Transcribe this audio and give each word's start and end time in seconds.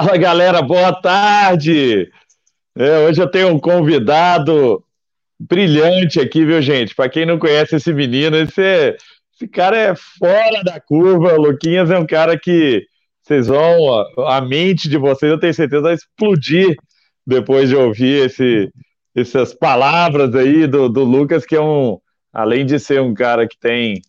Fala 0.00 0.16
galera, 0.16 0.62
boa 0.62 0.92
tarde! 0.92 2.08
É, 2.76 2.98
hoje 3.00 3.20
eu 3.20 3.28
tenho 3.28 3.48
um 3.48 3.58
convidado 3.58 4.80
brilhante 5.40 6.20
aqui, 6.20 6.44
viu, 6.44 6.62
gente? 6.62 6.94
Para 6.94 7.08
quem 7.08 7.26
não 7.26 7.36
conhece 7.36 7.74
esse 7.74 7.92
menino, 7.92 8.36
esse, 8.36 8.96
esse 9.34 9.48
cara 9.48 9.76
é 9.76 9.94
fora 9.96 10.62
da 10.62 10.80
curva. 10.80 11.34
O 11.34 11.40
Luquinhas 11.40 11.90
é 11.90 11.98
um 11.98 12.06
cara 12.06 12.38
que 12.38 12.86
vocês 13.24 13.48
vão, 13.48 14.06
a 14.24 14.40
mente 14.40 14.88
de 14.88 14.96
vocês, 14.96 15.32
eu 15.32 15.40
tenho 15.40 15.52
certeza, 15.52 15.82
vai 15.82 15.94
explodir 15.94 16.76
depois 17.26 17.68
de 17.68 17.74
ouvir 17.74 18.26
esse, 18.26 18.70
essas 19.16 19.52
palavras 19.52 20.32
aí 20.36 20.68
do, 20.68 20.88
do 20.88 21.02
Lucas, 21.02 21.44
que 21.44 21.56
é 21.56 21.60
um, 21.60 21.98
além 22.32 22.64
de 22.64 22.78
ser 22.78 23.00
um 23.00 23.14
cara 23.14 23.48
que 23.48 23.58
tem, 23.58 24.00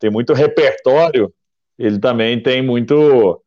tem 0.00 0.10
muito 0.10 0.32
repertório, 0.32 1.30
ele 1.78 1.98
também 1.98 2.42
tem 2.42 2.62
muito 2.62 3.43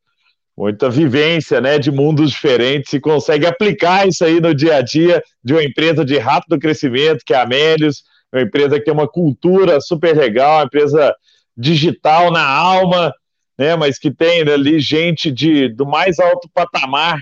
muita 0.58 0.89
vivência, 0.89 1.61
né, 1.61 1.77
de 1.77 1.91
mundos 1.91 2.31
diferentes 2.31 2.91
e 2.91 3.00
consegue 3.00 3.45
aplicar 3.45 4.08
isso 4.08 4.25
aí 4.25 4.41
no 4.41 4.55
dia 4.55 4.77
a 4.77 4.81
dia 4.81 5.22
de 5.44 5.53
uma 5.53 5.63
empresa 5.63 6.03
de 6.03 6.17
rápido 6.17 6.58
crescimento, 6.58 7.23
que 7.23 7.33
é 7.33 7.38
a 7.38 7.44
Amélios, 7.44 8.03
uma 8.33 8.41
empresa 8.41 8.80
que 8.80 8.85
tem 8.85 8.94
uma 8.94 9.08
cultura 9.08 9.80
super 9.80 10.17
legal, 10.17 10.58
uma 10.58 10.66
empresa 10.66 11.16
digital 11.55 12.31
na 12.31 12.44
alma, 12.44 13.13
né, 13.58 13.75
mas 13.75 14.00
que 14.00 14.09
tem 14.09 14.41
ali 14.41 14.80
gente 14.80 15.31
de, 15.31 15.69
do 15.69 15.85
mais 15.85 16.19
alto 16.19 16.50
patamar 16.52 17.19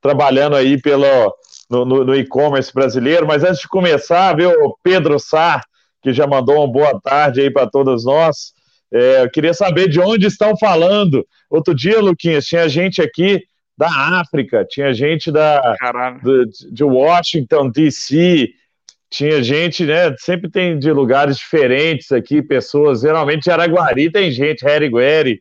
trabalhando 0.00 0.54
aí 0.54 0.80
pelo, 0.80 1.34
no, 1.68 1.84
no, 1.84 2.04
no 2.04 2.14
e-commerce 2.14 2.72
brasileiro. 2.72 3.26
Mas 3.26 3.42
antes 3.42 3.60
de 3.60 3.68
começar, 3.68 4.36
viu, 4.36 4.52
Pedro 4.82 5.18
Sá, 5.18 5.60
que 6.00 6.12
já 6.12 6.26
mandou 6.26 6.56
uma 6.56 6.68
boa 6.70 7.00
tarde 7.00 7.40
aí 7.40 7.50
para 7.50 7.68
todos 7.68 8.04
nós, 8.04 8.52
é, 8.92 9.22
eu 9.22 9.30
queria 9.30 9.52
saber 9.52 9.88
de 9.88 10.00
onde 10.00 10.26
estão 10.26 10.56
falando. 10.56 11.26
Outro 11.50 11.74
dia, 11.74 12.00
Luquinhas, 12.00 12.46
tinha 12.46 12.68
gente 12.68 13.02
aqui 13.02 13.42
da 13.76 13.88
África, 14.20 14.64
tinha 14.68 14.94
gente 14.94 15.30
da, 15.30 15.60
do, 16.22 16.46
de 16.72 16.84
Washington, 16.84 17.70
D.C., 17.70 18.48
tinha 19.08 19.42
gente, 19.42 19.84
né? 19.84 20.14
Sempre 20.18 20.50
tem 20.50 20.78
de 20.78 20.90
lugares 20.90 21.36
diferentes 21.36 22.10
aqui, 22.10 22.42
pessoas. 22.42 23.02
Geralmente 23.02 23.44
de 23.44 23.50
Araguari 23.50 24.10
tem 24.10 24.30
gente, 24.32 24.66
Herigueri, 24.66 25.40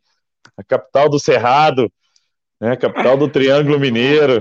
a 0.56 0.64
capital 0.64 1.10
do 1.10 1.20
Cerrado, 1.20 1.92
né? 2.62 2.76
Capital 2.76 3.18
do 3.18 3.28
Triângulo 3.28 3.80
Mineiro, 3.80 4.40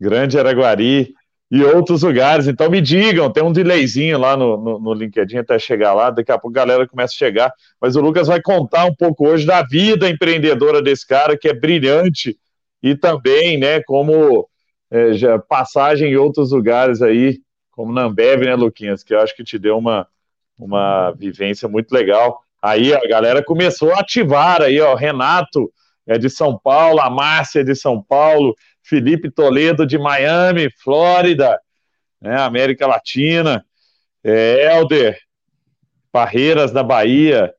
Grande 0.00 0.38
Araguari 0.38 1.12
e 1.50 1.62
outros 1.62 2.02
lugares. 2.02 2.46
Então 2.46 2.70
me 2.70 2.80
digam, 2.80 3.30
tem 3.30 3.42
um 3.42 3.52
delayzinho 3.52 4.18
lá 4.18 4.36
no, 4.36 4.56
no, 4.56 4.78
no, 4.78 4.94
LinkedIn 4.94 5.38
até 5.38 5.58
chegar 5.58 5.94
lá, 5.94 6.10
daqui 6.10 6.32
a 6.32 6.38
pouco 6.38 6.56
a 6.56 6.60
galera 6.64 6.86
começa 6.86 7.14
a 7.14 7.18
chegar. 7.18 7.52
Mas 7.80 7.96
o 7.96 8.00
Lucas 8.00 8.26
vai 8.26 8.40
contar 8.40 8.84
um 8.84 8.94
pouco 8.94 9.28
hoje 9.28 9.46
da 9.46 9.62
vida 9.62 10.08
empreendedora 10.08 10.82
desse 10.82 11.06
cara, 11.06 11.36
que 11.36 11.48
é 11.48 11.54
brilhante, 11.54 12.36
e 12.82 12.94
também, 12.94 13.58
né, 13.58 13.82
como 13.82 14.48
é, 14.90 15.12
já, 15.12 15.38
passagem 15.38 16.12
em 16.12 16.16
outros 16.16 16.52
lugares 16.52 17.02
aí, 17.02 17.38
como 17.70 17.92
na 17.92 18.04
Ambev, 18.04 18.44
né, 18.44 18.54
Luquinhas, 18.54 19.02
que 19.02 19.14
eu 19.14 19.20
acho 19.20 19.34
que 19.36 19.44
te 19.44 19.58
deu 19.58 19.78
uma, 19.78 20.06
uma 20.58 21.12
vivência 21.12 21.68
muito 21.68 21.92
legal. 21.92 22.40
Aí 22.62 22.94
a 22.94 23.06
galera 23.06 23.42
começou 23.44 23.92
a 23.92 24.00
ativar 24.00 24.62
aí, 24.62 24.80
ó, 24.80 24.94
Renato 24.94 25.70
é 26.06 26.16
de 26.18 26.30
São 26.30 26.58
Paulo, 26.58 27.00
a 27.00 27.10
Márcia 27.10 27.60
é 27.60 27.64
de 27.64 27.74
São 27.74 28.00
Paulo, 28.00 28.54
Felipe 28.88 29.30
Toledo 29.30 29.86
de 29.86 29.98
Miami, 29.98 30.70
Flórida, 30.82 31.60
né, 32.20 32.40
América 32.40 32.86
Latina, 32.86 33.64
é, 34.22 34.72
Helder 34.72 35.18
Barreiras 36.12 36.72
da 36.72 36.82
Bahia, 36.82 37.52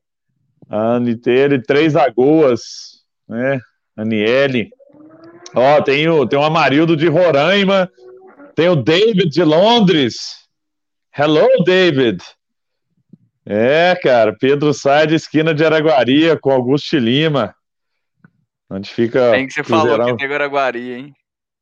Aniele 0.68 1.62
Três 1.62 1.94
Lagoas, 1.94 3.04
né, 3.28 3.60
Aniele, 3.96 4.70
ó, 5.54 5.80
tem 5.82 6.08
o, 6.08 6.26
tem 6.26 6.38
o 6.38 6.44
Amarildo 6.44 6.96
de 6.96 7.08
Roraima, 7.08 7.90
tem 8.54 8.68
o 8.68 8.76
David 8.76 9.28
de 9.28 9.44
Londres, 9.44 10.48
hello 11.16 11.46
David, 11.64 12.22
é, 13.50 13.96
cara, 14.02 14.36
Pedro 14.38 14.74
sai 14.74 15.06
de 15.06 15.14
esquina 15.14 15.54
de 15.54 15.64
Araguaria 15.64 16.38
com 16.38 16.50
Augusto 16.50 16.98
Lima, 16.98 17.54
onde 18.68 18.90
fica. 18.90 19.30
Tem 19.30 19.46
que 19.46 19.54
você 19.54 19.64
falou 19.64 20.04
que 20.04 20.16
tem 20.18 20.34
Araguari, 20.34 20.92
hein? 20.92 21.14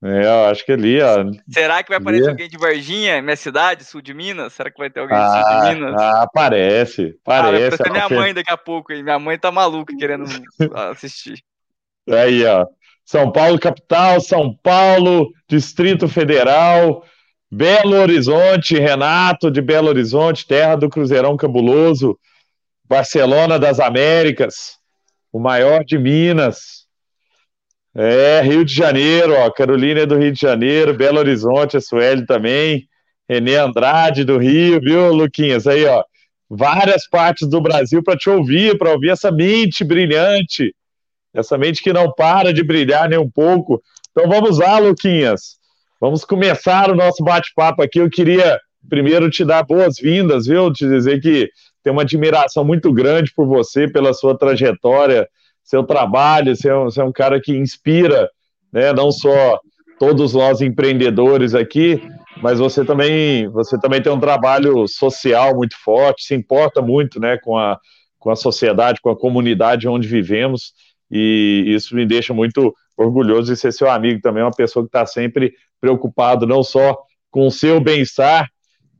É, 0.06 0.24
eu 0.24 0.44
acho 0.46 0.64
que 0.64 0.72
ali, 0.72 1.00
ó. 1.00 1.24
Será 1.48 1.82
que 1.82 1.88
vai 1.88 1.98
aparecer 1.98 2.24
ali... 2.24 2.30
alguém 2.30 2.48
de 2.48 2.56
Varginha, 2.56 3.20
minha 3.20 3.36
cidade, 3.36 3.84
sul 3.84 4.00
de 4.00 4.14
Minas? 4.14 4.52
Será 4.52 4.70
que 4.70 4.78
vai 4.78 4.88
ter 4.88 5.00
alguém 5.00 5.16
ah, 5.16 5.32
sul 5.32 5.42
de 5.42 5.68
ah, 5.68 5.74
Minas? 5.74 6.00
Ah, 6.00 6.22
aparece, 6.22 7.18
parece. 7.24 7.82
Ah, 7.82 7.90
minha 7.90 8.08
mãe 8.08 8.32
daqui 8.32 8.50
a 8.50 8.56
pouco, 8.56 8.92
hein? 8.92 9.02
Minha 9.02 9.18
mãe 9.18 9.38
tá 9.38 9.50
maluca 9.50 9.96
querendo 9.96 10.24
assistir. 10.92 11.42
Aí, 12.08 12.44
ó. 12.44 12.66
São 13.04 13.30
Paulo, 13.32 13.58
capital, 13.58 14.20
São 14.20 14.54
Paulo, 14.62 15.30
Distrito 15.48 16.08
Federal, 16.08 17.04
Belo 17.50 17.96
Horizonte, 17.96 18.78
Renato 18.78 19.50
de 19.50 19.62
Belo 19.62 19.88
Horizonte, 19.88 20.46
terra 20.46 20.76
do 20.76 20.90
Cruzeirão 20.90 21.36
Cabuloso, 21.36 22.18
Barcelona 22.84 23.58
das 23.58 23.80
Américas, 23.80 24.78
o 25.32 25.38
maior 25.38 25.84
de 25.84 25.96
Minas, 25.98 26.75
é, 27.98 28.42
Rio 28.42 28.62
de 28.62 28.74
Janeiro, 28.74 29.32
ó, 29.32 29.50
Carolina 29.50 30.00
é 30.00 30.06
do 30.06 30.18
Rio 30.18 30.30
de 30.30 30.40
Janeiro, 30.40 30.92
Belo 30.92 31.18
Horizonte, 31.18 31.78
a 31.78 31.80
Sueli 31.80 32.26
também, 32.26 32.86
Renê 33.28 33.56
Andrade 33.56 34.22
do 34.22 34.36
Rio, 34.36 34.78
viu, 34.80 35.14
Luquinhas? 35.14 35.66
Aí, 35.66 35.84
ó, 35.86 36.04
várias 36.48 37.08
partes 37.08 37.48
do 37.48 37.58
Brasil 37.58 38.02
para 38.02 38.16
te 38.16 38.28
ouvir, 38.28 38.76
para 38.76 38.92
ouvir 38.92 39.10
essa 39.10 39.32
mente 39.32 39.82
brilhante, 39.82 40.74
essa 41.32 41.56
mente 41.56 41.82
que 41.82 41.92
não 41.92 42.12
para 42.12 42.52
de 42.52 42.62
brilhar 42.62 43.08
nem 43.08 43.18
um 43.18 43.30
pouco. 43.30 43.82
Então 44.10 44.28
vamos 44.28 44.58
lá, 44.58 44.78
Luquinhas. 44.78 45.56
Vamos 45.98 46.22
começar 46.22 46.90
o 46.90 46.94
nosso 46.94 47.24
bate-papo 47.24 47.82
aqui. 47.82 47.98
Eu 47.98 48.10
queria 48.10 48.60
primeiro 48.88 49.30
te 49.30 49.42
dar 49.42 49.62
boas-vindas, 49.64 50.46
viu? 50.46 50.70
Te 50.70 50.86
dizer 50.86 51.20
que 51.20 51.48
tenho 51.82 51.96
uma 51.96 52.02
admiração 52.02 52.62
muito 52.62 52.92
grande 52.92 53.32
por 53.34 53.46
você, 53.46 53.88
pela 53.88 54.12
sua 54.12 54.36
trajetória 54.36 55.26
seu 55.66 55.82
trabalho, 55.82 56.54
você 56.54 56.68
é 56.68 56.76
um, 56.76 56.84
você 56.84 57.00
é 57.00 57.04
um 57.04 57.12
cara 57.12 57.40
que 57.40 57.54
inspira, 57.54 58.30
né, 58.72 58.92
não 58.92 59.10
só 59.10 59.58
todos 59.98 60.32
nós 60.32 60.60
empreendedores 60.60 61.54
aqui, 61.54 62.00
mas 62.40 62.60
você 62.60 62.84
também, 62.84 63.48
você 63.48 63.78
também 63.78 64.00
tem 64.00 64.12
um 64.12 64.20
trabalho 64.20 64.86
social 64.86 65.56
muito 65.56 65.76
forte, 65.82 66.24
se 66.24 66.34
importa 66.34 66.80
muito, 66.80 67.18
né, 67.18 67.36
com 67.38 67.58
a, 67.58 67.78
com 68.18 68.30
a 68.30 68.36
sociedade, 68.36 69.00
com 69.02 69.10
a 69.10 69.18
comunidade 69.18 69.88
onde 69.88 70.06
vivemos, 70.06 70.72
e 71.10 71.64
isso 71.66 71.96
me 71.96 72.06
deixa 72.06 72.32
muito 72.32 72.72
orgulhoso 72.96 73.52
de 73.52 73.58
ser 73.58 73.72
seu 73.72 73.90
amigo 73.90 74.20
também, 74.20 74.44
uma 74.44 74.52
pessoa 74.52 74.84
que 74.84 74.88
está 74.88 75.04
sempre 75.04 75.52
preocupado 75.80 76.46
não 76.46 76.62
só 76.62 76.96
com 77.28 77.46
o 77.46 77.50
seu 77.50 77.80
bem-estar, 77.80 78.48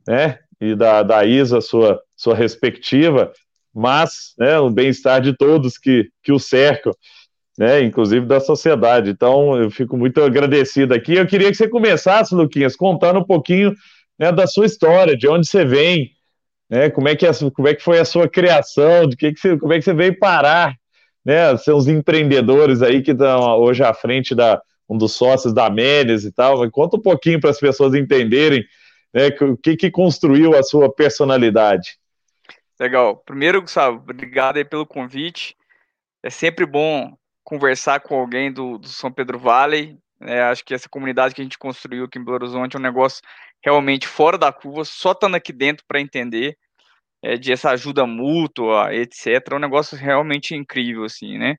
né, 0.05 0.39
e 0.59 0.75
da, 0.75 1.01
da 1.01 1.23
Isa, 1.23 1.61
sua, 1.61 2.01
sua 2.15 2.35
respectiva, 2.35 3.31
mas 3.77 4.33
né, 4.39 4.57
o 4.57 4.71
bem-estar 4.71 5.21
de 5.21 5.37
todos 5.37 5.77
que, 5.77 6.09
que 6.23 6.31
o 6.31 6.39
cercam, 6.39 6.91
né, 7.55 7.83
inclusive 7.83 8.25
da 8.25 8.39
sociedade. 8.39 9.11
Então, 9.11 9.55
eu 9.55 9.69
fico 9.69 9.95
muito 9.95 10.19
agradecido 10.21 10.95
aqui. 10.95 11.13
Eu 11.13 11.27
queria 11.27 11.51
que 11.51 11.57
você 11.57 11.67
começasse, 11.67 12.33
Luquinhas, 12.33 12.75
contando 12.75 13.19
um 13.19 13.23
pouquinho 13.23 13.75
né, 14.17 14.31
da 14.31 14.47
sua 14.47 14.65
história, 14.65 15.15
de 15.15 15.27
onde 15.27 15.47
você 15.47 15.63
vem, 15.63 16.09
né, 16.67 16.89
como, 16.89 17.07
é 17.07 17.15
que 17.15 17.27
é, 17.27 17.31
como 17.53 17.67
é 17.67 17.75
que 17.75 17.83
foi 17.83 17.99
a 17.99 18.05
sua 18.05 18.27
criação, 18.27 19.07
de 19.07 19.15
que 19.15 19.31
que 19.31 19.39
você, 19.39 19.57
como 19.57 19.71
é 19.71 19.77
que 19.77 19.85
você 19.85 19.93
veio 19.93 20.17
parar, 20.17 20.73
né, 21.23 21.55
ser 21.57 21.73
uns 21.73 21.87
empreendedores 21.87 22.81
aí 22.81 23.03
que 23.03 23.11
estão 23.11 23.59
hoje 23.59 23.83
à 23.83 23.93
frente 23.93 24.33
da 24.33 24.59
um 24.89 24.97
dos 24.97 25.13
sócios 25.13 25.53
da 25.53 25.69
Médias 25.69 26.23
e 26.23 26.31
tal. 26.31 26.69
Conta 26.71 26.97
um 26.97 27.01
pouquinho 27.01 27.39
para 27.39 27.49
as 27.49 27.59
pessoas 27.59 27.93
entenderem 27.93 28.63
né, 29.13 29.27
o 29.41 29.57
que, 29.57 29.75
que 29.75 29.91
construiu 29.91 30.55
a 30.55 30.63
sua 30.63 30.91
personalidade. 30.91 31.97
Legal. 32.79 33.17
Primeiro, 33.25 33.61
Gustavo, 33.61 33.97
obrigado 33.97 34.57
aí 34.57 34.65
pelo 34.65 34.85
convite. 34.85 35.55
É 36.21 36.29
sempre 36.29 36.65
bom 36.65 37.17
conversar 37.43 38.01
com 38.01 38.19
alguém 38.19 38.51
do, 38.51 38.77
do 38.77 38.87
São 38.87 39.11
Pedro 39.11 39.39
Valley. 39.39 39.97
É, 40.21 40.41
acho 40.43 40.63
que 40.65 40.73
essa 40.73 40.89
comunidade 40.89 41.33
que 41.33 41.41
a 41.41 41.43
gente 41.43 41.57
construiu 41.57 42.05
aqui 42.05 42.19
em 42.19 42.23
Belo 42.23 42.35
Horizonte 42.35 42.75
é 42.75 42.79
um 42.79 42.81
negócio 42.81 43.21
realmente 43.63 44.07
fora 44.07 44.37
da 44.37 44.51
curva, 44.51 44.83
só 44.83 45.11
estando 45.11 45.35
aqui 45.35 45.51
dentro 45.53 45.83
para 45.87 46.01
entender 46.01 46.57
é, 47.23 47.35
de 47.35 47.51
essa 47.51 47.71
ajuda 47.71 48.05
mútua, 48.05 48.93
etc. 48.93 49.27
É 49.51 49.55
um 49.55 49.59
negócio 49.59 49.97
realmente 49.97 50.55
incrível, 50.55 51.03
assim, 51.03 51.37
né? 51.37 51.55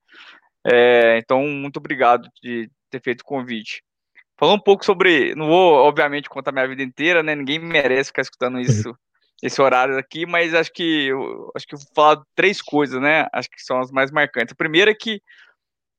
É, 0.65 1.19
então, 1.19 1.47
muito 1.47 1.79
obrigado 1.79 2.29
de 2.43 2.71
ter 2.91 3.01
feito 3.01 3.23
o 3.23 3.25
convite. 3.25 3.83
Falando 4.39 4.59
um 4.61 4.63
pouco 4.63 4.85
sobre, 4.85 5.35
não 5.35 5.47
vou, 5.47 5.75
obviamente, 5.75 6.29
contar 6.29 6.53
minha 6.53 6.69
vida 6.69 6.83
inteira, 6.83 7.23
né? 7.23 7.35
Ninguém 7.35 7.59
merece 7.59 8.09
ficar 8.11 8.23
escutando 8.23 8.61
isso 8.61 8.95
esse 9.43 9.61
horário 9.63 9.97
aqui, 9.99 10.27
mas 10.27 10.55
acho 10.55 10.73
que 10.73 11.07
eu, 11.07 11.51
acho 11.55 11.67
que 11.67 11.75
eu 11.75 11.79
vou 11.79 11.89
falar 11.95 12.23
três 12.35 12.61
coisas, 12.61 13.01
né? 13.01 13.27
Acho 13.33 13.49
que 13.49 13.63
são 13.63 13.79
as 13.81 13.91
mais 13.91 14.11
marcantes. 14.11 14.53
A 14.53 14.57
primeira 14.57 14.91
é 14.91 14.95
que 14.95 15.23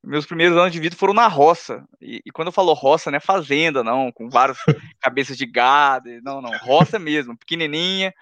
meus 0.04 0.26
primeiros 0.26 0.58
anos 0.58 0.72
de 0.72 0.80
vida 0.80 0.96
foram 0.96 1.14
na 1.14 1.28
roça. 1.28 1.84
E, 2.02 2.22
e 2.26 2.32
quando 2.32 2.48
eu 2.48 2.52
falo 2.52 2.74
roça, 2.74 3.10
não 3.10 3.18
é 3.18 3.22
fazenda, 3.22 3.84
não, 3.84 4.12
com 4.12 4.30
várias 4.30 4.58
cabeças 5.02 5.38
de 5.38 5.46
gado, 5.46 6.10
não, 6.22 6.42
não, 6.42 6.52
roça 6.60 7.00
mesmo, 7.00 7.38
pequenininha. 7.38 8.14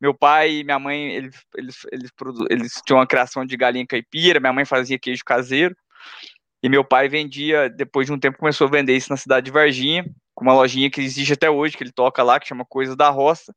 Meu 0.00 0.14
pai 0.14 0.52
e 0.56 0.64
minha 0.64 0.78
mãe, 0.78 1.14
eles, 1.14 1.36
eles, 1.56 1.76
eles, 1.92 2.10
eles 2.50 2.82
tinham 2.84 2.98
uma 2.98 3.06
criação 3.06 3.44
de 3.44 3.56
galinha 3.56 3.86
caipira, 3.86 4.40
minha 4.40 4.52
mãe 4.52 4.64
fazia 4.64 4.98
queijo 4.98 5.24
caseiro. 5.24 5.76
E 6.62 6.68
meu 6.68 6.84
pai 6.84 7.08
vendia, 7.08 7.68
depois 7.68 8.06
de 8.06 8.12
um 8.12 8.18
tempo, 8.18 8.38
começou 8.38 8.66
a 8.66 8.70
vender 8.70 8.96
isso 8.96 9.10
na 9.10 9.16
cidade 9.16 9.46
de 9.46 9.50
Varginha, 9.50 10.04
com 10.34 10.44
uma 10.44 10.54
lojinha 10.54 10.90
que 10.90 11.00
existe 11.00 11.32
até 11.32 11.50
hoje, 11.50 11.76
que 11.76 11.82
ele 11.82 11.92
toca 11.92 12.22
lá, 12.22 12.38
que 12.38 12.46
chama 12.46 12.64
Coisas 12.64 12.96
da 12.96 13.10
Roça. 13.10 13.52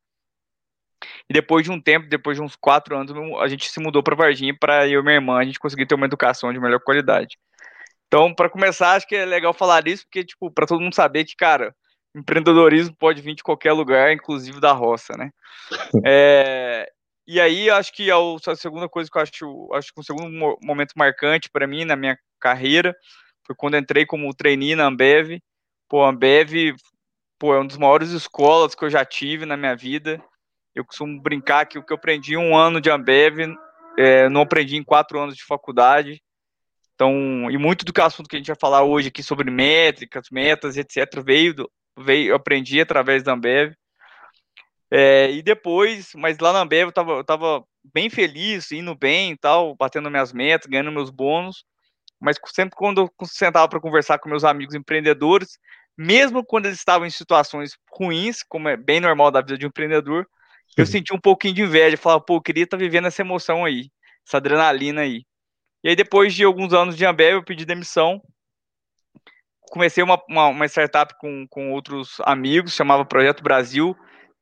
E 1.29 1.33
depois 1.33 1.63
de 1.65 1.71
um 1.71 1.79
tempo, 1.79 2.07
depois 2.07 2.37
de 2.37 2.43
uns 2.43 2.55
quatro 2.55 2.97
anos, 2.97 3.13
a 3.39 3.47
gente 3.47 3.69
se 3.69 3.79
mudou 3.79 4.01
para 4.01 4.15
Varginha 4.15 4.55
para 4.59 4.87
eu 4.87 5.01
e 5.01 5.03
minha 5.03 5.15
irmã 5.15 5.39
a 5.39 5.43
gente 5.43 5.59
conseguir 5.59 5.85
ter 5.85 5.95
uma 5.95 6.05
educação 6.05 6.51
de 6.51 6.59
melhor 6.59 6.79
qualidade. 6.79 7.37
Então, 8.07 8.33
para 8.33 8.49
começar, 8.49 8.93
acho 8.93 9.07
que 9.07 9.15
é 9.15 9.25
legal 9.25 9.53
falar 9.53 9.87
isso, 9.87 10.03
porque, 10.05 10.23
tipo, 10.23 10.51
para 10.51 10.67
todo 10.67 10.81
mundo 10.81 10.93
saber 10.93 11.25
que, 11.25 11.35
cara, 11.35 11.75
empreendedorismo 12.15 12.95
pode 12.95 13.21
vir 13.21 13.35
de 13.35 13.43
qualquer 13.43 13.73
lugar, 13.73 14.13
inclusive 14.13 14.59
da 14.59 14.71
roça, 14.71 15.13
né? 15.17 15.29
É, 16.05 16.87
e 17.27 17.41
aí, 17.41 17.69
acho 17.69 17.91
que 17.91 18.11
a, 18.11 18.15
a 18.15 18.55
segunda 18.55 18.87
coisa 18.87 19.09
que 19.09 19.17
eu 19.17 19.21
acho, 19.21 19.69
acho 19.73 19.93
que 19.93 19.99
um 19.99 20.03
segundo 20.03 20.57
momento 20.61 20.93
marcante 20.95 21.49
para 21.49 21.65
mim 21.65 21.83
na 21.83 21.95
minha 21.95 22.17
carreira 22.39 22.95
foi 23.45 23.55
quando 23.55 23.77
entrei 23.77 24.05
como 24.05 24.33
trainee 24.33 24.75
na 24.75 24.85
Ambev. 24.85 25.39
Pô, 25.89 26.03
a 26.03 26.09
Ambev 26.09 26.75
pô, 27.39 27.53
é 27.53 27.57
uma 27.57 27.67
das 27.67 27.77
maiores 27.77 28.09
escolas 28.11 28.75
que 28.75 28.85
eu 28.85 28.89
já 28.89 29.03
tive 29.03 29.45
na 29.45 29.57
minha 29.57 29.75
vida. 29.75 30.23
Eu 30.75 30.83
costumo 30.83 31.21
brincar 31.21 31.65
que 31.65 31.79
o 31.79 31.83
que 31.83 31.93
eu 31.93 31.95
aprendi 31.95 32.33
em 32.33 32.37
um 32.37 32.55
ano 32.55 32.81
de 32.81 32.89
Ambev, 32.89 33.55
é, 33.97 34.27
não 34.27 34.41
aprendi 34.41 34.75
em 34.75 34.83
quatro 34.83 35.19
anos 35.19 35.35
de 35.35 35.43
faculdade. 35.45 36.21
Então, 36.93 37.49
e 37.49 37.57
muito 37.57 37.85
do 37.85 37.93
que 37.93 38.01
assunto 38.01 38.27
que 38.27 38.35
a 38.35 38.39
gente 38.39 38.47
vai 38.47 38.57
falar 38.59 38.83
hoje 38.83 39.07
aqui 39.07 39.23
sobre 39.23 39.49
métricas, 39.49 40.27
metas, 40.29 40.77
etc., 40.77 41.21
veio, 41.23 41.53
do, 41.53 41.71
veio 41.97 42.31
eu 42.31 42.35
aprendi 42.35 42.79
através 42.81 43.23
da 43.23 43.33
Ambev. 43.33 43.73
É, 44.91 45.31
e 45.31 45.41
depois, 45.41 46.11
mas 46.15 46.37
lá 46.39 46.53
na 46.53 46.61
Ambev 46.61 46.87
eu 46.87 46.91
tava, 46.91 47.11
eu 47.13 47.23
tava 47.23 47.63
bem 47.93 48.09
feliz, 48.09 48.71
indo 48.71 48.95
bem 48.95 49.31
e 49.31 49.37
tal, 49.37 49.75
batendo 49.75 50.09
minhas 50.11 50.31
metas, 50.33 50.67
ganhando 50.67 50.91
meus 50.91 51.09
bônus. 51.09 51.65
Mas 52.19 52.37
sempre 52.47 52.75
quando 52.75 53.01
eu 53.01 53.27
sentava 53.27 53.67
para 53.67 53.79
conversar 53.79 54.19
com 54.19 54.29
meus 54.29 54.43
amigos 54.43 54.75
empreendedores, 54.75 55.57
mesmo 55.97 56.45
quando 56.45 56.65
eles 56.67 56.77
estavam 56.77 57.05
em 57.05 57.09
situações 57.09 57.77
ruins, 57.91 58.43
como 58.43 58.69
é 58.69 58.77
bem 58.77 58.99
normal 58.99 59.31
da 59.31 59.41
vida 59.41 59.57
de 59.57 59.65
um 59.65 59.69
empreendedor, 59.69 60.27
eu 60.77 60.85
senti 60.85 61.13
um 61.13 61.19
pouquinho 61.19 61.53
de 61.53 61.61
inveja. 61.61 61.97
Falava, 61.97 62.21
pô, 62.21 62.35
eu 62.35 62.41
queria 62.41 62.63
estar 62.63 62.77
tá 62.77 62.83
vivendo 62.83 63.07
essa 63.07 63.21
emoção 63.21 63.63
aí, 63.65 63.89
essa 64.27 64.37
adrenalina 64.37 65.01
aí. 65.01 65.23
E 65.83 65.89
aí, 65.89 65.95
depois 65.95 66.33
de 66.33 66.43
alguns 66.43 66.73
anos 66.73 66.97
de 66.97 67.05
Ambev, 67.05 67.35
eu 67.35 67.43
pedi 67.43 67.65
demissão. 67.65 68.21
Comecei 69.69 70.03
uma, 70.03 70.21
uma, 70.29 70.47
uma 70.47 70.65
startup 70.65 71.13
com, 71.19 71.47
com 71.47 71.71
outros 71.71 72.17
amigos, 72.21 72.73
chamava 72.73 73.05
Projeto 73.05 73.43
Brasil, 73.43 73.95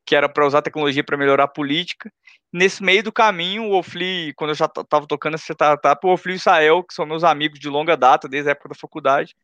que 0.06 0.16
era 0.16 0.28
para 0.28 0.46
usar 0.46 0.62
tecnologia 0.62 1.04
para 1.04 1.18
melhorar 1.18 1.46
a 1.46 1.48
política. 1.48 2.12
Nesse 2.52 2.84
meio 2.84 3.04
do 3.04 3.12
caminho, 3.12 3.64
o 3.64 3.78
Ofli, 3.78 4.31
quando 4.36 4.52
eu 4.52 4.56
já 4.56 4.66
estava 4.66 5.08
tocando 5.08 5.34
essa 5.36 5.52
startup, 5.52 6.06
o 6.06 6.12
Ofli 6.12 6.34
e 6.34 6.36
o 6.36 6.38
Israel, 6.38 6.84
que 6.84 6.94
são 6.94 7.06
meus 7.06 7.24
amigos 7.24 7.60
de 7.60 7.68
longa 7.68 7.98
data, 7.98 8.30
desde 8.30 8.50
a 8.50 8.52
época 8.52 8.70
da 8.70 8.75
faculdade, 8.75 9.36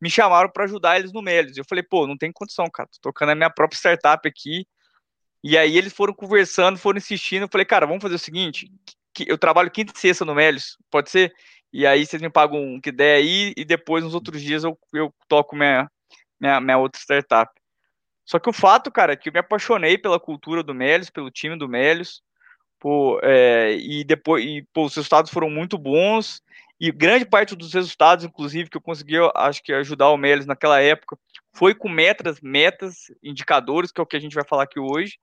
me 0.00 0.08
chamaram 0.08 0.50
para 0.50 0.64
ajudar 0.64 0.98
eles 0.98 1.12
no 1.12 1.20
Melios. 1.20 1.56
Eu 1.56 1.64
falei, 1.68 1.84
pô, 1.84 2.06
não 2.06 2.16
tem 2.16 2.32
condição, 2.32 2.66
cara, 2.72 2.88
tô 2.88 3.10
tocando 3.10 3.30
a 3.30 3.34
minha 3.34 3.50
própria 3.50 3.76
startup 3.76 4.26
aqui. 4.26 4.66
E 5.42 5.56
aí 5.56 5.76
eles 5.76 5.92
foram 5.92 6.12
conversando, 6.12 6.78
foram 6.78 6.98
insistindo. 6.98 7.42
Eu 7.42 7.48
falei, 7.50 7.64
cara, 7.64 7.86
vamos 7.86 8.02
fazer 8.02 8.16
o 8.16 8.18
seguinte: 8.18 8.70
eu 9.26 9.38
trabalho 9.38 9.70
quinta 9.70 9.92
e 9.94 9.98
sexta 9.98 10.24
no 10.24 10.34
Melios, 10.34 10.76
pode 10.90 11.10
ser? 11.10 11.32
E 11.72 11.86
aí 11.86 12.04
vocês 12.04 12.20
me 12.22 12.30
pagam 12.30 12.60
um 12.60 12.80
que 12.80 12.90
der 12.90 13.16
aí, 13.16 13.52
e 13.56 13.64
depois 13.64 14.02
nos 14.02 14.14
outros 14.14 14.40
dias 14.40 14.64
eu, 14.64 14.78
eu 14.92 15.12
toco 15.28 15.54
minha, 15.54 15.90
minha, 16.40 16.60
minha 16.60 16.78
outra 16.78 17.00
startup. 17.00 17.52
Só 18.24 18.38
que 18.38 18.48
o 18.48 18.52
fato, 18.52 18.90
cara, 18.90 19.12
é 19.12 19.16
que 19.16 19.28
eu 19.28 19.32
me 19.32 19.38
apaixonei 19.38 19.96
pela 19.96 20.20
cultura 20.20 20.62
do 20.62 20.74
Melios, 20.74 21.10
pelo 21.10 21.30
time 21.30 21.56
do 21.56 21.68
Melios, 21.68 22.22
pô, 22.78 23.18
é, 23.22 23.74
e 23.76 24.04
depois, 24.04 24.44
e, 24.44 24.66
pô, 24.72 24.84
os 24.84 24.94
resultados 24.94 25.30
foram 25.30 25.50
muito 25.50 25.78
bons, 25.78 26.42
e 26.80 26.92
grande 26.92 27.24
parte 27.24 27.56
dos 27.56 27.72
resultados, 27.72 28.24
inclusive, 28.24 28.70
que 28.70 28.76
eu 28.76 28.80
consegui, 28.80 29.16
acho 29.34 29.62
que 29.62 29.72
ajudar 29.72 30.10
o 30.10 30.16
Melios 30.16 30.46
naquela 30.46 30.80
época, 30.80 31.18
foi 31.52 31.74
com 31.74 31.88
metas, 31.88 32.40
metas, 32.40 33.10
indicadores, 33.22 33.90
que 33.90 34.00
é 34.00 34.02
o 34.02 34.06
que 34.06 34.16
a 34.16 34.20
gente 34.20 34.34
vai 34.34 34.44
falar 34.44 34.64
aqui 34.64 34.78
hoje. 34.78 35.18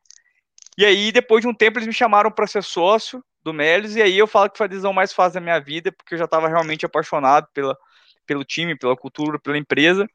E 0.78 0.86
aí, 0.86 1.12
depois 1.12 1.42
de 1.42 1.48
um 1.48 1.54
tempo, 1.54 1.78
eles 1.78 1.88
me 1.88 1.94
chamaram 1.94 2.30
para 2.30 2.48
ser 2.48 2.63
sócio, 2.63 3.24
do 3.46 3.54
Melis, 3.54 3.96
e 3.96 4.02
aí 4.02 4.18
eu 4.18 4.25
falo 4.25 4.50
que 4.50 4.57
foi 4.57 4.66
a 4.66 4.68
decisão 4.68 4.92
mais 4.92 5.13
fácil 5.13 5.36
da 5.36 5.42
minha 5.42 5.60
vida, 5.60 5.92
porque 5.92 6.16
eu 6.16 6.18
já 6.18 6.25
estava 6.25 6.48
realmente 6.48 6.84
apaixonado 6.84 7.48
pela, 7.54 7.78
pelo 8.25 8.44
time, 8.44 8.75
pela 8.75 8.98
cultura, 8.98 9.40
pela 9.40 9.56
empresa, 9.56 10.07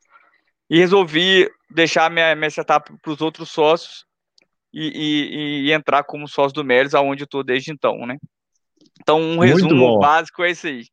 e 0.69 0.79
resolvi 0.79 1.49
deixar 1.71 2.11
minha, 2.11 2.35
minha 2.35 2.51
setup 2.51 2.93
para 3.01 3.13
os 3.13 3.21
outros 3.21 3.49
sócios 3.51 4.05
e, 4.73 4.89
e, 4.89 5.69
e, 5.69 5.73
entrar 5.73 6.03
como 6.03 6.27
sócio 6.27 6.53
do 6.53 6.65
Melis, 6.65 6.93
aonde 6.93 7.23
eu 7.23 7.25
estou 7.27 7.45
desde 7.45 7.71
então, 7.71 8.05
né? 8.05 8.19
Então, 9.01 9.21
um 9.21 9.39
resumo 9.39 10.01
básico 10.01 10.43
é 10.43 10.51
esse 10.51 10.67
aí. 10.67 10.87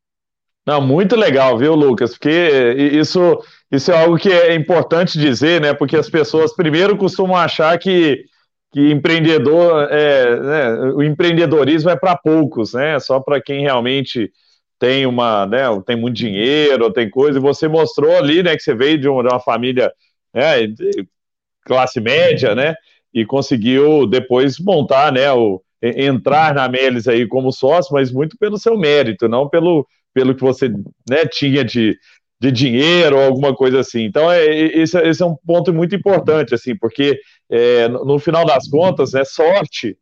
Não, 0.68 0.82
muito 0.82 1.16
legal, 1.16 1.56
viu, 1.56 1.74
Lucas? 1.74 2.10
Porque 2.10 2.76
isso, 2.92 3.42
isso 3.72 3.90
é 3.90 4.02
algo 4.02 4.18
que 4.18 4.30
é 4.30 4.54
importante 4.54 5.18
dizer, 5.18 5.62
né? 5.62 5.72
Porque 5.72 5.96
as 5.96 6.10
pessoas 6.10 6.54
primeiro 6.54 6.94
costumam 6.94 7.36
achar 7.36 7.78
que 7.78 8.26
que 8.70 8.90
empreendedor 8.90 9.88
é, 9.90 10.38
né, 10.38 10.74
o 10.94 11.02
empreendedorismo 11.02 11.88
é 11.88 11.96
para 11.96 12.14
poucos, 12.18 12.74
né? 12.74 13.00
Só 13.00 13.18
para 13.18 13.40
quem 13.40 13.62
realmente 13.62 14.30
tem 14.78 15.06
uma, 15.06 15.46
né, 15.46 15.62
tem 15.86 15.96
muito 15.96 16.16
dinheiro, 16.16 16.92
tem 16.92 17.08
coisa. 17.08 17.38
E 17.38 17.40
você 17.40 17.66
mostrou 17.66 18.14
ali, 18.18 18.42
né, 18.42 18.54
que 18.54 18.62
você 18.62 18.74
veio 18.74 18.98
de 18.98 19.08
uma, 19.08 19.22
de 19.22 19.30
uma 19.30 19.40
família 19.40 19.90
né, 20.34 20.66
de 20.66 21.08
classe 21.64 21.98
média, 21.98 22.54
né? 22.54 22.74
E 23.14 23.24
conseguiu 23.24 24.06
depois 24.06 24.58
montar, 24.58 25.12
né, 25.12 25.32
o, 25.32 25.62
entrar 25.82 26.54
na 26.54 26.68
Melis 26.68 27.08
aí 27.08 27.26
como 27.26 27.50
sócio, 27.50 27.94
mas 27.94 28.12
muito 28.12 28.36
pelo 28.36 28.58
seu 28.58 28.76
mérito, 28.76 29.28
não 29.28 29.48
pelo, 29.48 29.86
pelo 30.18 30.34
que 30.34 30.42
você 30.42 30.68
né, 31.08 31.24
tinha 31.30 31.64
de, 31.64 31.96
de 32.40 32.50
dinheiro 32.50 33.16
ou 33.16 33.22
alguma 33.22 33.54
coisa 33.54 33.78
assim. 33.78 34.02
Então, 34.02 34.28
é, 34.28 34.44
esse, 34.44 34.98
esse 34.98 35.22
é 35.22 35.26
um 35.26 35.36
ponto 35.46 35.72
muito 35.72 35.94
importante, 35.94 36.52
assim, 36.52 36.76
porque 36.76 37.20
é, 37.48 37.86
no, 37.86 38.18
final 38.18 38.44
das 38.44 38.68
contas, 38.68 39.12
né, 39.12 39.22
sorte 39.24 39.96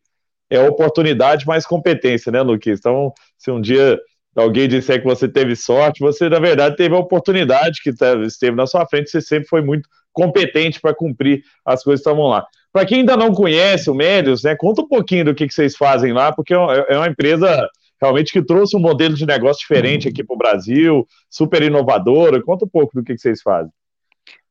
é 0.48 0.58
oportunidade 0.58 1.46
mais 1.46 1.66
competência, 1.66 2.32
né, 2.32 2.40
Luquinhas? 2.40 2.78
Então, 2.78 3.12
se 3.36 3.50
um 3.50 3.60
dia 3.60 4.00
alguém 4.34 4.66
disser 4.66 5.02
que 5.02 5.06
você 5.06 5.28
teve 5.28 5.54
sorte, 5.54 6.00
você, 6.00 6.30
na 6.30 6.38
verdade, 6.38 6.76
teve 6.76 6.94
a 6.94 6.98
oportunidade 6.98 7.82
que 7.82 7.90
esteve 7.90 8.56
na 8.56 8.66
sua 8.66 8.86
frente, 8.86 9.10
você 9.10 9.20
sempre 9.20 9.48
foi 9.48 9.60
muito 9.60 9.86
competente 10.14 10.80
para 10.80 10.94
cumprir 10.94 11.42
as 11.62 11.84
coisas 11.84 12.02
que 12.02 12.08
estavam 12.08 12.26
lá. 12.30 12.46
Para 12.72 12.86
quem 12.86 13.00
ainda 13.00 13.18
não 13.18 13.34
conhece 13.34 13.90
o 13.90 13.94
Médios, 13.94 14.44
né, 14.44 14.56
conta 14.56 14.80
um 14.80 14.88
pouquinho 14.88 15.26
do 15.26 15.34
que, 15.34 15.46
que 15.46 15.52
vocês 15.52 15.76
fazem 15.76 16.14
lá, 16.14 16.32
porque 16.32 16.54
é, 16.54 16.86
é 16.88 16.96
uma 16.96 17.08
empresa 17.08 17.68
realmente 18.00 18.32
que 18.32 18.42
trouxe 18.42 18.76
um 18.76 18.80
modelo 18.80 19.14
de 19.14 19.26
negócio 19.26 19.60
diferente 19.60 20.08
aqui 20.08 20.22
para 20.24 20.34
o 20.34 20.38
Brasil, 20.38 21.06
super 21.30 21.62
inovadora. 21.62 22.42
Conta 22.42 22.64
um 22.64 22.68
pouco 22.68 22.94
do 22.94 23.02
que, 23.02 23.14
que 23.14 23.20
vocês 23.20 23.42
fazem. 23.42 23.72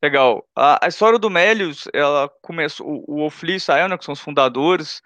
Legal. 0.02 0.46
A, 0.54 0.86
a, 0.86 0.88
história 0.88 1.18
do 1.18 1.30
Melius, 1.30 1.88
ela 1.92 2.30
começou, 2.42 2.86
o, 2.86 3.16
o 3.16 3.24
Ofli 3.24 3.52
e 3.52 3.54
o 3.54 3.56
Israel, 3.56 3.88
né, 3.88 3.98
que 3.98 4.04
são 4.04 4.12
os 4.12 4.20
fundadores, 4.20 5.02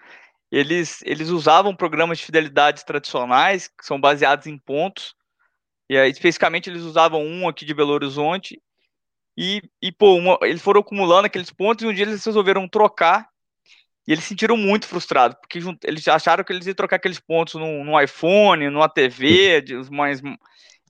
eles, 0.50 1.00
eles 1.04 1.28
usavam 1.28 1.75
programas 1.75 2.18
de 2.18 2.25
fidelidade 2.25 2.85
tradicionais, 2.85 3.68
que 3.68 3.85
são 3.85 4.00
baseados 4.00 4.47
em 4.47 4.59
pontos, 4.59 5.14
e 5.88 5.97
aí, 5.97 6.11
especificamente 6.11 6.68
eles 6.68 6.82
usavam 6.82 7.25
um 7.25 7.49
aqui 7.49 7.64
de 7.64 7.75
Belo 7.75 7.92
Horizonte, 7.92 8.61
e, 9.37 9.62
e 9.80 9.92
pô, 9.92 10.14
uma, 10.14 10.38
eles 10.42 10.61
foram 10.61 10.80
acumulando 10.80 11.26
aqueles 11.26 11.50
pontos, 11.50 11.85
e 11.85 11.88
um 11.88 11.92
dia 11.92 12.04
eles 12.04 12.25
resolveram 12.25 12.68
trocar 12.68 13.29
e 14.07 14.12
eles 14.12 14.25
se 14.25 14.30
sentiram 14.30 14.57
muito 14.57 14.87
frustrados, 14.87 15.37
porque 15.40 15.61
eles 15.85 16.09
acharam 16.09 16.42
que 16.42 16.52
eles 16.52 16.66
iam 16.66 16.75
trocar 16.75 16.97
aqueles 16.97 17.21
pontos 17.21 17.54
no, 17.54 17.85
no 17.85 18.00
iPhone, 18.00 18.69
numa 18.71 18.88
TV, 18.88 19.62
mais. 19.90 20.21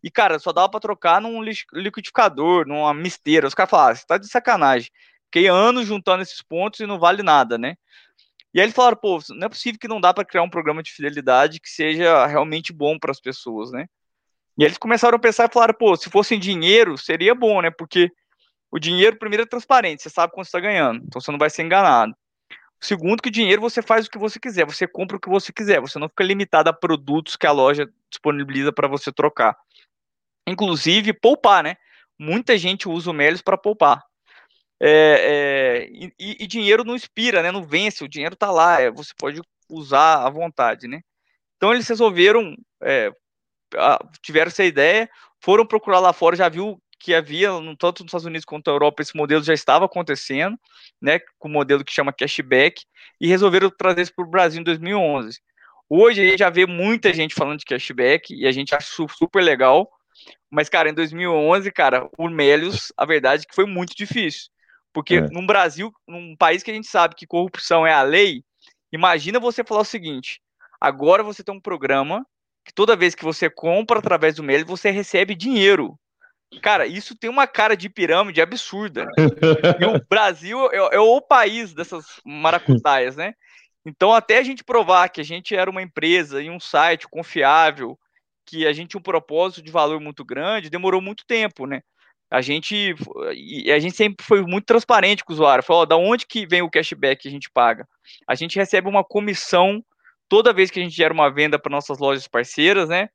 E, 0.02 0.10
cara, 0.10 0.38
só 0.38 0.52
dava 0.52 0.70
para 0.70 0.80
trocar 0.80 1.20
num 1.20 1.42
liquidificador, 1.42 2.66
numa 2.66 2.94
misteira. 2.94 3.46
Os 3.46 3.54
caras 3.54 3.70
falaram, 3.70 3.92
ah, 3.92 3.94
você 3.94 4.06
tá 4.06 4.16
de 4.16 4.28
sacanagem. 4.28 4.90
Fiquei 5.26 5.48
anos 5.48 5.86
juntando 5.86 6.22
esses 6.22 6.40
pontos 6.40 6.80
e 6.80 6.86
não 6.86 6.98
vale 6.98 7.22
nada, 7.22 7.58
né? 7.58 7.74
E 8.52 8.58
aí 8.58 8.64
eles 8.64 8.74
falaram, 8.74 8.96
pô, 8.96 9.20
não 9.30 9.46
é 9.46 9.48
possível 9.48 9.78
que 9.78 9.86
não 9.86 10.00
dá 10.00 10.12
para 10.12 10.24
criar 10.24 10.42
um 10.42 10.50
programa 10.50 10.82
de 10.82 10.90
fidelidade 10.90 11.60
que 11.60 11.68
seja 11.68 12.26
realmente 12.26 12.72
bom 12.72 12.98
para 12.98 13.10
as 13.10 13.20
pessoas, 13.20 13.70
né? 13.70 13.86
E 14.58 14.64
eles 14.64 14.78
começaram 14.78 15.16
a 15.16 15.20
pensar 15.20 15.48
e 15.48 15.52
falaram, 15.52 15.74
pô, 15.74 15.96
se 15.96 16.10
fosse 16.10 16.36
dinheiro, 16.36 16.98
seria 16.98 17.34
bom, 17.34 17.60
né? 17.60 17.70
Porque 17.70 18.10
o 18.70 18.78
dinheiro, 18.78 19.18
primeiro, 19.18 19.44
é 19.44 19.46
transparente, 19.46 20.02
você 20.02 20.10
sabe 20.10 20.32
quanto 20.32 20.46
está 20.46 20.58
ganhando, 20.58 21.02
então 21.04 21.20
você 21.20 21.30
não 21.30 21.38
vai 21.38 21.50
ser 21.50 21.62
enganado. 21.62 22.14
Segundo, 22.80 23.22
que 23.22 23.30
dinheiro 23.30 23.60
você 23.60 23.82
faz 23.82 24.06
o 24.06 24.10
que 24.10 24.18
você 24.18 24.40
quiser, 24.40 24.64
você 24.64 24.86
compra 24.86 25.18
o 25.18 25.20
que 25.20 25.28
você 25.28 25.52
quiser, 25.52 25.80
você 25.80 25.98
não 25.98 26.08
fica 26.08 26.24
limitado 26.24 26.70
a 26.70 26.72
produtos 26.72 27.36
que 27.36 27.46
a 27.46 27.52
loja 27.52 27.86
disponibiliza 28.08 28.72
para 28.72 28.88
você 28.88 29.12
trocar. 29.12 29.54
Inclusive, 30.46 31.12
poupar, 31.12 31.62
né? 31.62 31.76
Muita 32.18 32.56
gente 32.56 32.88
usa 32.88 33.10
o 33.10 33.14
Melios 33.14 33.42
para 33.42 33.58
poupar. 33.58 34.02
É, 34.82 34.88
é, 34.88 35.88
e, 36.18 36.36
e, 36.40 36.46
dinheiro 36.46 36.82
não 36.82 36.96
expira, 36.96 37.42
né? 37.42 37.52
Não 37.52 37.62
vence, 37.62 38.02
o 38.02 38.08
dinheiro 38.08 38.32
está 38.32 38.50
lá, 38.50 38.80
é, 38.80 38.90
você 38.90 39.12
pode 39.16 39.42
usar 39.68 40.26
à 40.26 40.30
vontade, 40.30 40.88
né? 40.88 41.02
Então 41.56 41.74
eles 41.74 41.86
resolveram, 41.86 42.56
é, 42.82 43.12
tiveram 44.22 44.48
essa 44.48 44.64
ideia, 44.64 45.08
foram 45.38 45.66
procurar 45.66 46.00
lá 46.00 46.14
fora, 46.14 46.34
já 46.34 46.48
viu 46.48 46.80
que 47.00 47.14
havia, 47.14 47.48
tanto 47.78 48.02
nos 48.02 48.10
Estados 48.10 48.26
Unidos 48.26 48.44
quanto 48.44 48.68
na 48.68 48.74
Europa, 48.74 49.02
esse 49.02 49.16
modelo 49.16 49.42
já 49.42 49.54
estava 49.54 49.86
acontecendo, 49.86 50.56
né, 51.00 51.18
com 51.38 51.48
o 51.48 51.50
modelo 51.50 51.84
que 51.84 51.92
chama 51.92 52.12
cashback, 52.12 52.84
e 53.20 53.26
resolveram 53.26 53.70
trazer 53.70 54.02
isso 54.02 54.14
para 54.14 54.24
o 54.24 54.30
Brasil 54.30 54.60
em 54.60 54.64
2011. 54.64 55.40
Hoje 55.88 56.20
a 56.20 56.28
gente 56.28 56.38
já 56.38 56.50
vê 56.50 56.66
muita 56.66 57.12
gente 57.12 57.34
falando 57.34 57.58
de 57.58 57.64
cashback, 57.64 58.34
e 58.34 58.46
a 58.46 58.52
gente 58.52 58.74
acha 58.74 58.86
super 59.08 59.42
legal, 59.42 59.90
Mas, 60.50 60.68
cara, 60.68 60.90
em 60.90 60.94
2011, 60.94 61.70
cara, 61.70 62.08
o 62.18 62.28
Melios, 62.28 62.92
a 62.96 63.06
verdade 63.06 63.44
é 63.44 63.48
que 63.48 63.54
foi 63.54 63.66
muito 63.66 63.94
difícil. 63.96 64.50
Porque 64.92 65.16
é. 65.16 65.20
num 65.30 65.46
Brasil, 65.46 65.92
num 66.06 66.36
país 66.36 66.62
que 66.62 66.70
a 66.70 66.74
gente 66.74 66.88
sabe 66.88 67.14
que 67.14 67.26
corrupção 67.26 67.86
é 67.86 67.92
a 67.92 68.02
lei, 68.02 68.42
imagina 68.92 69.38
você 69.38 69.62
falar 69.62 69.82
o 69.82 69.84
seguinte: 69.84 70.40
agora 70.80 71.22
você 71.22 71.44
tem 71.44 71.54
um 71.54 71.60
programa 71.60 72.26
que 72.64 72.74
toda 72.74 72.96
vez 72.96 73.14
que 73.14 73.24
você 73.24 73.48
compra 73.48 73.98
através 74.00 74.34
do 74.34 74.42
Melios, 74.42 74.68
você 74.68 74.90
recebe 74.90 75.34
dinheiro. 75.34 75.98
Cara, 76.58 76.86
isso 76.86 77.14
tem 77.16 77.30
uma 77.30 77.46
cara 77.46 77.76
de 77.76 77.88
pirâmide 77.88 78.40
absurda. 78.40 79.06
e 79.80 79.84
o 79.84 80.04
Brasil 80.08 80.70
é, 80.72 80.96
é 80.96 81.00
o 81.00 81.20
país 81.20 81.72
dessas 81.72 82.20
maracutaias, 82.24 83.16
né? 83.16 83.34
Então, 83.84 84.12
até 84.12 84.38
a 84.38 84.42
gente 84.42 84.64
provar 84.64 85.08
que 85.08 85.20
a 85.20 85.24
gente 85.24 85.54
era 85.54 85.70
uma 85.70 85.80
empresa 85.80 86.42
e 86.42 86.50
um 86.50 86.60
site 86.60 87.08
confiável, 87.08 87.98
que 88.44 88.66
a 88.66 88.72
gente 88.72 88.90
tinha 88.90 88.98
um 88.98 89.02
propósito 89.02 89.62
de 89.62 89.70
valor 89.70 90.00
muito 90.00 90.24
grande, 90.24 90.68
demorou 90.68 91.00
muito 91.00 91.24
tempo, 91.24 91.66
né? 91.66 91.82
A 92.30 92.40
gente, 92.40 92.94
a 93.74 93.78
gente 93.78 93.96
sempre 93.96 94.24
foi 94.24 94.42
muito 94.42 94.64
transparente 94.64 95.24
com 95.24 95.32
o 95.32 95.34
usuário. 95.34 95.64
Falou, 95.64 95.86
da 95.86 95.96
onde 95.96 96.26
que 96.26 96.46
vem 96.46 96.62
o 96.62 96.70
cashback 96.70 97.22
que 97.22 97.28
a 97.28 97.30
gente 97.30 97.50
paga? 97.50 97.88
A 98.26 98.34
gente 98.34 98.56
recebe 98.56 98.88
uma 98.88 99.02
comissão 99.02 99.84
toda 100.28 100.52
vez 100.52 100.70
que 100.70 100.78
a 100.78 100.82
gente 100.82 100.94
gera 100.94 101.12
uma 101.12 101.28
venda 101.28 101.58
para 101.58 101.72
nossas 101.72 101.98
lojas 101.98 102.28
parceiras, 102.28 102.88
né? 102.88 103.08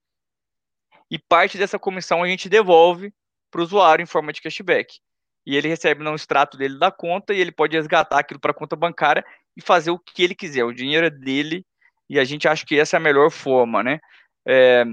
E 1.09 1.17
parte 1.17 1.57
dessa 1.57 1.79
comissão 1.79 2.23
a 2.23 2.27
gente 2.27 2.49
devolve 2.49 3.13
para 3.55 3.61
o 3.61 3.63
usuário 3.63 4.03
em 4.03 4.05
forma 4.05 4.33
de 4.33 4.41
cashback. 4.41 4.99
E 5.45 5.55
ele 5.55 5.69
recebe 5.69 6.03
no 6.03 6.13
extrato 6.13 6.57
dele 6.57 6.77
da 6.77 6.91
conta 6.91 7.33
e 7.33 7.39
ele 7.39 7.53
pode 7.53 7.77
resgatar 7.77 8.19
aquilo 8.19 8.39
para 8.39 8.51
a 8.51 8.53
conta 8.53 8.75
bancária 8.75 9.23
e 9.55 9.61
fazer 9.61 9.91
o 9.91 9.99
que 9.99 10.23
ele 10.23 10.35
quiser. 10.35 10.65
O 10.65 10.73
dinheiro 10.73 11.05
é 11.05 11.09
dele 11.09 11.65
e 12.09 12.19
a 12.19 12.25
gente 12.25 12.49
acha 12.49 12.65
que 12.65 12.77
essa 12.77 12.97
é 12.97 12.99
a 12.99 13.01
melhor 13.01 13.31
forma, 13.31 13.81
né? 13.81 14.01
É, 14.45 14.83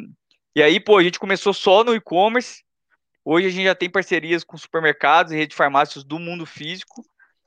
e 0.54 0.62
aí, 0.62 0.78
pô, 0.78 0.97
a 0.97 1.02
gente 1.02 1.19
começou 1.19 1.52
só 1.52 1.83
no 1.83 1.92
e-commerce. 1.92 2.62
Hoje 3.25 3.49
a 3.49 3.50
gente 3.50 3.64
já 3.64 3.75
tem 3.75 3.90
parcerias 3.90 4.45
com 4.45 4.57
supermercados 4.57 5.33
e 5.33 5.37
redes 5.37 5.50
de 5.50 5.57
farmácias 5.57 6.04
do 6.04 6.21
mundo 6.21 6.47
físico. 6.47 7.02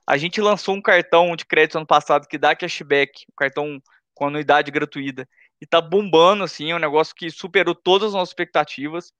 A 0.06 0.18
gente 0.18 0.38
lançou 0.38 0.74
um 0.74 0.82
cartão 0.82 1.34
de 1.34 1.46
crédito 1.46 1.78
ano 1.78 1.86
passado 1.86 2.28
que 2.28 2.36
dá 2.36 2.54
cashback, 2.54 3.24
um 3.30 3.34
cartão 3.34 3.80
com 4.12 4.26
anuidade 4.26 4.70
gratuita. 4.70 5.26
E 5.62 5.66
tá 5.66 5.80
bombando, 5.80 6.44
assim, 6.44 6.72
é 6.72 6.76
um 6.76 6.78
negócio 6.78 7.14
que 7.14 7.30
superou 7.30 7.74
todas 7.74 8.08
as 8.08 8.14
nossas 8.14 8.30
expectativas. 8.30 9.12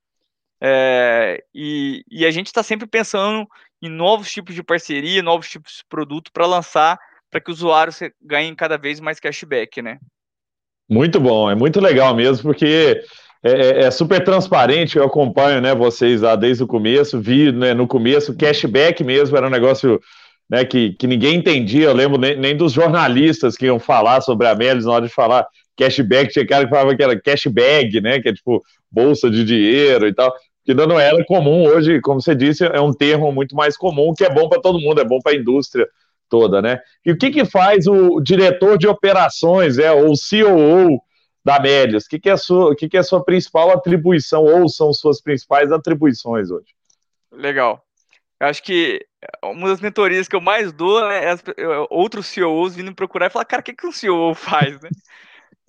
É, 0.61 1.43
e, 1.53 2.03
e, 2.09 2.25
a 2.25 2.31
gente 2.31 2.47
está 2.47 2.63
sempre 2.63 2.87
pensando 2.87 3.47
em 3.81 3.89
novos 3.89 4.31
tipos 4.31 4.55
de 4.55 4.63
parceria, 4.63 5.21
novos 5.21 5.49
tipos 5.49 5.73
de 5.77 5.83
produto 5.87 6.31
para 6.31 6.47
lançar, 6.47 6.97
para 7.29 7.39
que 7.39 7.51
o 7.51 7.53
usuário 7.53 7.93
ganhe 8.21 8.55
cada 8.55 8.77
vez 8.77 8.99
mais 8.99 9.19
cashback, 9.19 9.81
né? 9.81 9.99
Muito 10.89 11.19
bom, 11.19 11.51
é 11.51 11.55
muito 11.55 11.79
legal 11.79 12.15
mesmo, 12.15 12.43
porque 12.43 13.03
é, 13.43 13.51
é, 13.51 13.79
é 13.83 13.91
super 13.91 14.23
transparente, 14.23 14.97
eu 14.97 15.03
acompanho 15.03 15.61
né, 15.61 15.75
vocês 15.75 16.21
lá 16.21 16.35
desde 16.35 16.63
o 16.63 16.67
começo, 16.67 17.19
vi 17.19 17.51
né, 17.51 17.73
no 17.73 17.87
começo, 17.87 18.35
cashback 18.35 19.03
mesmo 19.03 19.37
era 19.37 19.47
um 19.47 19.51
negócio 19.51 19.99
né, 20.49 20.63
que, 20.63 20.93
que 20.93 21.05
ninguém 21.05 21.35
entendia, 21.35 21.85
eu 21.85 21.93
lembro 21.93 22.17
nem, 22.17 22.37
nem 22.37 22.55
dos 22.55 22.71
jornalistas 22.71 23.55
que 23.55 23.65
iam 23.65 23.79
falar 23.79 24.21
sobre 24.21 24.47
a 24.47 24.55
Melis 24.55 24.85
na 24.85 24.93
hora 24.93 25.05
de 25.05 25.13
falar 25.13 25.45
cashback, 25.77 26.31
tinha 26.31 26.47
cara 26.47 26.63
que 26.63 26.69
falava 26.69 26.95
que 26.95 27.03
era 27.03 27.19
cashbag, 27.21 28.01
né, 28.01 28.19
que 28.21 28.29
é 28.29 28.33
tipo 28.33 28.63
bolsa 28.89 29.29
de 29.29 29.43
dinheiro 29.43 30.07
e 30.07 30.13
tal, 30.13 30.33
que 30.67 30.73
não 30.73 30.99
era 30.99 31.23
comum 31.23 31.65
hoje, 31.65 32.01
como 32.01 32.21
você 32.21 32.35
disse, 32.35 32.65
é 32.65 32.81
um 32.81 32.91
termo 32.91 33.31
muito 33.31 33.55
mais 33.55 33.77
comum, 33.77 34.13
que 34.13 34.25
é 34.25 34.29
bom 34.29 34.49
para 34.49 34.59
todo 34.59 34.81
mundo, 34.81 34.99
é 34.99 35.05
bom 35.05 35.17
para 35.21 35.31
a 35.31 35.35
indústria 35.35 35.87
toda, 36.27 36.61
né? 36.61 36.81
E 37.05 37.11
o 37.13 37.17
que 37.17 37.31
que 37.31 37.45
faz 37.45 37.87
o 37.87 38.19
diretor 38.19 38.77
de 38.77 38.85
operações, 38.85 39.77
é, 39.77 39.93
ou 39.93 40.11
COO 40.11 41.01
da 41.41 41.57
Médias? 41.57 42.03
O 42.03 42.09
que 42.09 42.19
que 42.19 42.29
é 42.29 42.35
sua, 42.35 42.75
que 42.75 42.89
que 42.89 42.97
é 42.97 43.01
sua 43.03 43.23
principal 43.23 43.71
atribuição, 43.71 44.43
ou 44.43 44.67
são 44.67 44.91
suas 44.91 45.21
principais 45.21 45.71
atribuições 45.71 46.51
hoje? 46.51 46.75
Legal. 47.31 47.81
Eu 48.37 48.47
acho 48.47 48.61
que 48.61 48.99
uma 49.41 49.69
das 49.69 49.79
mentorias 49.79 50.27
que 50.27 50.35
eu 50.35 50.41
mais 50.41 50.73
dou 50.73 50.99
né, 51.07 51.23
é 51.23 51.29
as, 51.29 51.41
outros 51.89 52.27
CEOs 52.27 52.75
vindo 52.75 52.93
procurar 52.93 53.27
e 53.27 53.29
falar, 53.29 53.45
cara, 53.45 53.61
o 53.61 53.63
que, 53.63 53.73
que 53.73 53.87
um 53.87 53.91
CEO 53.93 54.35
faz, 54.35 54.81
né? 54.81 54.89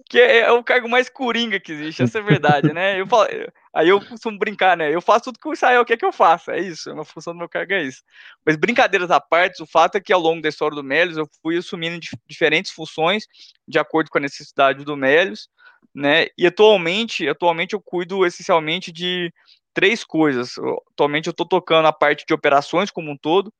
Que 0.08 0.18
é, 0.18 0.38
é, 0.38 0.52
o 0.52 0.64
cargo 0.64 0.88
mais 0.88 1.10
coringa 1.10 1.60
que 1.60 1.70
existe, 1.70 2.02
essa 2.02 2.18
é 2.18 2.22
a 2.22 2.24
verdade, 2.24 2.72
né? 2.72 2.98
Eu 2.98 3.06
falo, 3.06 3.28
aí 3.74 3.88
eu 3.88 4.00
costumo 4.00 4.38
brincar, 4.38 4.76
né? 4.76 4.94
Eu 4.94 5.02
faço 5.02 5.24
tudo 5.24 5.38
que 5.38 5.48
o 5.48 5.52
Israel 5.52 5.84
quer 5.84 5.98
que 5.98 6.04
eu 6.04 6.12
faça, 6.12 6.52
é 6.52 6.60
isso, 6.60 6.90
uma 6.90 7.04
função 7.04 7.34
do 7.34 7.38
meu 7.38 7.48
cargo 7.48 7.74
é 7.74 7.82
isso. 7.82 8.02
Mas 8.44 8.56
brincadeiras 8.56 9.10
à 9.10 9.20
parte, 9.20 9.62
o 9.62 9.66
fato 9.66 9.96
é 9.96 10.00
que 10.00 10.12
ao 10.12 10.20
longo 10.20 10.40
da 10.40 10.48
história 10.48 10.74
do 10.74 10.82
Melios 10.82 11.18
eu 11.18 11.28
fui 11.42 11.58
assumindo 11.58 12.00
diferentes 12.26 12.72
funções 12.72 13.26
de 13.66 13.78
acordo 13.78 14.10
com 14.10 14.16
a 14.16 14.20
necessidade 14.20 14.82
do 14.82 14.96
Melios, 14.96 15.48
né? 15.94 16.28
E 16.38 16.46
atualmente, 16.46 17.28
atualmente 17.28 17.74
eu 17.74 17.80
cuido 17.80 18.24
essencialmente 18.24 18.90
de 18.90 19.32
três 19.74 20.04
coisas. 20.04 20.54
Atualmente 20.92 21.26
eu 21.26 21.32
estou 21.32 21.46
tocando 21.46 21.86
a 21.86 21.92
parte 21.92 22.24
de 22.26 22.32
operações 22.32 22.90
como 22.90 23.10
um 23.10 23.16
todo. 23.16 23.52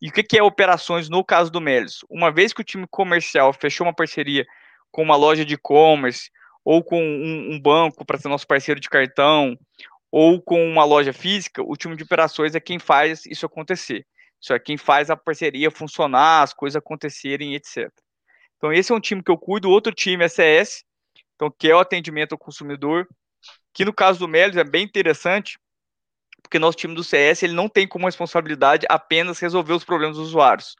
E 0.00 0.08
o 0.08 0.12
que, 0.12 0.22
que 0.22 0.38
é 0.38 0.42
operações 0.42 1.08
no 1.08 1.24
caso 1.24 1.50
do 1.50 1.60
Melios? 1.60 2.04
Uma 2.08 2.30
vez 2.30 2.52
que 2.52 2.60
o 2.60 2.64
time 2.64 2.86
comercial 2.88 3.52
fechou 3.52 3.86
uma 3.86 3.92
parceria 3.92 4.46
com 4.90 5.02
uma 5.02 5.16
loja 5.16 5.44
de 5.44 5.54
e-commerce, 5.54 6.30
ou 6.64 6.82
com 6.82 7.02
um, 7.02 7.54
um 7.54 7.60
banco 7.60 8.04
para 8.04 8.18
ser 8.18 8.28
nosso 8.28 8.46
parceiro 8.46 8.80
de 8.80 8.88
cartão, 8.88 9.56
ou 10.10 10.40
com 10.40 10.66
uma 10.66 10.84
loja 10.84 11.12
física, 11.12 11.62
o 11.62 11.76
time 11.76 11.96
de 11.96 12.02
operações 12.02 12.54
é 12.54 12.60
quem 12.60 12.78
faz 12.78 13.24
isso 13.26 13.46
acontecer. 13.46 14.06
Isso 14.40 14.52
é 14.52 14.58
quem 14.58 14.76
faz 14.76 15.10
a 15.10 15.16
parceria 15.16 15.70
funcionar, 15.70 16.42
as 16.42 16.54
coisas 16.54 16.76
acontecerem, 16.76 17.54
etc. 17.54 17.90
Então, 18.56 18.72
esse 18.72 18.92
é 18.92 18.94
um 18.94 19.00
time 19.00 19.22
que 19.22 19.30
eu 19.30 19.38
cuido. 19.38 19.70
Outro 19.70 19.92
time 19.92 20.24
é 20.24 20.28
CS, 20.28 20.84
então, 21.34 21.50
que 21.50 21.68
é 21.68 21.74
o 21.74 21.78
atendimento 21.78 22.32
ao 22.32 22.38
consumidor, 22.38 23.06
que 23.72 23.84
no 23.84 23.92
caso 23.92 24.18
do 24.18 24.28
Melis 24.28 24.56
é 24.56 24.64
bem 24.64 24.84
interessante, 24.84 25.58
porque 26.42 26.58
nosso 26.58 26.76
time 26.76 26.94
do 26.94 27.04
CS 27.04 27.42
ele 27.42 27.52
não 27.52 27.68
tem 27.68 27.86
como 27.86 28.06
responsabilidade 28.06 28.86
apenas 28.88 29.38
resolver 29.38 29.72
os 29.72 29.84
problemas 29.84 30.16
dos 30.16 30.28
usuários, 30.28 30.74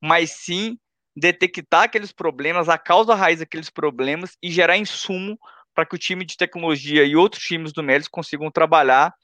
mas 0.00 0.30
sim 0.30 0.78
detectar 1.16 1.84
aqueles 1.84 2.12
problemas, 2.12 2.68
a 2.68 2.76
causa 2.76 3.14
raiz 3.14 3.38
daqueles 3.38 3.70
problemas 3.70 4.36
e 4.42 4.50
gerar 4.50 4.76
insumo 4.76 5.38
para 5.74 5.86
que 5.86 5.94
o 5.94 5.98
time 5.98 6.24
de 6.24 6.36
tecnologia 6.36 7.04
e 7.04 7.16
outros 7.16 7.42
times 7.42 7.72
do 7.72 7.82
Melis 7.82 8.08
consigam 8.08 8.50
trabalhar 8.50 9.14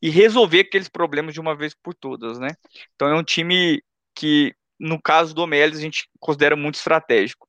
e 0.00 0.10
resolver 0.10 0.60
aqueles 0.60 0.88
problemas 0.88 1.34
de 1.34 1.40
uma 1.40 1.56
vez 1.56 1.74
por 1.74 1.94
todas, 1.94 2.38
né? 2.38 2.48
Então 2.94 3.08
é 3.08 3.14
um 3.14 3.24
time 3.24 3.82
que, 4.14 4.54
no 4.78 5.00
caso 5.00 5.34
do 5.34 5.46
Melis, 5.46 5.78
a 5.78 5.82
gente 5.82 6.08
considera 6.20 6.54
muito 6.54 6.76
estratégico. 6.76 7.48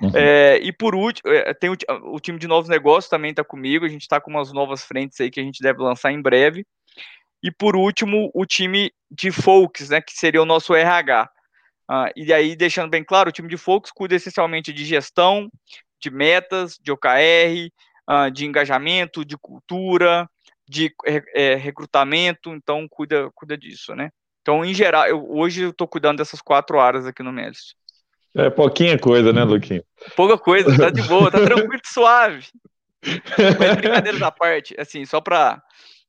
Uhum. 0.00 0.12
É, 0.14 0.58
e 0.58 0.72
por 0.72 0.94
último, 0.94 1.30
é, 1.32 1.54
tem 1.54 1.70
o, 1.70 1.76
o, 2.14 2.20
time 2.20 2.38
de 2.38 2.46
novos 2.46 2.68
negócios 2.68 3.08
também 3.08 3.30
está 3.30 3.44
comigo, 3.44 3.84
a 3.84 3.88
gente 3.88 4.02
está 4.02 4.20
com 4.20 4.30
umas 4.30 4.52
novas 4.52 4.84
frentes 4.84 5.20
aí 5.20 5.30
que 5.30 5.40
a 5.40 5.42
gente 5.42 5.62
deve 5.62 5.80
lançar 5.80 6.12
em 6.12 6.20
breve. 6.20 6.66
E 7.42 7.50
por 7.50 7.74
último, 7.74 8.30
o 8.34 8.44
time 8.44 8.92
de 9.10 9.30
Folks, 9.30 9.88
né, 9.88 10.00
que 10.00 10.12
seria 10.12 10.42
o 10.42 10.46
nosso 10.46 10.74
RH. 10.74 11.30
Uh, 11.90 12.12
e 12.14 12.32
aí, 12.32 12.54
deixando 12.54 12.88
bem 12.88 13.02
claro, 13.02 13.30
o 13.30 13.32
time 13.32 13.48
de 13.48 13.56
Focus 13.56 13.90
cuida 13.90 14.14
essencialmente 14.14 14.72
de 14.72 14.84
gestão, 14.84 15.50
de 16.00 16.08
metas, 16.08 16.78
de 16.80 16.92
OKR, 16.92 17.68
ah, 18.06 18.28
de 18.28 18.46
engajamento, 18.46 19.24
de 19.24 19.36
cultura, 19.36 20.28
de 20.68 20.92
é, 21.34 21.54
recrutamento, 21.54 22.50
então 22.50 22.86
cuida, 22.88 23.30
cuida 23.34 23.56
disso, 23.56 23.94
né? 23.94 24.10
Então, 24.40 24.64
em 24.64 24.72
geral, 24.72 25.06
eu, 25.06 25.28
hoje 25.30 25.62
eu 25.62 25.70
estou 25.70 25.86
cuidando 25.86 26.18
dessas 26.18 26.40
quatro 26.40 26.80
áreas 26.80 27.06
aqui 27.06 27.22
no 27.22 27.32
Melis. 27.32 27.74
É 28.34 28.48
pouquinha 28.48 28.98
coisa, 28.98 29.32
né, 29.32 29.44
Luquinho? 29.44 29.84
Pouca 30.16 30.38
coisa, 30.38 30.76
tá 30.76 30.90
de 30.90 31.02
boa, 31.02 31.30
tá 31.30 31.38
tranquilo, 31.44 31.82
suave. 31.84 32.46
Mas 33.04 33.76
brincadeiras 33.76 34.22
à 34.22 34.30
parte, 34.30 34.74
assim, 34.78 35.04
só 35.04 35.20
para 35.20 35.60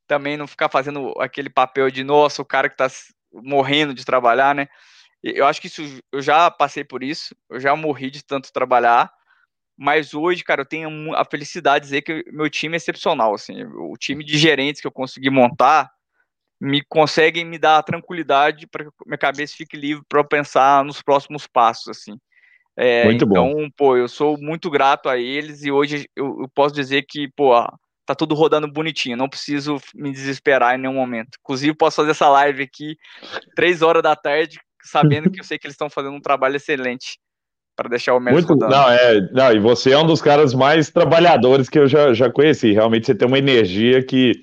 também 0.07 0.37
não 0.37 0.47
ficar 0.47 0.69
fazendo 0.69 1.13
aquele 1.19 1.49
papel 1.49 1.89
de, 1.89 2.03
nossa, 2.03 2.41
o 2.41 2.45
cara 2.45 2.69
que 2.69 2.77
tá 2.77 2.87
morrendo 3.31 3.93
de 3.93 4.05
trabalhar, 4.05 4.53
né? 4.53 4.67
Eu 5.23 5.45
acho 5.45 5.61
que 5.61 5.67
isso, 5.67 5.81
eu 6.11 6.21
já 6.21 6.49
passei 6.49 6.83
por 6.83 7.03
isso, 7.03 7.35
eu 7.49 7.59
já 7.59 7.75
morri 7.75 8.09
de 8.09 8.23
tanto 8.23 8.51
trabalhar, 8.51 9.11
mas 9.77 10.13
hoje, 10.13 10.43
cara, 10.43 10.61
eu 10.61 10.65
tenho 10.65 11.15
a 11.15 11.23
felicidade 11.23 11.85
de 11.85 11.89
dizer 11.89 12.01
que 12.01 12.23
meu 12.31 12.49
time 12.49 12.75
é 12.75 12.77
excepcional, 12.77 13.33
assim, 13.33 13.63
o 13.63 13.95
time 13.97 14.23
de 14.23 14.37
gerentes 14.37 14.81
que 14.81 14.87
eu 14.87 14.91
consegui 14.91 15.29
montar 15.29 15.91
me 16.59 16.83
conseguem 16.87 17.43
me 17.43 17.57
dar 17.57 17.79
a 17.79 17.83
tranquilidade 17.83 18.67
para 18.67 18.85
que 18.85 18.91
minha 19.07 19.17
cabeça 19.17 19.55
fique 19.57 19.75
livre 19.75 20.03
para 20.07 20.23
pensar 20.23 20.85
nos 20.85 21.01
próximos 21.01 21.47
passos, 21.47 21.87
assim. 21.87 22.19
É, 22.77 23.05
muito 23.05 23.25
então, 23.25 23.51
bom. 23.51 23.69
pô, 23.75 23.97
eu 23.97 24.07
sou 24.07 24.37
muito 24.37 24.69
grato 24.69 25.09
a 25.09 25.17
eles 25.17 25.63
e 25.63 25.71
hoje 25.71 26.07
eu, 26.15 26.41
eu 26.41 26.49
posso 26.53 26.73
dizer 26.73 27.03
que, 27.07 27.27
pô, 27.35 27.51
tá 28.05 28.13
tudo 28.13 28.35
rodando 28.35 28.71
bonitinho, 28.71 29.17
não 29.17 29.27
preciso 29.27 29.81
me 29.95 30.11
desesperar 30.11 30.75
em 30.75 30.77
nenhum 30.77 30.93
momento. 30.93 31.37
Inclusive, 31.39 31.75
posso 31.75 31.95
fazer 31.95 32.11
essa 32.11 32.29
live 32.29 32.63
aqui 32.63 32.95
três 33.55 33.81
horas 33.81 34.03
da 34.03 34.15
tarde 34.15 34.59
sabendo 34.83 35.29
que 35.29 35.39
eu 35.39 35.43
sei 35.43 35.57
que 35.57 35.67
eles 35.67 35.73
estão 35.73 35.89
fazendo 35.89 36.15
um 36.15 36.21
trabalho 36.21 36.55
excelente 36.55 37.19
para 37.75 37.89
deixar 37.89 38.13
o 38.13 38.19
Messi 38.19 38.47
Muito, 38.47 38.55
Não, 38.55 38.89
é, 38.89 39.21
não, 39.31 39.51
e 39.51 39.59
você 39.59 39.91
é 39.91 39.97
um 39.97 40.05
dos 40.05 40.21
caras 40.21 40.53
mais 40.53 40.89
trabalhadores 40.89 41.69
que 41.69 41.79
eu 41.79 41.87
já, 41.87 42.13
já 42.13 42.29
conheci. 42.29 42.71
Realmente 42.71 43.05
você 43.05 43.15
tem 43.15 43.27
uma 43.27 43.39
energia 43.39 44.03
que, 44.03 44.33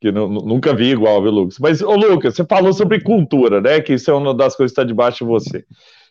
que 0.00 0.10
nunca 0.10 0.74
vi 0.74 0.90
igual, 0.90 1.22
viu, 1.22 1.30
Lucas? 1.30 1.58
Mas, 1.58 1.82
ô 1.82 1.94
Lucas, 1.94 2.34
você 2.34 2.44
falou 2.44 2.72
sobre 2.72 3.00
cultura, 3.00 3.60
né? 3.60 3.80
Que 3.80 3.94
isso 3.94 4.10
é 4.10 4.14
uma 4.14 4.34
das 4.34 4.56
coisas 4.56 4.74
que 4.74 4.80
está 4.80 4.84
debaixo 4.84 5.18
de 5.18 5.30
você. 5.30 5.64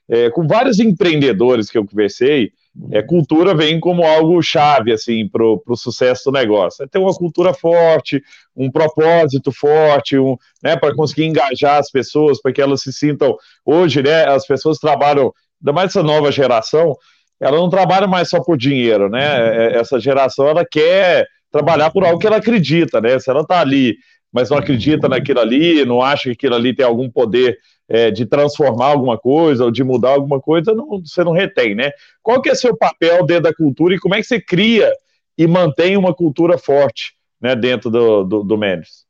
É, 0.08 0.30
com 0.30 0.48
vários 0.48 0.80
empreendedores 0.80 1.70
que 1.70 1.78
eu 1.78 1.86
conversei, 1.86 2.52
é, 2.92 3.02
cultura 3.02 3.54
vem 3.54 3.80
como 3.80 4.04
algo 4.04 4.42
chave 4.42 4.94
assim 4.94 5.28
para 5.28 5.44
o 5.44 5.76
sucesso 5.76 6.26
do 6.26 6.32
negócio. 6.32 6.84
É 6.84 6.88
ter 6.88 7.00
uma 7.00 7.14
cultura 7.14 7.54
forte, 7.54 8.24
um 8.56 8.72
propósito 8.72 9.52
forte, 9.52 10.18
um, 10.18 10.38
né, 10.64 10.76
para 10.78 10.96
conseguir 10.96 11.26
engajar 11.26 11.78
as 11.78 11.92
pessoas, 11.92 12.42
para 12.42 12.54
que 12.54 12.62
elas 12.62 12.82
se 12.82 12.94
sintam. 12.94 13.36
Hoje, 13.66 14.02
né, 14.02 14.26
as 14.26 14.48
pessoas 14.48 14.78
trabalham, 14.78 15.34
ainda 15.62 15.74
mais 15.74 15.90
essa 15.90 16.02
nova 16.02 16.32
geração, 16.32 16.96
ela 17.40 17.58
não 17.58 17.70
trabalha 17.70 18.08
mais 18.08 18.30
só 18.30 18.40
por 18.40 18.56
dinheiro, 18.56 19.10
né? 19.10 19.74
É, 19.74 19.80
essa 19.80 20.00
geração 20.00 20.48
ela 20.48 20.64
quer 20.64 21.28
trabalhar 21.52 21.90
por 21.90 22.06
algo 22.06 22.20
que 22.20 22.28
ela 22.28 22.38
acredita, 22.38 23.02
né? 23.02 23.20
Se 23.20 23.30
ela 23.30 23.42
está 23.42 23.60
ali, 23.60 23.98
mas 24.32 24.50
não 24.50 24.58
acredita 24.58 25.10
naquilo 25.10 25.40
ali, 25.40 25.84
não 25.84 26.02
acha 26.02 26.26
que 26.26 26.32
aquilo 26.32 26.56
ali 26.56 26.74
tem 26.74 26.86
algum 26.86 27.10
poder 27.10 27.58
é, 27.92 28.10
de 28.10 28.26
transformar 28.26 28.88
alguma 28.88 29.18
coisa 29.18 29.66
ou 29.66 29.72
de 29.72 29.84
mudar 29.84 30.12
alguma 30.12 30.40
coisa, 30.40 30.74
não, 30.74 31.02
você 31.02 31.26
não 31.26 31.34
retém, 31.34 31.76
né? 31.76 31.92
Qual 32.24 32.42
que 32.42 32.50
é 32.50 32.56
seu 32.56 32.76
papel 32.76 33.26
dentro 33.26 33.44
da 33.44 33.54
cultura 33.54 33.94
e 33.94 34.00
como 34.00 34.16
é 34.16 34.20
que 34.20 34.24
você 34.24 34.40
cria 34.40 34.90
e 35.38 35.46
mantém 35.46 35.98
uma 35.98 36.14
cultura 36.14 36.58
forte 36.58 37.14
né, 37.40 37.54
dentro 37.54 37.90
do, 37.90 38.24
do, 38.24 38.44
do 38.44 38.58
Mendes? 38.58 39.06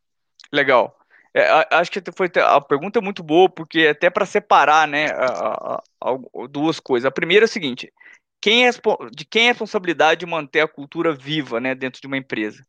Legal. 0.51 0.97
É, 1.31 1.47
acho 1.71 1.91
que 1.91 2.01
foi 2.11 2.27
a 2.43 2.59
pergunta 2.59 2.97
é 2.97 3.01
muito 3.01 3.21
boa, 3.21 3.47
porque 3.47 3.87
até 3.87 4.09
para 4.09 4.25
separar 4.25 4.87
né, 4.87 5.11
a, 5.11 5.75
a, 5.75 5.83
a, 6.01 6.17
duas 6.49 6.79
coisas. 6.79 7.05
A 7.05 7.11
primeira 7.11 7.45
é 7.45 7.47
o 7.47 7.49
seguinte: 7.49 7.93
quem 8.41 8.67
é, 8.67 8.71
de 9.11 9.25
quem 9.25 9.43
é 9.43 9.49
a 9.49 9.51
responsabilidade 9.51 10.21
de 10.21 10.25
manter 10.25 10.61
a 10.61 10.67
cultura 10.67 11.13
viva 11.13 11.59
né, 11.59 11.75
dentro 11.75 12.01
de 12.01 12.07
uma 12.07 12.17
empresa? 12.17 12.65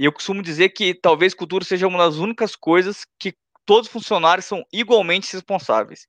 E 0.00 0.04
eu 0.04 0.12
costumo 0.12 0.42
dizer 0.42 0.70
que 0.70 0.94
talvez 0.94 1.32
cultura 1.32 1.64
seja 1.64 1.86
uma 1.86 1.98
das 1.98 2.16
únicas 2.16 2.56
coisas 2.56 3.06
que 3.18 3.34
todos 3.68 3.86
os 3.86 3.92
funcionários 3.92 4.46
são 4.46 4.64
igualmente 4.72 5.30
responsáveis. 5.30 6.08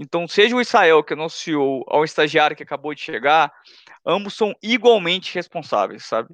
Então, 0.00 0.26
seja 0.26 0.56
o 0.56 0.62
Israel, 0.62 1.04
que 1.04 1.12
anunciou, 1.12 1.84
ao 1.88 2.06
estagiário 2.06 2.56
que 2.56 2.62
acabou 2.62 2.94
de 2.94 3.02
chegar, 3.02 3.52
ambos 4.04 4.32
são 4.32 4.54
igualmente 4.62 5.34
responsáveis, 5.34 6.06
sabe? 6.06 6.30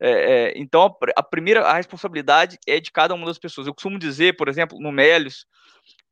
É, 0.00 0.10
é, 0.10 0.52
então, 0.54 0.96
a, 1.16 1.22
primeira 1.22 1.66
a 1.66 1.74
responsabilidade 1.74 2.58
é 2.64 2.78
de 2.78 2.92
cada 2.92 3.12
uma 3.12 3.26
das 3.26 3.40
pessoas. 3.40 3.66
Eu 3.66 3.74
costumo 3.74 3.98
dizer, 3.98 4.36
por 4.36 4.48
exemplo, 4.48 4.78
no 4.78 4.92
Melios, 4.92 5.46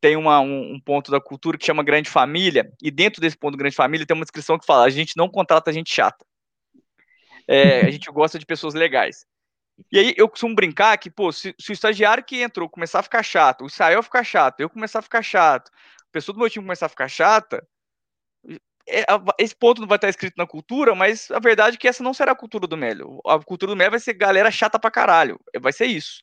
tem 0.01 0.17
uma, 0.17 0.41
um, 0.41 0.75
um, 0.75 0.81
ponto 0.81 1.13
da 1.13 1.21
cultura 1.21 1.57
que 1.57 1.65
chama 1.65 1.85
Grande 1.85 2.11
Família, 2.11 2.73
e 2.83 2.91
dentro 2.91 3.21
desse 3.21 3.39
ponto 3.39 3.57
Grande 3.57 3.77
Família 3.77 4.05
tem 4.05 4.17
uma 4.17 4.25
descrição 4.25 4.59
que 4.59 4.67
fala: 4.67 4.85
a 4.85 4.91
gente 4.91 5.17
não 5.17 5.29
contrata 5.29 5.73
gente 5.73 5.95
chata. 5.95 6.27
É, 7.47 7.83
a 7.83 7.91
gente 7.91 8.11
gosta 8.11 8.37
de 8.37 8.47
pessoas 8.47 8.75
legais. 8.75 9.25
E 9.91 9.99
aí 9.99 10.15
eu 10.17 10.29
costumo 10.29 10.55
brincar 10.55 10.97
que, 10.99 11.11
pô, 11.11 11.33
se, 11.33 11.55
se, 11.59 11.71
o 11.71 11.75
estagiário 11.75 12.25
que 12.25 12.43
entrou 12.43 12.69
começar 12.69 13.01
a 13.01 13.03
ficar 13.03 13.23
chato, 13.23 13.65
o 13.65 13.67
Israel 13.67 14.03
ficar 14.03 14.25
chato, 14.25 14.61
eu 14.61 14.71
começar 14.71 15.01
a 15.01 15.03
ficar 15.03 15.23
chato, 15.23 15.71
a 15.71 16.13
pessoa 16.13 16.35
do 16.35 16.39
meu 16.39 16.51
time 16.51 16.65
começar 16.65 16.87
a 16.87 16.89
ficar 16.89 17.09
chata, 17.09 17.67
é, 18.89 19.05
esse 19.39 19.55
ponto 19.55 19.81
não 19.81 19.89
vai 19.89 19.97
estar 19.97 20.09
escrito 20.09 20.35
na 20.37 20.47
cultura, 20.47 20.95
mas 20.95 21.31
a 21.31 21.39
verdade 21.39 21.77
é 21.77 21.79
que 21.79 21.89
essa 21.89 22.03
não 22.03 22.13
será 22.13 22.33
a 22.33 22.37
cultura 22.37 22.67
do 22.67 22.77
Melo. 22.77 23.21
A 23.27 23.39
cultura 23.39 23.73
do 23.73 23.77
Melo 23.77 23.93
vai 23.93 24.01
ser 24.01 24.15
galera 24.15 24.51
chata 24.51 24.79
pra 24.79 24.91
caralho. 24.91 25.39
É, 25.55 25.61
vai 25.61 25.73
ser 25.73 25.87
isso. 25.87 26.23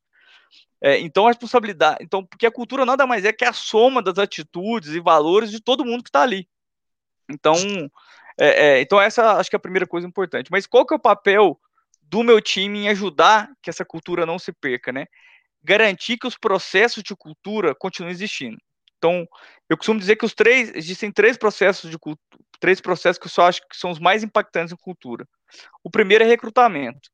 É, 0.81 0.99
então 0.99 1.25
a 1.25 1.29
responsabilidade. 1.29 1.99
Então, 2.01 2.25
porque 2.25 2.45
a 2.45 2.51
cultura 2.51 2.85
nada 2.85 3.05
mais 3.07 3.25
é 3.25 3.33
que 3.33 3.45
a 3.45 3.53
soma 3.53 4.01
das 4.01 4.17
atitudes 4.17 4.93
e 4.93 4.99
valores 4.99 5.51
de 5.51 5.61
todo 5.61 5.85
mundo 5.85 6.03
que 6.03 6.09
está 6.09 6.21
ali. 6.21 6.47
Então, 7.29 7.55
é, 8.39 8.77
é, 8.77 8.81
então 8.81 8.99
essa 8.99 9.33
acho 9.37 9.49
que 9.49 9.55
é 9.55 9.57
a 9.57 9.61
primeira 9.61 9.87
coisa 9.87 10.07
importante. 10.07 10.49
Mas 10.51 10.67
qual 10.67 10.85
que 10.85 10.93
é 10.93 10.97
o 10.97 10.99
papel 10.99 11.59
do 12.09 12.23
meu 12.23 12.41
time 12.41 12.79
em 12.79 12.89
ajudar 12.89 13.51
que 13.61 13.69
essa 13.69 13.85
cultura 13.85 14.25
não 14.25 14.39
se 14.39 14.51
perca, 14.51 14.91
né? 14.91 15.05
Garantir 15.63 16.17
que 16.17 16.25
os 16.25 16.35
processos 16.35 17.03
de 17.03 17.15
cultura 17.15 17.75
continuem 17.75 18.11
existindo. 18.11 18.57
Então, 18.97 19.27
eu 19.69 19.77
costumo 19.77 19.99
dizer 19.99 20.15
que 20.15 20.25
os 20.25 20.33
três 20.33 20.71
existem 20.73 21.11
três 21.11 21.37
processos 21.37 21.89
de 21.89 21.97
cultura, 21.97 22.43
três 22.59 22.81
processos 22.81 23.19
que 23.19 23.27
eu 23.27 23.31
só 23.31 23.47
acho 23.47 23.61
que 23.61 23.77
são 23.77 23.91
os 23.91 23.99
mais 23.99 24.23
impactantes 24.23 24.73
em 24.73 24.77
cultura. 24.77 25.25
O 25.83 25.89
primeiro 25.89 26.23
é 26.23 26.27
recrutamento. 26.27 27.09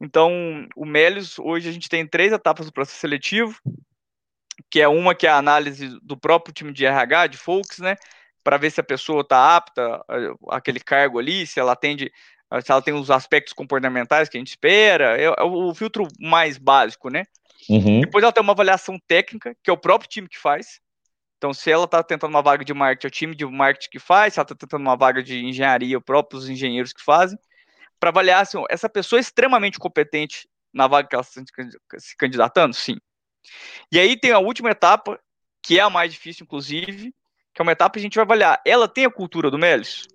Então, 0.00 0.68
o 0.76 0.84
Melios, 0.84 1.38
hoje 1.38 1.68
a 1.68 1.72
gente 1.72 1.88
tem 1.88 2.06
três 2.06 2.32
etapas 2.32 2.66
do 2.66 2.72
processo 2.72 3.00
seletivo, 3.00 3.58
que 4.70 4.80
é 4.80 4.88
uma 4.88 5.14
que 5.14 5.26
é 5.26 5.30
a 5.30 5.38
análise 5.38 5.98
do 6.02 6.16
próprio 6.16 6.52
time 6.52 6.72
de 6.72 6.84
RH, 6.84 7.28
de 7.28 7.38
folks, 7.38 7.78
né, 7.78 7.96
para 8.44 8.58
ver 8.58 8.70
se 8.70 8.80
a 8.80 8.84
pessoa 8.84 9.22
está 9.22 9.56
apta 9.56 10.04
àquele 10.50 10.80
cargo 10.80 11.18
ali, 11.18 11.46
se 11.46 11.58
ela 11.58 11.72
atende 11.72 12.12
se 12.60 12.70
ela 12.70 12.82
tem 12.82 12.94
os 12.94 13.10
aspectos 13.10 13.52
comportamentais 13.52 14.28
que 14.28 14.36
a 14.36 14.40
gente 14.40 14.48
espera, 14.48 15.16
é, 15.20 15.24
é 15.24 15.42
o 15.42 15.74
filtro 15.74 16.06
mais 16.18 16.58
básico, 16.58 17.08
né? 17.08 17.24
Uhum. 17.68 18.00
Depois 18.00 18.22
ela 18.22 18.32
tem 18.32 18.42
uma 18.42 18.52
avaliação 18.52 18.98
técnica, 19.06 19.56
que 19.62 19.70
é 19.70 19.72
o 19.72 19.78
próprio 19.78 20.10
time 20.10 20.28
que 20.28 20.38
faz. 20.38 20.80
Então, 21.38 21.52
se 21.52 21.70
ela 21.70 21.84
está 21.84 22.02
tentando 22.02 22.30
uma 22.30 22.42
vaga 22.42 22.64
de 22.64 22.72
marketing, 22.72 23.06
é 23.06 23.08
o 23.08 23.10
time 23.10 23.34
de 23.34 23.44
marketing 23.46 23.90
que 23.90 23.98
faz, 23.98 24.34
se 24.34 24.40
ela 24.40 24.44
está 24.44 24.54
tentando 24.54 24.82
uma 24.82 24.96
vaga 24.96 25.22
de 25.22 25.44
engenharia, 25.44 25.98
os 25.98 26.04
próprios 26.04 26.48
engenheiros 26.48 26.92
que 26.92 27.02
fazem, 27.02 27.38
para 27.98 28.10
avaliar 28.10 28.46
se 28.46 28.56
assim, 28.56 28.66
essa 28.68 28.88
pessoa 28.88 29.18
é 29.18 29.22
extremamente 29.22 29.78
competente 29.78 30.48
na 30.72 30.86
vaga 30.86 31.08
que 31.08 31.14
ela 31.14 31.22
está 31.22 31.40
se 31.98 32.16
candidatando, 32.16 32.74
sim. 32.74 32.96
E 33.90 33.98
aí 33.98 34.16
tem 34.16 34.30
a 34.32 34.38
última 34.38 34.70
etapa, 34.70 35.18
que 35.62 35.78
é 35.78 35.82
a 35.82 35.90
mais 35.90 36.12
difícil, 36.12 36.44
inclusive, 36.44 37.14
que 37.54 37.60
é 37.60 37.62
uma 37.62 37.72
etapa 37.72 37.94
que 37.94 37.98
a 37.98 38.02
gente 38.02 38.14
vai 38.14 38.24
avaliar. 38.24 38.60
Ela 38.64 38.88
tem 38.88 39.04
a 39.04 39.10
cultura 39.10 39.50
do 39.50 39.58
Melis? 39.58 40.06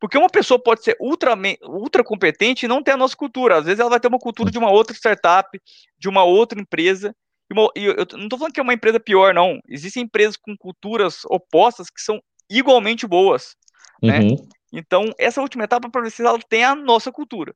Porque 0.00 0.16
uma 0.16 0.28
pessoa 0.28 0.62
pode 0.62 0.84
ser 0.84 0.96
ultra, 1.00 1.34
ultra 1.62 2.04
competente 2.04 2.64
e 2.64 2.68
não 2.68 2.82
ter 2.82 2.92
a 2.92 2.96
nossa 2.96 3.16
cultura. 3.16 3.58
Às 3.58 3.64
vezes 3.64 3.80
ela 3.80 3.90
vai 3.90 4.00
ter 4.00 4.08
uma 4.08 4.18
cultura 4.18 4.50
de 4.50 4.58
uma 4.58 4.70
outra 4.70 4.94
startup, 4.94 5.60
de 5.98 6.08
uma 6.08 6.22
outra 6.22 6.60
empresa. 6.60 7.14
E, 7.50 7.54
uma, 7.54 7.68
e 7.74 7.84
eu 7.84 8.06
não 8.12 8.24
estou 8.24 8.38
falando 8.38 8.52
que 8.52 8.60
é 8.60 8.62
uma 8.62 8.74
empresa 8.74 9.00
pior, 9.00 9.34
não. 9.34 9.58
Existem 9.68 10.04
empresas 10.04 10.36
com 10.36 10.56
culturas 10.56 11.24
opostas 11.24 11.90
que 11.90 12.00
são 12.00 12.20
igualmente 12.48 13.06
boas. 13.06 13.56
Né? 14.02 14.20
Uhum. 14.20 14.48
Então, 14.72 15.10
essa 15.18 15.40
última 15.40 15.64
etapa 15.64 15.90
para 15.90 16.08
se 16.10 16.22
ela 16.22 16.38
tem 16.48 16.62
a 16.62 16.74
nossa 16.74 17.10
cultura. 17.10 17.54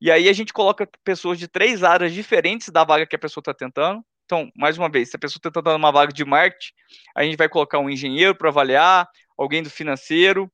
E 0.00 0.10
aí 0.10 0.28
a 0.28 0.32
gente 0.32 0.52
coloca 0.52 0.88
pessoas 1.04 1.38
de 1.38 1.48
três 1.48 1.82
áreas 1.82 2.12
diferentes 2.12 2.68
da 2.70 2.84
vaga 2.84 3.06
que 3.06 3.16
a 3.16 3.18
pessoa 3.18 3.42
está 3.42 3.52
tentando. 3.52 4.02
Então, 4.24 4.48
mais 4.56 4.78
uma 4.78 4.88
vez, 4.88 5.10
se 5.10 5.16
a 5.16 5.18
pessoa 5.18 5.38
está 5.38 5.50
tentando 5.50 5.76
uma 5.76 5.90
vaga 5.90 6.12
de 6.12 6.24
marketing, 6.24 6.72
a 7.16 7.24
gente 7.24 7.36
vai 7.36 7.48
colocar 7.48 7.78
um 7.80 7.90
engenheiro 7.90 8.34
para 8.34 8.48
avaliar, 8.48 9.08
alguém 9.36 9.62
do 9.62 9.68
financeiro, 9.68 10.50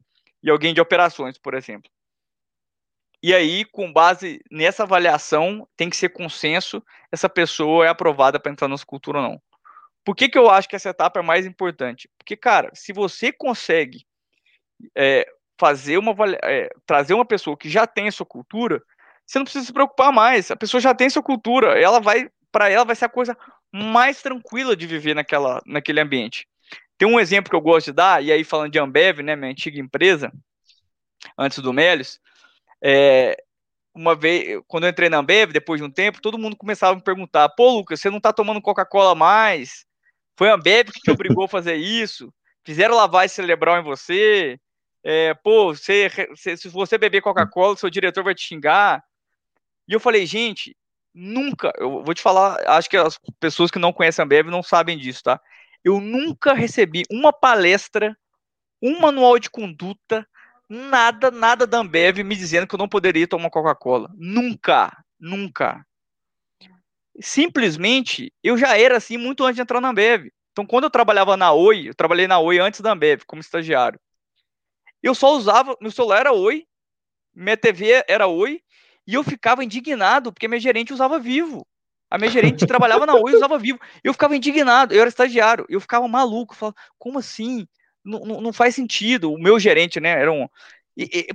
e 0.46 0.50
alguém 0.50 0.72
de 0.72 0.80
operações, 0.80 1.36
por 1.36 1.54
exemplo. 1.54 1.90
E 3.20 3.34
aí, 3.34 3.64
com 3.64 3.92
base 3.92 4.40
nessa 4.48 4.84
avaliação, 4.84 5.66
tem 5.76 5.90
que 5.90 5.96
ser 5.96 6.10
consenso, 6.10 6.80
essa 7.10 7.28
pessoa 7.28 7.84
é 7.84 7.88
aprovada 7.88 8.38
para 8.38 8.52
entrar 8.52 8.68
na 8.68 8.72
nossa 8.72 8.86
cultura 8.86 9.18
ou 9.18 9.24
não. 9.24 9.42
Por 10.04 10.14
que, 10.14 10.28
que 10.28 10.38
eu 10.38 10.48
acho 10.48 10.68
que 10.68 10.76
essa 10.76 10.90
etapa 10.90 11.18
é 11.18 11.22
mais 11.22 11.44
importante? 11.44 12.08
Porque, 12.16 12.36
cara, 12.36 12.70
se 12.72 12.92
você 12.92 13.32
consegue 13.32 14.06
é, 14.96 15.26
fazer 15.58 15.98
uma 15.98 16.14
é, 16.44 16.68
trazer 16.86 17.14
uma 17.14 17.24
pessoa 17.24 17.56
que 17.56 17.68
já 17.68 17.84
tem 17.84 18.06
a 18.06 18.12
sua 18.12 18.26
cultura, 18.26 18.80
você 19.26 19.38
não 19.38 19.44
precisa 19.44 19.66
se 19.66 19.72
preocupar 19.72 20.12
mais. 20.12 20.48
A 20.52 20.56
pessoa 20.56 20.80
já 20.80 20.94
tem 20.94 21.10
sua 21.10 21.22
cultura, 21.22 21.76
ela 21.76 21.98
vai 21.98 22.30
para 22.52 22.70
ela 22.70 22.84
vai 22.84 22.94
ser 22.94 23.06
a 23.06 23.08
coisa 23.08 23.36
mais 23.72 24.22
tranquila 24.22 24.76
de 24.76 24.86
viver 24.86 25.14
naquela, 25.14 25.60
naquele 25.66 26.00
ambiente. 26.00 26.46
Tem 26.98 27.08
um 27.08 27.20
exemplo 27.20 27.50
que 27.50 27.56
eu 27.56 27.60
gosto 27.60 27.86
de 27.86 27.92
dar, 27.92 28.22
e 28.22 28.32
aí 28.32 28.44
falando 28.44 28.72
de 28.72 28.78
Ambev, 28.78 29.20
né, 29.20 29.36
minha 29.36 29.50
antiga 29.50 29.78
empresa, 29.78 30.32
antes 31.38 31.58
do 31.58 31.72
Melis, 31.72 32.20
é, 32.82 33.36
uma 33.94 34.14
vez, 34.14 34.60
quando 34.68 34.84
eu 34.84 34.90
entrei 34.90 35.08
na 35.08 35.18
Ambev, 35.18 35.52
depois 35.52 35.80
de 35.80 35.86
um 35.86 35.90
tempo, 35.90 36.20
todo 36.20 36.38
mundo 36.38 36.56
começava 36.56 36.92
a 36.92 36.96
me 36.96 37.02
perguntar: 37.02 37.48
pô, 37.50 37.70
Lucas, 37.70 38.00
você 38.00 38.10
não 38.10 38.20
tá 38.20 38.32
tomando 38.32 38.60
Coca-Cola 38.60 39.14
mais? 39.14 39.86
Foi 40.36 40.50
a 40.50 40.54
Ambev 40.54 40.90
que 40.90 41.00
te 41.00 41.10
obrigou 41.10 41.44
a 41.44 41.48
fazer 41.48 41.76
isso? 41.76 42.32
Fizeram 42.64 42.94
lavar 42.94 43.24
esse 43.24 43.36
cerebral 43.36 43.78
em 43.80 43.84
você? 43.84 44.58
É, 45.02 45.32
pô, 45.34 45.74
você, 45.74 46.10
se 46.56 46.68
você 46.68 46.98
beber 46.98 47.22
Coca-Cola, 47.22 47.76
seu 47.76 47.88
diretor 47.88 48.22
vai 48.22 48.34
te 48.34 48.42
xingar. 48.42 49.02
E 49.88 49.92
eu 49.92 50.00
falei, 50.00 50.26
gente, 50.26 50.76
nunca, 51.14 51.72
eu 51.78 52.02
vou 52.04 52.12
te 52.12 52.20
falar, 52.20 52.58
acho 52.68 52.90
que 52.90 52.96
as 52.96 53.18
pessoas 53.40 53.70
que 53.70 53.78
não 53.78 53.92
conhecem 53.92 54.22
a 54.22 54.26
Ambev 54.26 54.48
não 54.48 54.62
sabem 54.62 54.98
disso, 54.98 55.22
tá? 55.22 55.40
Eu 55.86 56.00
nunca 56.00 56.52
recebi 56.52 57.04
uma 57.08 57.32
palestra, 57.32 58.18
um 58.82 58.98
manual 58.98 59.38
de 59.38 59.48
conduta, 59.48 60.26
nada, 60.68 61.30
nada 61.30 61.64
da 61.64 61.78
Ambev 61.78 62.24
me 62.24 62.34
dizendo 62.34 62.66
que 62.66 62.74
eu 62.74 62.78
não 62.78 62.88
poderia 62.88 63.28
tomar 63.28 63.50
Coca-Cola. 63.50 64.10
Nunca, 64.16 64.90
nunca. 65.16 65.86
Simplesmente, 67.20 68.32
eu 68.42 68.58
já 68.58 68.76
era 68.76 68.96
assim 68.96 69.16
muito 69.16 69.44
antes 69.44 69.54
de 69.54 69.62
entrar 69.62 69.80
na 69.80 69.90
Ambev. 69.90 70.28
Então, 70.50 70.66
quando 70.66 70.84
eu 70.84 70.90
trabalhava 70.90 71.36
na 71.36 71.52
Oi, 71.52 71.90
eu 71.90 71.94
trabalhei 71.94 72.26
na 72.26 72.40
Oi 72.40 72.58
antes 72.58 72.80
da 72.80 72.90
Ambev, 72.90 73.22
como 73.24 73.40
estagiário. 73.40 74.00
Eu 75.00 75.14
só 75.14 75.36
usava, 75.36 75.76
meu 75.80 75.92
celular 75.92 76.18
era 76.18 76.32
Oi, 76.32 76.66
minha 77.32 77.56
TV 77.56 78.04
era 78.08 78.26
Oi, 78.26 78.60
e 79.06 79.14
eu 79.14 79.22
ficava 79.22 79.62
indignado 79.62 80.32
porque 80.32 80.48
minha 80.48 80.58
gerente 80.58 80.92
usava 80.92 81.16
Vivo. 81.16 81.64
A 82.10 82.18
minha 82.18 82.30
gerente 82.30 82.66
trabalhava 82.66 83.06
na 83.06 83.14
Oi 83.14 83.32
e 83.32 83.36
usava 83.36 83.58
vivo. 83.58 83.80
Eu 84.02 84.12
ficava 84.12 84.36
indignado, 84.36 84.94
eu 84.94 85.00
era 85.00 85.08
estagiário, 85.08 85.66
eu 85.68 85.80
ficava 85.80 86.06
maluco, 86.06 86.54
falava, 86.54 86.76
como 86.98 87.18
assim? 87.18 87.66
Não, 88.04 88.20
não, 88.20 88.40
não 88.40 88.52
faz 88.52 88.74
sentido. 88.74 89.32
O 89.32 89.38
meu 89.38 89.58
gerente, 89.58 89.98
né, 89.98 90.10
era 90.10 90.32
um. 90.32 90.48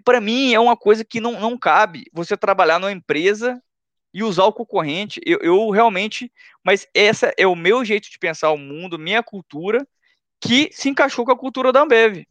Para 0.04 0.22
mim 0.22 0.54
é 0.54 0.60
uma 0.60 0.76
coisa 0.76 1.04
que 1.04 1.20
não, 1.20 1.40
não 1.40 1.58
cabe 1.58 2.06
você 2.14 2.36
trabalhar 2.36 2.80
numa 2.80 2.92
empresa 2.92 3.62
e 4.14 4.24
usar 4.24 4.46
o 4.46 4.54
concorrente. 4.54 5.20
Eu, 5.26 5.40
eu 5.40 5.70
realmente. 5.70 6.32
Mas 6.64 6.88
essa 6.94 7.34
é 7.38 7.46
o 7.46 7.56
meu 7.56 7.84
jeito 7.84 8.10
de 8.10 8.18
pensar 8.18 8.52
o 8.52 8.58
mundo, 8.58 8.98
minha 8.98 9.22
cultura, 9.22 9.86
que 10.40 10.70
se 10.72 10.90
encaixou 10.90 11.26
com 11.26 11.32
a 11.32 11.38
cultura 11.38 11.72
da 11.72 11.82
Ambev. 11.82 12.24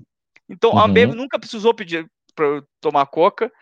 Então, 0.48 0.70
uhum. 0.70 0.78
a 0.78 0.84
Ambev 0.84 1.14
nunca 1.14 1.38
precisou 1.38 1.74
pedir 1.74 2.10
eu 2.38 2.66
tomar 2.80 3.06
coca, 3.06 3.52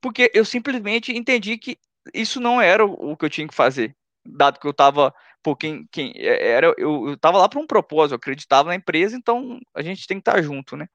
porque 0.00 0.30
eu 0.32 0.44
simplesmente 0.44 1.12
entendi 1.12 1.58
que 1.58 1.76
isso 2.14 2.40
não 2.40 2.60
era 2.60 2.84
o 2.84 3.16
que 3.16 3.24
eu 3.24 3.30
tinha 3.30 3.46
que 3.46 3.54
fazer, 3.54 3.94
dado 4.24 4.58
que 4.58 4.66
eu 4.66 4.72
estava 4.72 5.14
pô, 5.42 5.56
quem, 5.56 5.86
quem 5.90 6.12
é, 6.16 6.50
era, 6.50 6.74
eu, 6.78 7.08
eu 7.08 7.16
tava 7.16 7.38
lá 7.38 7.48
para 7.48 7.58
um 7.60 7.66
propósito, 7.66 8.12
eu 8.12 8.16
acreditava 8.16 8.68
na 8.68 8.74
empresa, 8.74 9.16
então 9.16 9.58
a 9.74 9.82
gente 9.82 10.06
tem 10.06 10.18
que 10.18 10.22
estar 10.22 10.34
tá 10.34 10.42
junto, 10.42 10.76
né? 10.76 10.86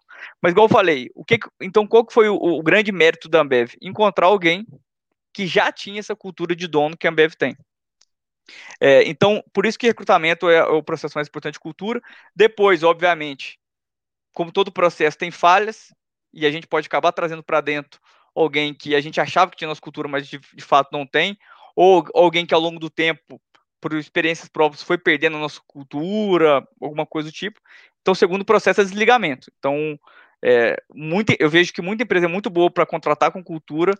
Mas 0.41 0.51
igual 0.51 0.65
eu 0.65 0.71
falei, 0.71 1.09
o 1.15 1.25
que, 1.25 1.39
então 1.61 1.87
qual 1.87 2.05
que 2.05 2.13
foi 2.13 2.29
o, 2.29 2.35
o 2.35 2.63
grande 2.63 2.91
mérito 2.91 3.27
da 3.27 3.41
Ambev? 3.41 3.73
Encontrar 3.81 4.27
alguém 4.27 4.65
que 5.33 5.47
já 5.47 5.71
tinha 5.71 5.99
essa 5.99 6.15
cultura 6.15 6.55
de 6.55 6.67
dono 6.67 6.97
que 6.97 7.07
a 7.07 7.09
Ambev 7.09 7.33
tem. 7.35 7.57
É, 8.79 9.03
então, 9.03 9.43
por 9.51 9.65
isso 9.65 9.77
que 9.77 9.87
recrutamento 9.87 10.49
é 10.49 10.63
o 10.63 10.83
processo 10.83 11.17
mais 11.17 11.27
importante 11.27 11.53
de 11.53 11.59
cultura. 11.59 11.99
Depois, 12.35 12.83
obviamente, 12.83 13.59
como 14.33 14.51
todo 14.51 14.71
processo 14.71 15.17
tem 15.17 15.31
falhas, 15.31 15.93
e 16.33 16.45
a 16.45 16.51
gente 16.51 16.67
pode 16.67 16.87
acabar 16.87 17.11
trazendo 17.11 17.43
para 17.43 17.61
dentro 17.61 17.99
alguém 18.35 18.73
que 18.73 18.93
a 18.93 19.01
gente 19.01 19.19
achava 19.19 19.49
que 19.49 19.57
tinha 19.57 19.67
nossa 19.67 19.81
cultura, 19.81 20.07
mas 20.07 20.27
de, 20.27 20.37
de 20.37 20.63
fato 20.63 20.89
não 20.91 21.07
tem, 21.07 21.37
ou 21.75 22.05
alguém 22.13 22.45
que 22.45 22.53
ao 22.53 22.61
longo 22.61 22.79
do 22.79 22.89
tempo 22.89 23.39
por 23.85 23.93
experiências 23.93 24.49
próprias, 24.49 24.81
foi 24.81 24.97
perdendo 24.97 25.37
a 25.37 25.39
nossa 25.39 25.61
cultura, 25.67 26.67
alguma 26.81 27.05
coisa 27.05 27.29
do 27.29 27.31
tipo. 27.31 27.59
Então, 28.01 28.13
o 28.13 28.15
segundo 28.15 28.43
processo 28.43 28.81
é 28.81 28.83
desligamento. 28.83 29.51
Então, 29.59 29.99
é, 30.43 30.75
muito, 30.91 31.35
eu 31.39 31.47
vejo 31.49 31.71
que 31.71 31.83
muita 31.83 32.01
empresa 32.01 32.25
é 32.25 32.29
muito 32.29 32.49
boa 32.49 32.71
para 32.71 32.85
contratar 32.85 33.31
com 33.31 33.43
cultura, 33.43 33.93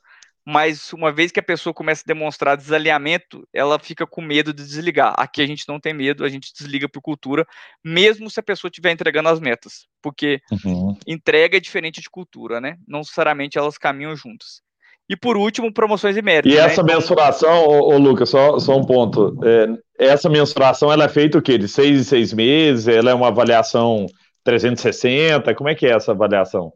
mas 0.43 0.93
uma 0.93 1.11
vez 1.11 1.31
que 1.31 1.39
a 1.39 1.43
pessoa 1.43 1.73
começa 1.73 2.03
a 2.03 2.07
demonstrar 2.07 2.57
desalinhamento, 2.57 3.47
ela 3.53 3.77
fica 3.77 4.07
com 4.07 4.21
medo 4.21 4.53
de 4.53 4.63
desligar. 4.63 5.13
Aqui 5.17 5.41
a 5.41 5.47
gente 5.47 5.67
não 5.67 5.79
tem 5.79 5.93
medo, 5.93 6.23
a 6.23 6.29
gente 6.29 6.51
desliga 6.51 6.89
por 6.89 7.01
cultura, 7.01 7.47
mesmo 7.83 8.29
se 8.29 8.39
a 8.39 8.43
pessoa 8.43 8.69
estiver 8.69 8.91
entregando 8.91 9.29
as 9.29 9.39
metas, 9.39 9.87
porque 10.01 10.39
uhum. 10.51 10.97
entrega 11.07 11.57
é 11.57 11.59
diferente 11.59 12.01
de 12.01 12.09
cultura, 12.09 12.61
né? 12.61 12.77
Não 12.87 12.99
necessariamente 12.99 13.57
elas 13.57 13.77
caminham 13.77 14.15
juntas. 14.15 14.64
E 15.07 15.15
por 15.15 15.37
último, 15.37 15.71
promoções 15.71 16.17
e 16.17 16.21
méritos. 16.21 16.51
E 16.51 16.59
né? 16.59 16.65
essa 16.65 16.83
mensuração, 16.83 17.67
ô, 17.67 17.93
ô, 17.93 17.97
Lucas, 17.97 18.29
só, 18.29 18.57
só 18.57 18.75
um 18.75 18.83
ponto. 18.83 19.37
É, 19.43 20.11
essa 20.11 20.29
mensuração 20.29 20.91
ela 20.91 21.05
é 21.05 21.09
feita 21.09 21.37
o 21.37 21.41
quê? 21.41 21.57
De 21.57 21.67
seis 21.67 21.99
em 21.99 22.03
seis 22.03 22.33
meses? 22.33 22.87
Ela 22.87 23.11
é 23.11 23.13
uma 23.13 23.27
avaliação 23.27 24.07
360? 24.43 25.53
Como 25.53 25.69
é 25.69 25.75
que 25.75 25.85
é 25.85 25.91
essa 25.91 26.11
avaliação? 26.11 26.73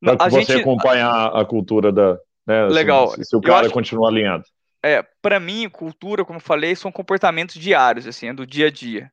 Para 0.00 0.16
que 0.16 0.30
você 0.30 0.52
gente... 0.52 0.62
acompanhar 0.62 1.26
a 1.36 1.44
cultura 1.44 1.92
da. 1.92 2.16
Né, 2.46 2.66
Legal. 2.68 3.08
Se, 3.10 3.24
se 3.24 3.36
o 3.36 3.40
cara 3.40 3.66
acho... 3.66 3.74
continua 3.74 4.08
alinhado. 4.08 4.44
É, 4.82 5.04
para 5.20 5.38
mim, 5.38 5.68
cultura, 5.68 6.24
como 6.24 6.38
eu 6.38 6.42
falei, 6.42 6.74
são 6.74 6.90
comportamentos 6.90 7.56
diários, 7.56 8.06
assim, 8.06 8.28
é 8.28 8.32
do 8.32 8.46
dia 8.46 8.68
a 8.68 8.70
dia. 8.70 9.10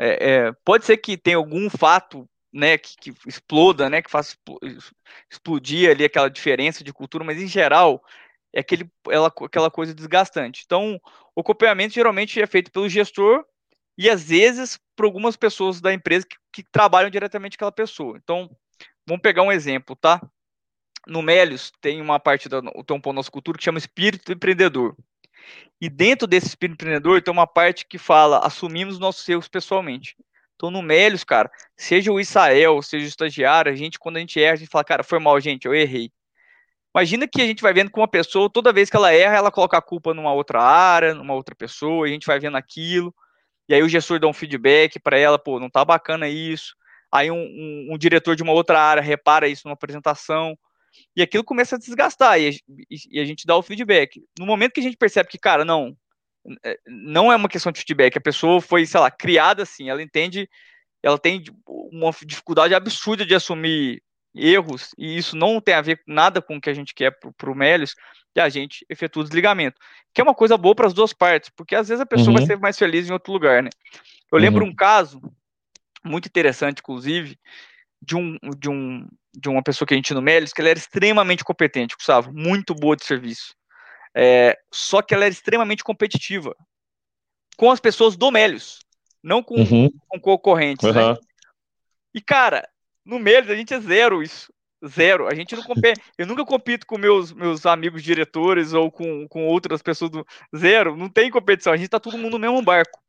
É, 0.00 0.30
é, 0.30 0.52
pode 0.64 0.86
ser 0.86 0.96
que 0.96 1.18
tenha 1.18 1.36
algum 1.36 1.68
fato 1.68 2.26
né, 2.52 2.76
que, 2.76 2.96
que, 2.96 3.14
exploda, 3.26 3.88
né, 3.88 4.02
que 4.02 4.10
faça 4.10 4.36
explodir 5.30 5.90
ali 5.90 6.04
aquela 6.04 6.28
diferença 6.28 6.84
de 6.84 6.92
cultura, 6.92 7.24
mas 7.24 7.40
em 7.40 7.46
geral 7.46 8.04
é 8.52 8.60
aquele, 8.60 8.90
ela, 9.08 9.28
aquela 9.28 9.70
coisa 9.70 9.94
desgastante. 9.94 10.62
Então, 10.64 11.00
o 11.34 11.40
acompanhamento 11.40 11.94
geralmente 11.94 12.40
é 12.40 12.46
feito 12.46 12.70
pelo 12.70 12.88
gestor 12.88 13.44
e 13.96 14.10
às 14.10 14.24
vezes 14.24 14.78
por 14.94 15.06
algumas 15.06 15.36
pessoas 15.36 15.80
da 15.80 15.92
empresa 15.92 16.26
que, 16.28 16.36
que 16.52 16.70
trabalham 16.70 17.10
diretamente 17.10 17.56
com 17.56 17.64
aquela 17.64 17.72
pessoa. 17.72 18.18
Então, 18.22 18.50
vamos 19.06 19.22
pegar 19.22 19.42
um 19.42 19.52
exemplo, 19.52 19.96
tá? 19.96 20.20
No 21.06 21.22
Melios 21.22 21.72
tem 21.80 22.00
uma 22.00 22.20
parte 22.20 22.48
da 22.48 22.60
tem 22.60 23.00
um 23.04 23.12
nossa 23.12 23.30
cultura 23.30 23.58
que 23.58 23.64
chama 23.64 23.78
espírito 23.78 24.32
empreendedor. 24.32 24.96
E 25.80 25.88
dentro 25.88 26.28
desse 26.28 26.46
espírito 26.46 26.74
empreendedor 26.74 27.20
tem 27.22 27.32
uma 27.32 27.46
parte 27.46 27.86
que 27.86 27.98
fala 27.98 28.38
assumimos 28.46 28.98
nossos 28.98 29.28
erros 29.28 29.48
pessoalmente. 29.48 30.16
Então, 30.62 30.70
no 30.70 30.80
Melios, 30.80 31.24
cara, 31.24 31.50
seja 31.76 32.12
o 32.12 32.20
Israel, 32.20 32.80
seja 32.82 33.04
o 33.04 33.08
estagiário, 33.08 33.72
a 33.72 33.74
gente, 33.74 33.98
quando 33.98 34.18
a 34.18 34.20
gente 34.20 34.40
erra, 34.40 34.52
a 34.52 34.56
gente 34.56 34.70
fala, 34.70 34.84
cara, 34.84 35.02
foi 35.02 35.18
mal, 35.18 35.40
gente, 35.40 35.66
eu 35.66 35.74
errei. 35.74 36.12
Imagina 36.94 37.26
que 37.26 37.42
a 37.42 37.46
gente 37.46 37.60
vai 37.60 37.74
vendo 37.74 37.90
com 37.90 38.00
uma 38.00 38.06
pessoa, 38.06 38.48
toda 38.48 38.72
vez 38.72 38.88
que 38.88 38.96
ela 38.96 39.12
erra, 39.12 39.38
ela 39.38 39.50
coloca 39.50 39.76
a 39.76 39.82
culpa 39.82 40.14
numa 40.14 40.32
outra 40.32 40.62
área, 40.62 41.14
numa 41.14 41.34
outra 41.34 41.52
pessoa, 41.56 42.06
a 42.06 42.08
gente 42.08 42.28
vai 42.28 42.38
vendo 42.38 42.56
aquilo, 42.56 43.12
e 43.68 43.74
aí 43.74 43.82
o 43.82 43.88
gestor 43.88 44.20
dá 44.20 44.28
um 44.28 44.32
feedback 44.32 45.00
para 45.00 45.18
ela, 45.18 45.36
pô, 45.36 45.58
não 45.58 45.68
tá 45.68 45.84
bacana 45.84 46.28
isso. 46.28 46.76
Aí 47.10 47.28
um, 47.28 47.42
um, 47.42 47.88
um, 47.94 47.98
diretor 47.98 48.36
de 48.36 48.44
uma 48.44 48.52
outra 48.52 48.80
área 48.80 49.02
repara 49.02 49.48
isso 49.48 49.62
numa 49.64 49.74
apresentação, 49.74 50.56
e 51.16 51.22
aquilo 51.22 51.42
começa 51.42 51.74
a 51.74 51.78
desgastar, 51.78 52.40
e 52.40 52.50
a, 52.50 52.52
e 53.10 53.18
a 53.18 53.24
gente 53.24 53.48
dá 53.48 53.56
o 53.56 53.62
feedback. 53.62 54.22
No 54.38 54.46
momento 54.46 54.74
que 54.74 54.80
a 54.80 54.84
gente 54.84 54.96
percebe 54.96 55.28
que, 55.28 55.38
cara, 55.38 55.64
não, 55.64 55.96
não 56.86 57.32
é 57.32 57.36
uma 57.36 57.48
questão 57.48 57.72
de 57.72 57.80
feedback, 57.80 58.16
a 58.16 58.20
pessoa 58.20 58.60
foi, 58.60 58.84
sei 58.86 59.00
lá, 59.00 59.10
criada 59.10 59.62
assim, 59.62 59.88
ela 59.88 60.02
entende, 60.02 60.48
ela 61.02 61.18
tem 61.18 61.44
uma 61.66 62.10
dificuldade 62.24 62.74
absurda 62.74 63.24
de 63.24 63.34
assumir 63.34 64.02
erros, 64.34 64.94
e 64.96 65.16
isso 65.16 65.36
não 65.36 65.60
tem 65.60 65.74
a 65.74 65.82
ver 65.82 66.00
nada 66.06 66.40
com 66.40 66.56
o 66.56 66.60
que 66.60 66.70
a 66.70 66.74
gente 66.74 66.94
quer 66.94 67.16
para 67.36 67.50
o 67.50 67.54
Melios, 67.54 67.94
e 68.34 68.40
a 68.40 68.48
gente 68.48 68.84
efetua 68.88 69.20
o 69.20 69.24
desligamento. 69.24 69.78
Que 70.14 70.20
é 70.20 70.24
uma 70.24 70.34
coisa 70.34 70.56
boa 70.56 70.74
para 70.74 70.86
as 70.86 70.94
duas 70.94 71.12
partes, 71.12 71.50
porque 71.54 71.74
às 71.74 71.88
vezes 71.88 72.00
a 72.00 72.06
pessoa 72.06 72.28
uhum. 72.28 72.34
vai 72.36 72.46
ser 72.46 72.58
mais 72.58 72.78
feliz 72.78 73.08
em 73.08 73.12
outro 73.12 73.32
lugar, 73.32 73.62
né? 73.62 73.70
Eu 74.30 74.36
uhum. 74.36 74.42
lembro 74.42 74.64
um 74.64 74.74
caso, 74.74 75.20
muito 76.02 76.26
interessante, 76.26 76.78
inclusive, 76.78 77.38
de 78.00 78.16
um, 78.16 78.38
de 78.58 78.68
um 78.68 79.06
de 79.34 79.48
uma 79.48 79.62
pessoa 79.62 79.86
que 79.86 79.94
a 79.94 79.96
gente 79.96 80.12
no 80.12 80.20
Melios, 80.20 80.52
que 80.52 80.60
ela 80.60 80.70
era 80.70 80.78
extremamente 80.78 81.42
competente, 81.42 81.96
Gustavo, 81.96 82.32
muito 82.32 82.74
boa 82.74 82.94
de 82.94 83.04
serviço. 83.04 83.54
É, 84.14 84.58
só 84.72 85.00
que 85.00 85.14
ela 85.14 85.24
era 85.24 85.32
extremamente 85.32 85.82
competitiva 85.82 86.54
com 87.56 87.70
as 87.70 87.80
pessoas 87.80 88.16
do 88.16 88.30
Melios, 88.30 88.80
não 89.22 89.42
com, 89.42 89.56
uhum. 89.56 89.90
com 90.08 90.20
concorrentes. 90.20 90.84
Uhum. 90.84 91.12
Né? 91.12 91.18
E, 92.14 92.20
cara, 92.20 92.68
no 93.04 93.18
Melios 93.18 93.50
a 93.50 93.54
gente 93.54 93.72
é 93.72 93.80
zero 93.80 94.22
isso. 94.22 94.52
Zero. 94.86 95.28
A 95.28 95.34
gente 95.34 95.54
não 95.54 95.62
compete. 95.62 96.00
Eu 96.18 96.26
nunca 96.26 96.44
compito 96.44 96.86
com 96.86 96.98
meus, 96.98 97.32
meus 97.32 97.64
amigos 97.66 98.02
diretores 98.02 98.72
ou 98.72 98.90
com, 98.90 99.28
com 99.28 99.46
outras 99.46 99.80
pessoas 99.80 100.10
do. 100.10 100.26
Zero. 100.56 100.96
Não 100.96 101.08
tem 101.08 101.30
competição. 101.30 101.72
A 101.72 101.76
gente 101.76 101.88
tá 101.88 102.00
todo 102.00 102.18
mundo 102.18 102.32
no 102.32 102.38
mesmo 102.40 102.60
barco. 102.62 103.00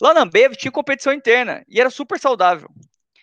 Lá 0.00 0.14
na 0.14 0.22
Ambev 0.22 0.54
tinha 0.54 0.72
competição 0.72 1.12
interna 1.12 1.62
e 1.68 1.78
era 1.78 1.90
super 1.90 2.18
saudável. 2.18 2.70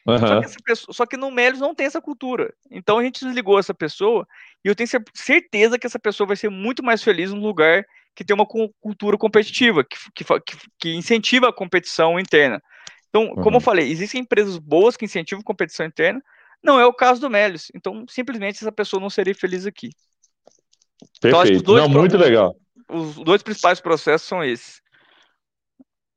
Uhum. 0.07 0.17
Só, 0.17 0.41
que 0.41 0.63
pessoa, 0.63 0.93
só, 0.93 1.05
que 1.05 1.17
no 1.17 1.29
Melios 1.29 1.59
não 1.59 1.75
tem 1.75 1.85
essa 1.85 2.01
cultura. 2.01 2.53
Então 2.71 2.97
a 2.97 3.03
gente 3.03 3.25
desligou 3.25 3.59
essa 3.59 3.73
pessoa 3.73 4.25
e 4.63 4.69
eu 4.69 4.75
tenho 4.75 4.89
certeza 5.13 5.77
que 5.77 5.85
essa 5.85 5.99
pessoa 5.99 6.27
vai 6.27 6.37
ser 6.37 6.49
muito 6.49 6.81
mais 6.81 7.03
feliz 7.03 7.31
num 7.31 7.41
lugar 7.41 7.85
que 8.15 8.23
tem 8.23 8.33
uma 8.33 8.47
cultura 8.81 9.17
competitiva, 9.17 9.83
que, 9.83 9.97
que, 10.15 10.25
que 10.79 10.95
incentiva 10.95 11.49
a 11.49 11.53
competição 11.53 12.19
interna. 12.19 12.61
Então, 13.09 13.25
uhum. 13.25 13.35
como 13.35 13.57
eu 13.57 13.61
falei, 13.61 13.91
existem 13.91 14.21
empresas 14.21 14.57
boas 14.57 14.95
que 14.95 15.05
incentivam 15.05 15.41
a 15.41 15.45
competição 15.45 15.85
interna, 15.85 16.21
não 16.63 16.79
é 16.79 16.85
o 16.85 16.93
caso 16.93 17.21
do 17.21 17.29
Melios. 17.29 17.69
Então, 17.75 18.05
simplesmente 18.09 18.57
essa 18.57 18.71
pessoa 18.71 18.99
não 18.99 19.09
seria 19.09 19.35
feliz 19.35 19.65
aqui. 19.65 19.89
Então, 21.17 21.41
Perfeito. 21.41 21.61
Então, 21.61 21.75
não, 21.75 21.89
muito 21.89 22.17
legal. 22.17 22.55
Os 22.89 23.15
dois 23.15 23.43
principais 23.43 23.79
processos 23.79 24.27
são 24.27 24.43
esses. 24.43 24.81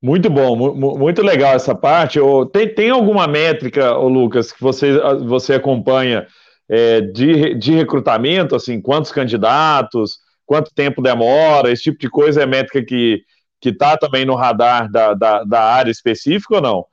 Muito 0.02 0.30
bom, 0.30 0.56
muito 0.74 1.20
legal 1.20 1.54
essa 1.54 1.74
parte. 1.74 2.18
Tem, 2.52 2.74
tem 2.74 2.90
alguma 2.90 3.26
métrica, 3.26 3.92
Lucas, 3.92 4.50
que 4.50 4.60
você, 4.60 4.98
você 5.26 5.54
acompanha 5.54 6.26
é, 6.66 7.02
de, 7.02 7.54
de 7.54 7.74
recrutamento, 7.74 8.56
assim, 8.56 8.80
quantos 8.80 9.12
candidatos, 9.12 10.18
quanto 10.46 10.72
tempo 10.74 11.02
demora, 11.02 11.70
esse 11.70 11.82
tipo 11.82 11.98
de 11.98 12.08
coisa 12.08 12.42
é 12.42 12.46
métrica 12.46 12.82
que 12.82 13.24
está 13.62 13.96
também 13.96 14.24
no 14.24 14.34
radar 14.34 14.90
da, 14.90 15.12
da, 15.12 15.44
da, 15.44 15.62
área 15.62 15.90
específica 15.90 16.54
ou 16.54 16.62
não? 16.62 16.86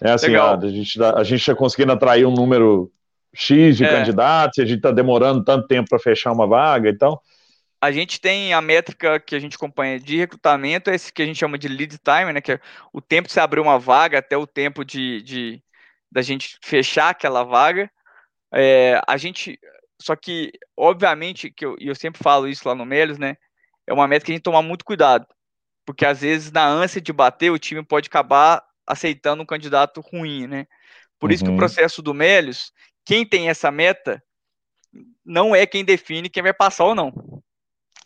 É 0.00 0.10
assim, 0.10 0.34
a, 0.34 0.54
a, 0.54 0.68
gente, 0.68 1.02
a 1.02 1.22
gente 1.22 1.40
está 1.40 1.54
conseguindo 1.54 1.92
atrair 1.92 2.26
um 2.26 2.34
número 2.34 2.90
X 3.32 3.78
de 3.78 3.84
é. 3.84 3.88
candidatos, 3.88 4.58
a 4.58 4.66
gente 4.66 4.76
está 4.76 4.90
demorando 4.90 5.42
tanto 5.42 5.66
tempo 5.66 5.88
para 5.88 5.98
fechar 5.98 6.30
uma 6.30 6.46
vaga, 6.46 6.90
então 6.90 7.18
a 7.84 7.92
gente 7.92 8.18
tem 8.18 8.54
a 8.54 8.62
métrica 8.62 9.20
que 9.20 9.34
a 9.36 9.38
gente 9.38 9.56
acompanha 9.56 10.00
de 10.00 10.16
recrutamento, 10.16 10.90
esse 10.90 11.12
que 11.12 11.20
a 11.20 11.26
gente 11.26 11.38
chama 11.38 11.58
de 11.58 11.68
lead 11.68 11.98
time, 11.98 12.32
né, 12.32 12.40
que 12.40 12.52
é 12.52 12.60
o 12.90 13.00
tempo 13.00 13.28
de 13.28 13.34
se 13.34 13.40
abrir 13.40 13.60
uma 13.60 13.78
vaga 13.78 14.18
até 14.20 14.38
o 14.38 14.46
tempo 14.46 14.82
de, 14.82 15.20
de 15.20 15.62
da 16.10 16.22
gente 16.22 16.58
fechar 16.64 17.10
aquela 17.10 17.44
vaga. 17.44 17.90
É, 18.54 18.98
a 19.06 19.18
gente, 19.18 19.60
só 20.00 20.16
que, 20.16 20.50
obviamente, 20.74 21.50
que 21.50 21.66
eu, 21.66 21.76
eu 21.78 21.94
sempre 21.94 22.22
falo 22.22 22.48
isso 22.48 22.66
lá 22.66 22.74
no 22.74 22.86
Melos, 22.86 23.18
né, 23.18 23.36
é 23.86 23.92
uma 23.92 24.08
métrica 24.08 24.26
que 24.26 24.32
a 24.32 24.36
gente 24.36 24.44
toma 24.44 24.62
muito 24.62 24.82
cuidado, 24.82 25.26
porque 25.84 26.06
às 26.06 26.22
vezes 26.22 26.50
na 26.50 26.66
ânsia 26.66 27.02
de 27.02 27.12
bater, 27.12 27.50
o 27.50 27.58
time 27.58 27.84
pode 27.84 28.08
acabar 28.08 28.64
aceitando 28.86 29.42
um 29.42 29.46
candidato 29.46 30.00
ruim, 30.00 30.46
né. 30.46 30.66
Por 31.18 31.28
uhum. 31.28 31.34
isso 31.34 31.44
que 31.44 31.50
o 31.50 31.52
uhum. 31.52 31.58
processo 31.58 32.00
do 32.00 32.14
Melos, 32.14 32.72
quem 33.04 33.26
tem 33.26 33.50
essa 33.50 33.70
meta, 33.70 34.22
não 35.22 35.54
é 35.54 35.66
quem 35.66 35.84
define 35.84 36.30
quem 36.30 36.42
vai 36.42 36.54
passar 36.54 36.84
ou 36.86 36.94
não. 36.94 37.12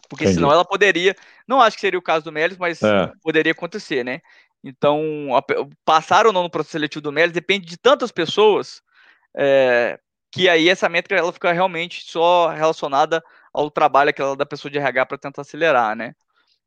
Porque 0.08 0.24
Entendi. 0.24 0.36
senão 0.36 0.50
ela 0.50 0.64
poderia. 0.64 1.14
Não 1.46 1.60
acho 1.60 1.76
que 1.76 1.80
seria 1.80 1.98
o 1.98 2.02
caso 2.02 2.24
do 2.24 2.32
Melis, 2.32 2.56
mas 2.56 2.82
é. 2.82 3.12
poderia 3.22 3.52
acontecer, 3.52 4.04
né? 4.04 4.20
Então, 4.64 5.36
a, 5.36 5.42
passar 5.84 6.26
ou 6.26 6.32
não 6.32 6.42
no 6.42 6.50
processo 6.50 6.72
seletivo 6.72 7.02
do 7.02 7.12
Melis 7.12 7.32
depende 7.32 7.66
de 7.66 7.76
tantas 7.76 8.10
pessoas 8.10 8.82
é, 9.36 9.98
que 10.32 10.48
aí 10.48 10.68
essa 10.68 10.88
métrica 10.88 11.16
ela 11.16 11.32
fica 11.32 11.52
realmente 11.52 12.02
só 12.04 12.48
relacionada 12.48 13.22
ao 13.52 13.70
trabalho 13.70 14.10
aquela 14.10 14.36
da 14.36 14.46
pessoa 14.46 14.70
de 14.70 14.78
RH 14.78 15.06
para 15.06 15.18
tentar 15.18 15.42
acelerar, 15.42 15.94
né? 15.96 16.14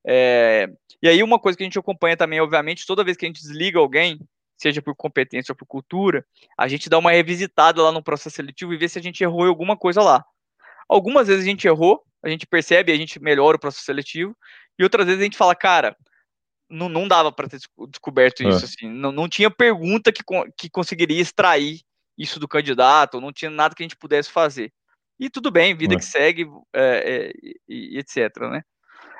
É, 0.05 0.67
e 1.01 1.07
aí 1.07 1.21
uma 1.21 1.39
coisa 1.39 1.57
que 1.57 1.63
a 1.63 1.65
gente 1.65 1.79
acompanha 1.79 2.17
também, 2.17 2.39
obviamente, 2.39 2.85
toda 2.85 3.03
vez 3.03 3.17
que 3.17 3.25
a 3.25 3.29
gente 3.29 3.41
desliga 3.41 3.79
alguém, 3.79 4.19
seja 4.57 4.81
por 4.81 4.95
competência 4.95 5.51
ou 5.51 5.55
por 5.55 5.65
cultura, 5.65 6.25
a 6.57 6.67
gente 6.67 6.89
dá 6.89 6.97
uma 6.97 7.11
revisitada 7.11 7.81
lá 7.81 7.91
no 7.91 8.03
processo 8.03 8.35
seletivo 8.35 8.73
e 8.73 8.77
vê 8.77 8.87
se 8.87 8.99
a 8.99 9.01
gente 9.01 9.23
errou 9.23 9.45
em 9.45 9.49
alguma 9.49 9.75
coisa 9.75 10.01
lá. 10.01 10.23
Algumas 10.87 11.27
vezes 11.27 11.43
a 11.43 11.47
gente 11.47 11.67
errou, 11.67 12.03
a 12.23 12.29
gente 12.29 12.45
percebe, 12.45 12.91
a 12.91 12.97
gente 12.97 13.19
melhora 13.19 13.57
o 13.57 13.59
processo 13.59 13.85
seletivo, 13.85 14.35
e 14.77 14.83
outras 14.83 15.05
vezes 15.05 15.21
a 15.21 15.23
gente 15.23 15.37
fala, 15.37 15.55
cara, 15.55 15.95
não, 16.69 16.87
não 16.87 17.07
dava 17.07 17.31
para 17.31 17.49
ter 17.49 17.59
descoberto 17.89 18.41
isso, 18.41 18.61
é. 18.61 18.63
assim, 18.63 18.89
não, 18.89 19.11
não 19.11 19.27
tinha 19.27 19.51
pergunta 19.51 20.11
que, 20.11 20.23
que 20.57 20.69
conseguiria 20.69 21.21
extrair 21.21 21.81
isso 22.17 22.39
do 22.39 22.47
candidato, 22.47 23.21
não 23.21 23.33
tinha 23.33 23.51
nada 23.51 23.75
que 23.75 23.83
a 23.83 23.85
gente 23.85 23.97
pudesse 23.97 24.31
fazer. 24.31 24.71
E 25.19 25.29
tudo 25.29 25.51
bem, 25.51 25.75
vida 25.75 25.95
é. 25.95 25.97
que 25.97 26.05
segue, 26.05 26.47
é, 26.73 27.31
é 27.35 27.49
e, 27.67 27.99
etc, 27.99 28.35
né? 28.49 28.63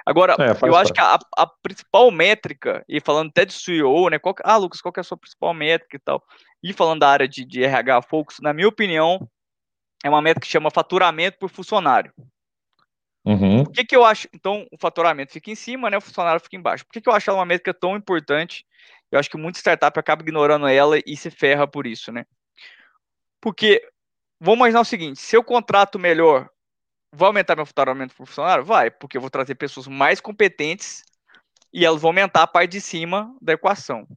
Agora, 0.03 0.35
é, 0.39 0.67
eu 0.67 0.75
acho 0.75 0.91
que 0.91 0.99
a, 0.99 1.19
a, 1.37 1.47
principal 1.61 2.09
métrica, 2.09 2.83
e 2.89 2.99
falando 2.99 3.29
até 3.29 3.45
de 3.45 3.53
CEO, 3.53 4.09
né? 4.09 4.17
Qual, 4.17 4.33
ah, 4.43 4.57
Lucas, 4.57 4.81
qual 4.81 4.91
que 4.91 4.99
é 4.99 5.01
a 5.01 5.03
sua 5.03 5.17
principal 5.17 5.53
métrica 5.53 5.95
e 5.95 5.99
tal? 5.99 6.23
E 6.63 6.73
falando 6.73 7.01
da 7.01 7.09
área 7.09 7.27
de, 7.27 7.45
de 7.45 7.63
RH 7.63 8.01
Focus, 8.03 8.39
na 8.41 8.51
minha 8.51 8.67
opinião, 8.67 9.29
é 10.03 10.09
uma 10.09 10.21
métrica 10.21 10.45
que 10.45 10.51
chama 10.51 10.71
faturamento 10.71 11.37
por 11.39 11.49
funcionário. 11.49 12.11
Uhum. 13.23 13.63
Por 13.63 13.73
que, 13.73 13.85
que 13.85 13.95
eu 13.95 14.03
acho. 14.03 14.27
Então, 14.33 14.65
o 14.71 14.77
faturamento 14.77 15.31
fica 15.31 15.51
em 15.51 15.55
cima, 15.55 15.89
né? 15.89 15.97
O 15.97 16.01
funcionário 16.01 16.41
fica 16.41 16.55
embaixo. 16.55 16.85
Por 16.85 16.93
que, 16.93 17.01
que 17.01 17.09
eu 17.09 17.13
acho 17.13 17.29
ela 17.29 17.39
uma 17.39 17.45
métrica 17.45 17.73
tão 17.73 17.95
importante? 17.95 18.65
Eu 19.11 19.19
acho 19.19 19.29
que 19.29 19.37
muita 19.37 19.59
startup 19.59 19.97
acaba 19.99 20.21
ignorando 20.21 20.67
ela 20.67 20.97
e 21.05 21.15
se 21.15 21.29
ferra 21.29 21.67
por 21.67 21.85
isso, 21.85 22.11
né? 22.11 22.25
Porque, 23.39 23.81
vamos 24.39 24.59
imaginar 24.59 24.81
o 24.81 24.85
seguinte: 24.85 25.19
se 25.19 25.35
eu 25.35 25.43
contrato 25.43 25.99
melhor, 25.99 26.49
vai 27.13 27.27
aumentar 27.27 27.55
meu 27.55 27.65
faturamento 27.65 28.15
por 28.15 28.25
funcionário? 28.25 28.63
Vai, 28.63 28.89
porque 28.89 29.17
eu 29.17 29.21
vou 29.21 29.29
trazer 29.29 29.55
pessoas 29.55 29.87
mais 29.87 30.19
competentes 30.19 31.03
e 31.73 31.85
elas 31.85 32.01
vão 32.01 32.09
aumentar 32.09 32.43
a 32.43 32.47
parte 32.47 32.71
de 32.71 32.81
cima 32.81 33.35
da 33.41 33.53
equação. 33.53 34.07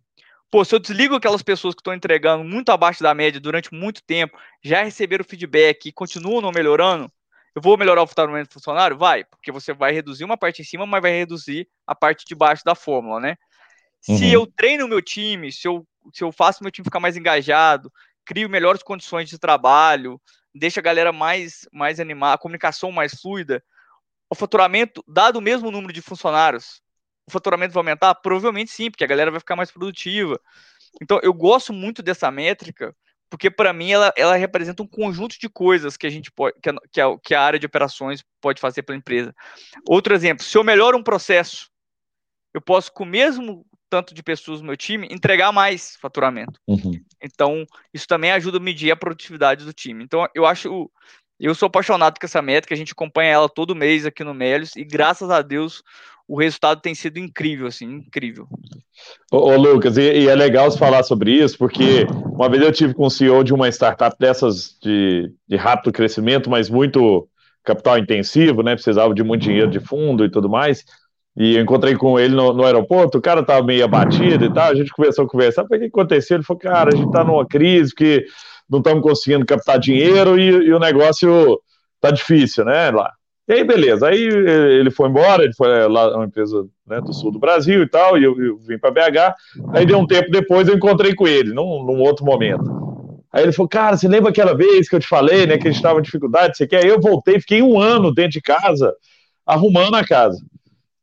Pô, 0.51 0.64
se 0.64 0.75
eu 0.75 0.79
desligo 0.79 1.17
aquelas 1.17 1.43
pessoas 1.43 1.75
que 1.75 1.81
estão 1.81 1.93
entregando 1.93 2.45
muito 2.45 2.71
abaixo 2.71 3.03
da 3.03 3.12
média 3.12 3.40
durante 3.40 3.75
muito 3.75 4.03
tempo, 4.05 4.38
já 4.62 4.85
receberam 4.85 5.25
feedback 5.25 5.87
e 5.87 5.93
continuam 5.93 6.40
não 6.40 6.53
melhorando, 6.53 7.11
eu 7.55 7.62
vou 7.62 7.77
melhorar 7.77 8.03
o 8.03 8.07
faturamento 8.07 8.49
do 8.49 8.55
funcionário? 8.55 8.99
Vai, 8.99 9.25
porque 9.25 9.53
você 9.53 9.73
vai 9.73 9.93
reduzir 9.93 10.25
uma 10.25 10.37
parte 10.37 10.62
em 10.62 10.64
cima, 10.64 10.87
mas 10.87 11.01
vai 11.01 11.12
reduzir 11.12 11.69
a 11.87 11.95
parte 11.95 12.25
de 12.27 12.35
baixo 12.35 12.64
da 12.64 12.75
fórmula, 12.75 13.21
né? 13.21 13.37
Uhum. 14.09 14.19
Se 14.19 14.33
eu 14.33 14.47
treino 14.47 14.85
o 14.87 14.88
meu 14.88 15.01
time, 15.01 15.53
se 15.53 15.67
eu, 15.67 15.87
se 16.12 16.25
eu 16.25 16.33
faço 16.33 16.62
meu 16.62 16.71
time 16.71 16.85
ficar 16.85 17.01
mais 17.01 17.17
engajado, 17.17 17.93
crio 18.25 18.49
melhores 18.49 18.83
condições 18.83 19.29
de 19.29 19.38
trabalho, 19.38 20.21
deixa 20.55 20.81
a 20.81 20.83
galera 20.83 21.12
mais, 21.12 21.67
mais 21.73 22.01
animada, 22.01 22.35
a 22.35 22.38
comunicação 22.38 22.90
mais 22.90 23.21
fluida, 23.21 23.62
o 24.29 24.35
faturamento, 24.35 25.03
dado 25.07 25.37
o 25.37 25.43
mesmo 25.43 25.71
número 25.71 25.93
de 25.93 26.03
funcionários, 26.03 26.83
o 27.27 27.31
faturamento 27.31 27.73
vai 27.73 27.81
aumentar? 27.81 28.14
Provavelmente 28.17 28.71
sim, 28.71 28.90
porque 28.90 29.05
a 29.05 29.07
galera 29.07 29.31
vai 29.31 29.40
ficar 29.40 29.57
mais 29.57 29.71
produtiva. 29.71 30.40
Então, 31.01 31.19
eu 31.23 31.33
gosto 31.33 31.73
muito 31.73 32.03
dessa 32.03 32.31
métrica, 32.31 32.95
porque 33.35 33.51
para 33.51 33.73
mim 33.73 33.90
ela, 33.90 34.12
ela 34.16 34.37
representa 34.37 34.81
um 34.81 34.87
conjunto 34.87 35.37
de 35.40 35.49
coisas 35.49 35.97
que 35.97 36.07
a 36.07 36.11
gente 36.11 36.31
pode, 36.31 36.55
que 36.62 36.70
a, 36.70 36.75
que 36.92 37.01
a, 37.01 37.18
que 37.18 37.35
a 37.35 37.42
área 37.42 37.59
de 37.59 37.66
operações 37.66 38.25
pode 38.40 38.61
fazer 38.61 38.85
pela 38.85 38.97
empresa. 38.97 39.35
Outro 39.88 40.14
exemplo, 40.14 40.44
se 40.44 40.57
eu 40.57 40.62
melhoro 40.62 40.97
um 40.97 41.03
processo, 41.03 41.68
eu 42.55 42.61
posso, 42.61 42.92
com 42.92 43.03
o 43.03 43.07
mesmo 43.07 43.66
tanto 43.90 44.14
de 44.14 44.23
pessoas 44.23 44.61
no 44.61 44.68
meu 44.68 44.77
time, 44.77 45.09
entregar 45.11 45.51
mais 45.51 45.97
faturamento. 45.97 46.61
Uhum. 46.64 46.92
Então, 47.20 47.66
isso 47.92 48.07
também 48.07 48.31
ajuda 48.31 48.59
a 48.59 48.61
medir 48.61 48.92
a 48.92 48.97
produtividade 48.97 49.64
do 49.64 49.73
time. 49.73 50.05
Então, 50.05 50.29
eu 50.33 50.47
acho. 50.47 50.88
Eu 51.40 51.57
sou 51.57 51.66
apaixonado 51.66 52.20
com 52.20 52.27
essa 52.27 52.40
métrica, 52.40 52.73
a 52.73 52.79
gente 52.79 52.92
acompanha 52.92 53.33
ela 53.33 53.49
todo 53.49 53.75
mês 53.75 54.07
aqui 54.07 54.23
no 54.23 54.33
Melios, 54.33 54.77
e 54.77 54.85
graças 54.85 55.29
a 55.29 55.42
Deus 55.42 55.83
o 56.27 56.39
resultado 56.39 56.81
tem 56.81 56.95
sido 56.95 57.19
incrível, 57.19 57.67
assim, 57.67 57.87
incrível. 57.87 58.47
Ô, 59.31 59.51
ô 59.51 59.57
Lucas, 59.57 59.97
e, 59.97 60.21
e, 60.21 60.29
é 60.29 60.35
legal 60.35 60.71
você 60.71 60.79
falar 60.79 61.03
sobre 61.03 61.33
isso, 61.33 61.59
porque 61.59 62.07
uma 62.33 62.49
vez 62.49 62.63
eu 62.63 62.73
tive 62.73 62.95
com 62.95 63.07
o 63.07 63.11
CEO 63.11 63.45
de 63.45 63.53
uma 63.53 63.69
startup 63.69 64.17
dessas 64.19 64.77
de, 64.83 65.31
de 65.47 65.57
rápido 65.57 65.93
crescimento, 65.93 66.49
mas 66.49 66.71
muito 66.71 67.29
capital 67.63 67.99
intensivo, 67.99 68.63
né? 68.63 68.75
Precisava 68.75 69.15
de 69.15 69.23
muito 69.23 69.43
dinheiro 69.43 69.71
de 69.71 69.81
fundo 69.81 70.25
e 70.25 70.31
tudo 70.31 70.49
mais. 70.49 70.85
E 71.37 71.57
eu 71.57 71.63
encontrei 71.63 71.97
com 71.97 72.19
ele 72.19 72.35
no, 72.35 72.53
no 72.53 72.65
aeroporto, 72.65 73.19
o 73.19 73.23
cara 73.23 73.41
estava 73.41 73.65
meio 73.65 73.85
abatido 73.85 74.45
e 74.45 74.53
tal, 74.53 74.71
a 74.71 74.75
gente 74.75 74.93
começou 74.93 75.25
a 75.25 75.29
conversar, 75.29 75.65
o 75.65 75.69
que 75.69 75.85
aconteceu? 75.87 76.37
Ele 76.37 76.45
falou, 76.45 76.61
cara, 76.61 76.91
a 76.93 76.97
gente 76.97 77.09
está 77.09 77.25
numa 77.25 77.45
crise 77.45 77.93
que 77.93 78.25
não 78.71 78.79
estamos 78.79 79.03
conseguindo 79.03 79.45
captar 79.45 79.79
dinheiro 79.79 80.39
e, 80.39 80.49
e 80.49 80.73
o 80.73 80.79
negócio 80.79 81.61
tá 82.01 82.11
difícil, 82.11 82.65
né, 82.65 82.91
lá. 82.91 83.11
E 83.46 83.52
aí, 83.52 83.64
beleza. 83.64 84.09
Aí 84.09 84.22
ele 84.22 84.90
foi 84.90 85.09
embora, 85.09 85.44
ele 85.44 85.52
foi 85.54 85.68
é, 85.68 85.87
lá 85.87 86.16
uma 86.16 86.24
empresa 86.24 86.66
né, 86.87 87.00
do 87.00 87.12
sul 87.12 87.30
do 87.30 87.38
Brasil 87.38 87.83
e 87.83 87.88
tal, 87.88 88.16
e 88.16 88.24
eu, 88.24 88.40
eu 88.42 88.57
vim 88.59 88.78
para 88.78 88.90
BH. 88.90 89.35
Aí, 89.74 89.85
deu 89.85 89.98
um 89.98 90.07
tempo 90.07 90.30
depois, 90.30 90.66
eu 90.66 90.74
encontrei 90.74 91.14
com 91.14 91.28
ele, 91.28 91.52
num, 91.52 91.85
num, 91.85 92.00
outro 92.00 92.24
momento. 92.24 92.64
Aí 93.30 93.42
ele 93.42 93.52
falou, 93.52 93.68
cara, 93.68 93.96
você 93.96 94.09
lembra 94.09 94.30
aquela 94.30 94.57
vez 94.57 94.88
que 94.88 94.96
eu 94.96 95.00
te 95.00 95.09
falei, 95.09 95.46
né, 95.46 95.59
que 95.59 95.68
a 95.68 95.70
gente 95.70 95.78
estava 95.78 95.98
em 95.98 96.02
dificuldade, 96.02 96.57
você 96.57 96.66
quer? 96.66 96.85
Aí 96.85 96.88
eu 96.88 97.00
voltei, 97.00 97.40
fiquei 97.40 97.61
um 97.61 97.78
ano 97.78 98.14
dentro 98.14 98.33
de 98.33 98.40
casa, 98.40 98.94
arrumando 99.44 99.96
a 99.96 100.04
casa. 100.04 100.40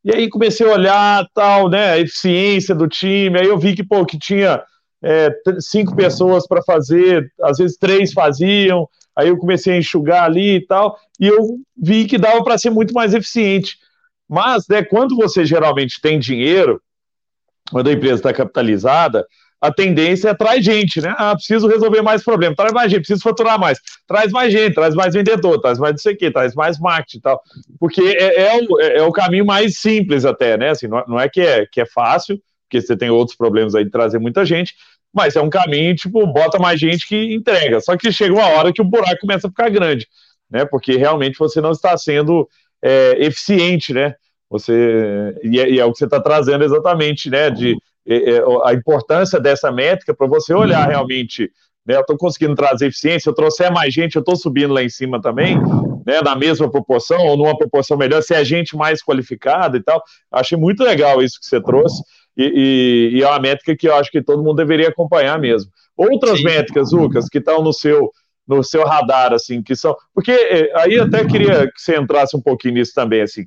E 0.04 0.16
aí 0.16 0.30
comecei 0.30 0.66
a 0.66 0.74
olhar, 0.74 1.28
tal, 1.34 1.70
né, 1.70 1.92
a 1.92 2.00
eficiência 2.00 2.74
do 2.74 2.88
time, 2.88 3.38
aí 3.38 3.46
eu 3.46 3.58
vi 3.58 3.76
que, 3.76 3.84
pô, 3.84 4.04
que 4.04 4.18
tinha 4.18 4.64
é, 5.04 5.30
cinco 5.60 5.96
pessoas 5.96 6.48
para 6.48 6.64
fazer, 6.64 7.32
às 7.42 7.58
vezes 7.58 7.78
três 7.78 8.14
faziam, 8.14 8.88
Aí 9.16 9.28
eu 9.28 9.38
comecei 9.38 9.74
a 9.74 9.78
enxugar 9.78 10.24
ali 10.24 10.56
e 10.56 10.66
tal, 10.66 10.98
e 11.20 11.28
eu 11.28 11.60
vi 11.78 12.06
que 12.06 12.18
dava 12.18 12.44
para 12.44 12.58
ser 12.58 12.70
muito 12.70 12.94
mais 12.94 13.14
eficiente. 13.14 13.78
Mas, 14.28 14.68
né, 14.68 14.84
quando 14.84 15.16
você 15.16 15.46
geralmente 15.46 16.00
tem 16.02 16.18
dinheiro, 16.18 16.82
quando 17.70 17.90
a 17.90 17.94
empresa 17.94 18.16
está 18.16 18.34
capitalizada, 18.34 19.26
a 19.62 19.72
tendência 19.72 20.30
é 20.30 20.34
traz 20.34 20.66
gente, 20.66 21.00
né? 21.00 21.14
Ah, 21.18 21.36
preciso 21.36 21.68
resolver 21.68 22.02
mais 22.02 22.24
problemas, 22.24 22.56
traz 22.56 22.74
mais 22.74 22.90
gente, 22.90 23.02
preciso 23.02 23.22
faturar 23.22 23.60
mais, 23.60 23.80
traz 24.08 24.32
mais 24.32 24.52
gente, 24.52 24.74
traz 24.74 24.96
mais 24.96 25.14
vendedor, 25.14 25.62
traz 25.62 25.78
mais 25.78 25.92
não 25.92 26.00
sei 26.00 26.16
o 26.16 26.18
quê, 26.18 26.32
traz 26.32 26.56
mais 26.56 26.80
marketing 26.80 27.18
e 27.18 27.22
tal. 27.22 27.42
Porque 27.80 28.02
é, 28.02 28.42
é, 28.42 28.58
o, 28.68 28.82
é, 28.82 28.98
é 28.98 29.04
o 29.04 29.12
caminho 29.12 29.46
mais 29.46 29.78
simples 29.78 30.26
até, 30.26 30.58
né? 30.58 30.72
Assim, 30.72 30.88
não, 30.88 31.04
não 31.08 31.20
é 31.20 31.30
que 31.30 31.42
é, 31.42 31.68
que 31.72 31.80
é 31.80 31.86
fácil, 31.86 32.42
porque 32.68 32.82
você 32.82 32.98
tem 32.98 33.12
outros 33.12 33.38
problemas 33.38 33.76
aí 33.76 33.86
de 33.86 33.92
trazer 33.92 34.18
muita 34.18 34.44
gente, 34.46 34.74
mas 35.14 35.36
é 35.36 35.42
um 35.42 35.50
caminho, 35.50 35.96
tipo, 35.96 36.26
bota 36.28 36.58
mais 36.58 36.80
gente 36.80 37.08
que 37.08 37.34
entrega. 37.34 37.80
Só 37.82 37.98
que 37.98 38.12
chega 38.12 38.34
uma 38.34 38.48
hora 38.48 38.72
que 38.72 38.82
o 38.82 38.86
buraco 38.86 39.22
começa 39.22 39.48
a 39.48 39.50
ficar 39.50 39.70
grande, 39.70 40.08
né? 40.50 40.66
Porque 40.66 40.96
realmente 40.96 41.38
você 41.38 41.60
não 41.60 41.72
está 41.72 41.98
sendo 41.98 42.48
é, 42.82 43.18
eficiente, 43.26 43.94
né? 43.94 44.16
Você, 44.50 45.36
e 45.44 45.60
é, 45.60 45.70
e 45.70 45.80
é 45.80 45.86
o 45.86 45.92
que 45.92 45.98
você 45.98 46.06
está 46.06 46.20
trazendo 46.20 46.64
exatamente, 46.64 47.30
né? 47.30 47.50
De 47.50 47.78
é, 48.08 48.32
é 48.32 48.42
a 48.66 48.74
importância 48.74 49.40
dessa 49.40 49.72
métrica 49.72 50.14
para 50.14 50.28
você 50.28 50.54
olhar 50.54 50.88
realmente, 50.88 51.52
né? 51.86 51.96
Eu 51.96 52.02
estou 52.02 52.18
conseguindo 52.18 52.56
trazer 52.56 52.88
eficiência, 52.88 53.30
eu 53.30 53.34
trouxer 53.34 53.72
mais 53.72 53.94
gente, 53.94 54.16
eu 54.16 54.22
estou 54.22 54.36
subindo 54.36 54.74
lá 54.74 54.84
em 54.84 54.90
cima 54.90 55.22
também, 55.22 55.58
né? 56.06 56.22
Na 56.24 56.36
mesma 56.36 56.70
proporção 56.70 57.26
ou 57.26 57.38
numa 57.38 57.58
proporção 57.58 57.98
melhor, 57.98 58.22
se 58.24 58.34
é 58.34 58.44
gente 58.44 58.76
mais 58.76 59.04
qualificada 59.04 59.78
e 59.78 59.84
tal. 59.84 60.02
Achei 60.32 60.58
muito 60.58 60.84
legal 60.84 61.22
isso 61.22 61.40
que 61.40 61.46
você 61.46 61.62
trouxe. 61.62 62.02
E, 62.38 62.44
e, 62.44 63.18
e, 63.18 63.24
é 63.24 63.28
uma 63.28 63.40
métrica 63.40 63.76
que 63.76 63.88
eu 63.88 63.96
acho 63.96 64.10
que 64.10 64.22
todo 64.22 64.44
mundo 64.44 64.56
deveria 64.56 64.90
acompanhar 64.90 65.38
mesmo. 65.40 65.72
Outras 65.98 66.40
Sim. 66.40 66.46
métricas, 66.46 66.92
Lucas, 66.92 67.28
que 67.28 67.40
estão 67.40 67.62
no 67.62 67.74
seu 67.74 68.10
no 68.48 68.64
seu 68.64 68.84
radar, 68.84 69.34
assim, 69.34 69.62
que 69.62 69.76
são. 69.76 69.96
Porque 70.14 70.32
é, 70.32 70.72
aí 70.76 71.00
até 71.00 71.26
queria 71.26 71.68
que 71.68 71.82
você 71.82 71.98
entrasse 71.98 72.36
um 72.36 72.42
pouquinho 72.42 72.74
nisso 72.74 72.92
também, 72.94 73.22
assim. 73.22 73.46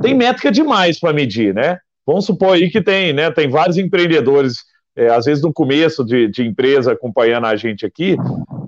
Tem 0.00 0.14
métrica 0.14 0.50
demais 0.50 0.98
para 0.98 1.12
medir, 1.12 1.52
né? 1.54 1.78
Vamos 2.06 2.24
supor 2.24 2.54
aí 2.54 2.70
que 2.70 2.80
tem, 2.80 3.12
né? 3.12 3.30
Tem 3.30 3.50
vários 3.50 3.76
empreendedores, 3.76 4.58
é, 4.96 5.08
às 5.08 5.26
vezes 5.26 5.42
no 5.42 5.52
começo 5.52 6.04
de, 6.04 6.28
de 6.28 6.42
empresa 6.42 6.92
acompanhando 6.92 7.46
a 7.46 7.56
gente 7.56 7.84
aqui, 7.84 8.16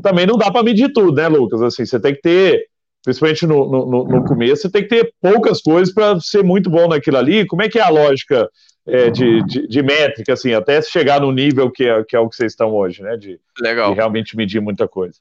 também 0.03 0.27
não 0.27 0.37
dá 0.37 0.51
para 0.51 0.63
medir 0.63 0.93
tudo, 0.93 1.15
né, 1.15 1.29
Lucas? 1.29 1.63
Assim, 1.63 1.87
você 1.87 1.99
tem 1.99 2.15
que 2.15 2.21
ter 2.21 2.67
principalmente 3.03 3.47
no, 3.47 3.87
no, 3.87 4.05
no, 4.05 4.25
começo, 4.25 4.63
você 4.63 4.71
tem 4.71 4.83
que 4.83 4.89
ter 4.89 5.11
poucas 5.23 5.63
coisas 5.63 5.93
para 5.93 6.21
ser 6.21 6.45
muito 6.45 6.69
bom 6.69 6.87
naquilo 6.87 7.17
ali. 7.17 7.47
Como 7.47 7.63
é 7.63 7.69
que 7.69 7.79
é 7.79 7.83
a 7.83 7.89
lógica 7.89 8.47
é, 8.87 9.11
de, 9.11 9.43
de, 9.45 9.69
de, 9.69 9.83
métrica, 9.83 10.33
assim, 10.33 10.55
até 10.55 10.81
chegar 10.83 11.21
no 11.21 11.31
nível 11.33 11.71
que 11.71 11.85
é, 11.85 12.03
que 12.05 12.17
é 12.17 12.19
o 12.19 12.29
que 12.29 12.37
vocês 12.37 12.53
estão 12.53 12.73
hoje, 12.73 13.03
né? 13.03 13.17
De, 13.17 13.41
Legal. 13.61 13.91
de 13.91 13.97
realmente 13.97 14.37
medir 14.37 14.61
muita 14.61 14.89
coisa. 14.89 15.19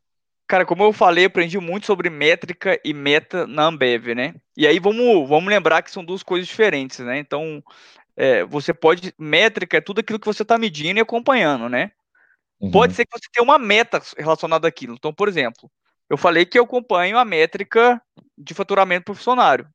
Cara, 0.48 0.66
como 0.66 0.84
eu 0.84 0.92
falei, 0.92 1.26
aprendi 1.26 1.60
muito 1.60 1.86
sobre 1.86 2.10
métrica 2.10 2.80
e 2.84 2.94
meta 2.94 3.46
na 3.46 3.66
Ambev, 3.66 4.16
né? 4.16 4.34
E 4.58 4.66
aí 4.66 4.80
vamos, 4.80 5.30
vamos 5.30 5.50
lembrar 5.50 5.84
que 5.84 5.92
são 5.92 6.04
duas 6.04 6.24
coisas 6.24 6.48
diferentes, 6.48 7.00
né? 7.00 7.20
Então, 7.20 7.64
é, 8.18 8.44
você 8.46 8.74
pode. 8.74 9.14
Métrica 9.18 9.78
é 9.78 9.82
tudo 9.82 10.00
aquilo 10.00 10.20
que 10.20 10.26
você 10.26 10.42
está 10.42 10.58
medindo 10.58 11.00
e 11.00 11.02
acompanhando, 11.02 11.70
né? 11.70 11.92
Uhum. 12.60 12.72
Pode 12.72 12.94
ser 12.94 13.06
que 13.06 13.12
você 13.18 13.28
tenha 13.32 13.44
uma 13.44 13.60
meta 13.60 14.02
relacionada 14.18 14.68
àquilo. 14.68 14.96
Então, 14.96 15.14
por 15.14 15.28
exemplo, 15.28 15.70
eu 16.10 16.18
falei 16.18 16.46
que 16.46 16.58
eu 16.58 16.64
acompanho 16.64 17.18
a 17.18 17.24
métrica 17.24 18.02
de 18.38 18.54
faturamento 18.54 19.06
por 19.06 19.16
funcionário. 19.16 19.68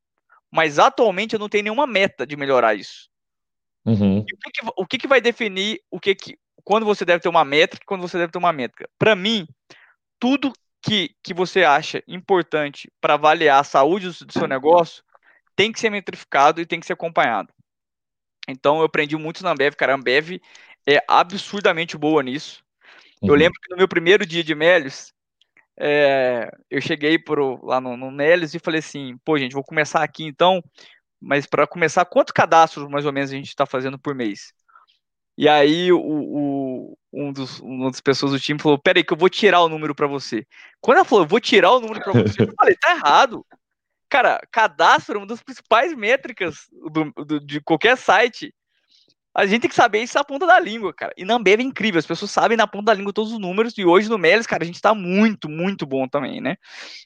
Mas 0.53 0.79
atualmente 0.79 1.35
eu 1.35 1.39
não 1.39 1.49
tenho 1.49 1.65
nenhuma 1.65 1.87
meta 1.87 2.27
de 2.27 2.37
melhorar 2.37 2.75
isso. 2.75 3.09
Uhum. 3.87 4.19
o, 4.19 4.25
que, 4.25 4.37
que, 4.37 4.73
o 4.77 4.87
que, 4.87 4.99
que, 4.99 5.07
vai 5.07 5.21
definir 5.21 5.79
o 5.91 6.01
que, 6.01 6.15
que 6.15 6.39
quando 6.65 6.87
você 6.87 7.05
deve 7.05 7.21
ter 7.21 7.29
uma 7.29 7.45
métrica 7.45 7.85
quando 7.87 8.01
você 8.01 8.17
deve 8.17 8.33
ter 8.33 8.39
uma 8.39 8.53
métrica? 8.53 8.89
Para 8.99 9.15
mim, 9.15 9.47
tudo 10.19 10.53
que, 10.83 11.15
que 11.23 11.35
você 11.35 11.65
acha 11.65 12.03
importante 12.09 12.91
para 13.01 13.15
avaliar 13.15 13.61
a 13.61 13.65
saúde 13.65 14.09
do, 14.09 14.27
do 14.27 14.33
seu 14.33 14.47
negócio 14.47 15.03
tem 15.57 15.71
que 15.71 15.81
ser 15.81 15.91
metrificado 15.91 16.61
e 16.61 16.67
tem 16.67 16.81
que 16.81 16.87
ser 16.87 16.95
acompanhado. 16.95 17.53
Então 18.49 18.79
eu 18.79 18.85
aprendi 18.85 19.17
muito 19.17 19.43
na 19.43 19.53
Ambev, 19.53 19.75
cara. 19.75 19.93
A 19.93 19.97
Ambev 19.97 20.41
é 20.87 21.03
absurdamente 21.09 21.97
boa 21.97 22.23
nisso. 22.23 22.63
Uhum. 23.23 23.31
Eu 23.31 23.35
lembro 23.35 23.59
que 23.61 23.71
no 23.71 23.77
meu 23.77 23.89
primeiro 23.89 24.27
dia 24.27 24.45
de 24.45 24.55
Melios, 24.55 25.13
é, 25.79 26.51
eu 26.71 26.81
cheguei 26.81 27.19
pro, 27.19 27.65
lá 27.65 27.81
no, 27.81 27.97
no 27.97 28.11
Neles 28.11 28.55
e 28.55 28.59
falei 28.59 28.81
assim, 28.81 29.17
pô, 29.25 29.39
gente, 29.39 29.55
vou 29.55 29.65
começar 29.65 30.03
aqui 30.03 30.25
então, 30.25 30.63
mas 31.25 31.47
para 31.47 31.67
começar, 31.67 32.05
quantos 32.05 32.33
cadastros 32.33 32.89
mais 32.89 33.07
ou 33.07 33.13
menos 33.13 33.31
a 33.31 33.35
gente 33.35 33.49
está 33.49 33.65
fazendo 33.67 33.99
por 33.99 34.15
mês? 34.15 34.53
E 35.37 35.49
aí 35.49 35.93
o, 35.93 35.99
o, 35.99 36.99
um 37.13 37.33
dos, 37.33 37.59
uma 37.61 37.91
das 37.91 38.01
pessoas 38.01 38.33
do 38.33 38.41
time 38.41 38.61
falou, 38.61 38.79
peraí 38.79 39.03
que 39.03 39.13
eu 39.13 39.17
vou 39.17 39.29
tirar 39.29 39.63
o 39.63 39.69
número 39.69 39.95
para 39.95 40.07
você. 40.07 40.47
Quando 40.81 40.99
ela 40.99 41.05
falou, 41.05 41.25
eu 41.25 41.29
vou 41.29 41.41
tirar 41.41 41.73
o 41.73 41.81
número 41.81 42.01
para 42.01 42.13
você, 42.23 42.43
eu 42.43 42.53
falei, 42.55 42.77
tá 42.77 42.93
errado. 42.93 43.45
Cara, 44.09 44.41
cadastro 44.53 45.17
é 45.17 45.19
uma 45.19 45.27
das 45.27 45.43
principais 45.43 45.93
métricas 45.95 46.69
do, 46.93 47.25
do, 47.25 47.41
de 47.41 47.61
qualquer 47.61 47.97
site. 47.97 48.55
A 49.35 49.45
gente 49.47 49.63
tem 49.63 49.69
que 49.69 49.75
saber 49.75 50.01
isso 50.01 50.17
na 50.17 50.23
ponta 50.23 50.47
da 50.47 50.61
língua, 50.61 50.95
cara. 50.95 51.13
E 51.17 51.25
na 51.25 51.35
Ambev 51.35 51.61
é 51.61 51.65
incrível, 51.65 51.99
as 51.99 52.07
pessoas 52.07 52.31
sabem 52.31 52.57
na 52.57 52.69
ponta 52.69 52.85
da 52.85 52.95
língua 52.95 53.13
todos 53.13 53.33
os 53.33 53.39
números, 53.41 53.77
e 53.77 53.85
hoje 53.85 54.09
no 54.09 54.17
Melis, 54.17 54.47
cara, 54.47 54.63
a 54.63 54.67
gente 54.67 54.81
tá 54.81 54.95
muito, 54.95 55.49
muito 55.49 55.85
bom 55.85 56.07
também, 56.07 56.41
né? 56.41 56.57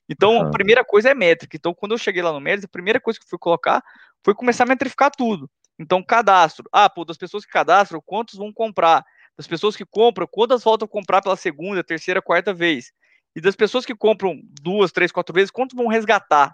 Então, 0.06 0.34
uhum. 0.34 0.42
a 0.42 0.50
primeira 0.50 0.84
coisa 0.84 1.08
é 1.08 1.14
métrica. 1.14 1.56
Então, 1.56 1.72
quando 1.72 1.92
eu 1.92 1.98
cheguei 1.98 2.20
lá 2.20 2.30
no 2.30 2.40
Melis, 2.40 2.64
a 2.64 2.68
primeira 2.68 3.00
coisa 3.00 3.18
que 3.18 3.24
eu 3.24 3.30
fui 3.30 3.38
colocar 3.38 3.82
foi 4.24 4.34
começar 4.34 4.64
a 4.64 4.66
metrificar 4.66 5.10
tudo. 5.10 5.50
Então, 5.78 6.02
cadastro. 6.02 6.68
Ah, 6.72 6.90
pô, 6.90 7.04
das 7.04 7.16
pessoas 7.16 7.44
que 7.44 7.52
cadastram, 7.52 8.02
quantos 8.04 8.34
vão 8.36 8.52
comprar? 8.52 9.04
Das 9.36 9.46
pessoas 9.46 9.76
que 9.76 9.84
compram, 9.84 10.26
quantas 10.28 10.64
voltam 10.64 10.86
a 10.86 10.88
comprar 10.88 11.22
pela 11.22 11.36
segunda, 11.36 11.84
terceira, 11.84 12.20
quarta 12.20 12.52
vez? 12.52 12.92
E 13.36 13.40
das 13.40 13.54
pessoas 13.54 13.86
que 13.86 13.94
compram 13.94 14.40
duas, 14.60 14.90
três, 14.90 15.12
quatro 15.12 15.32
vezes, 15.32 15.50
quantos 15.50 15.76
vão 15.76 15.86
resgatar? 15.86 16.52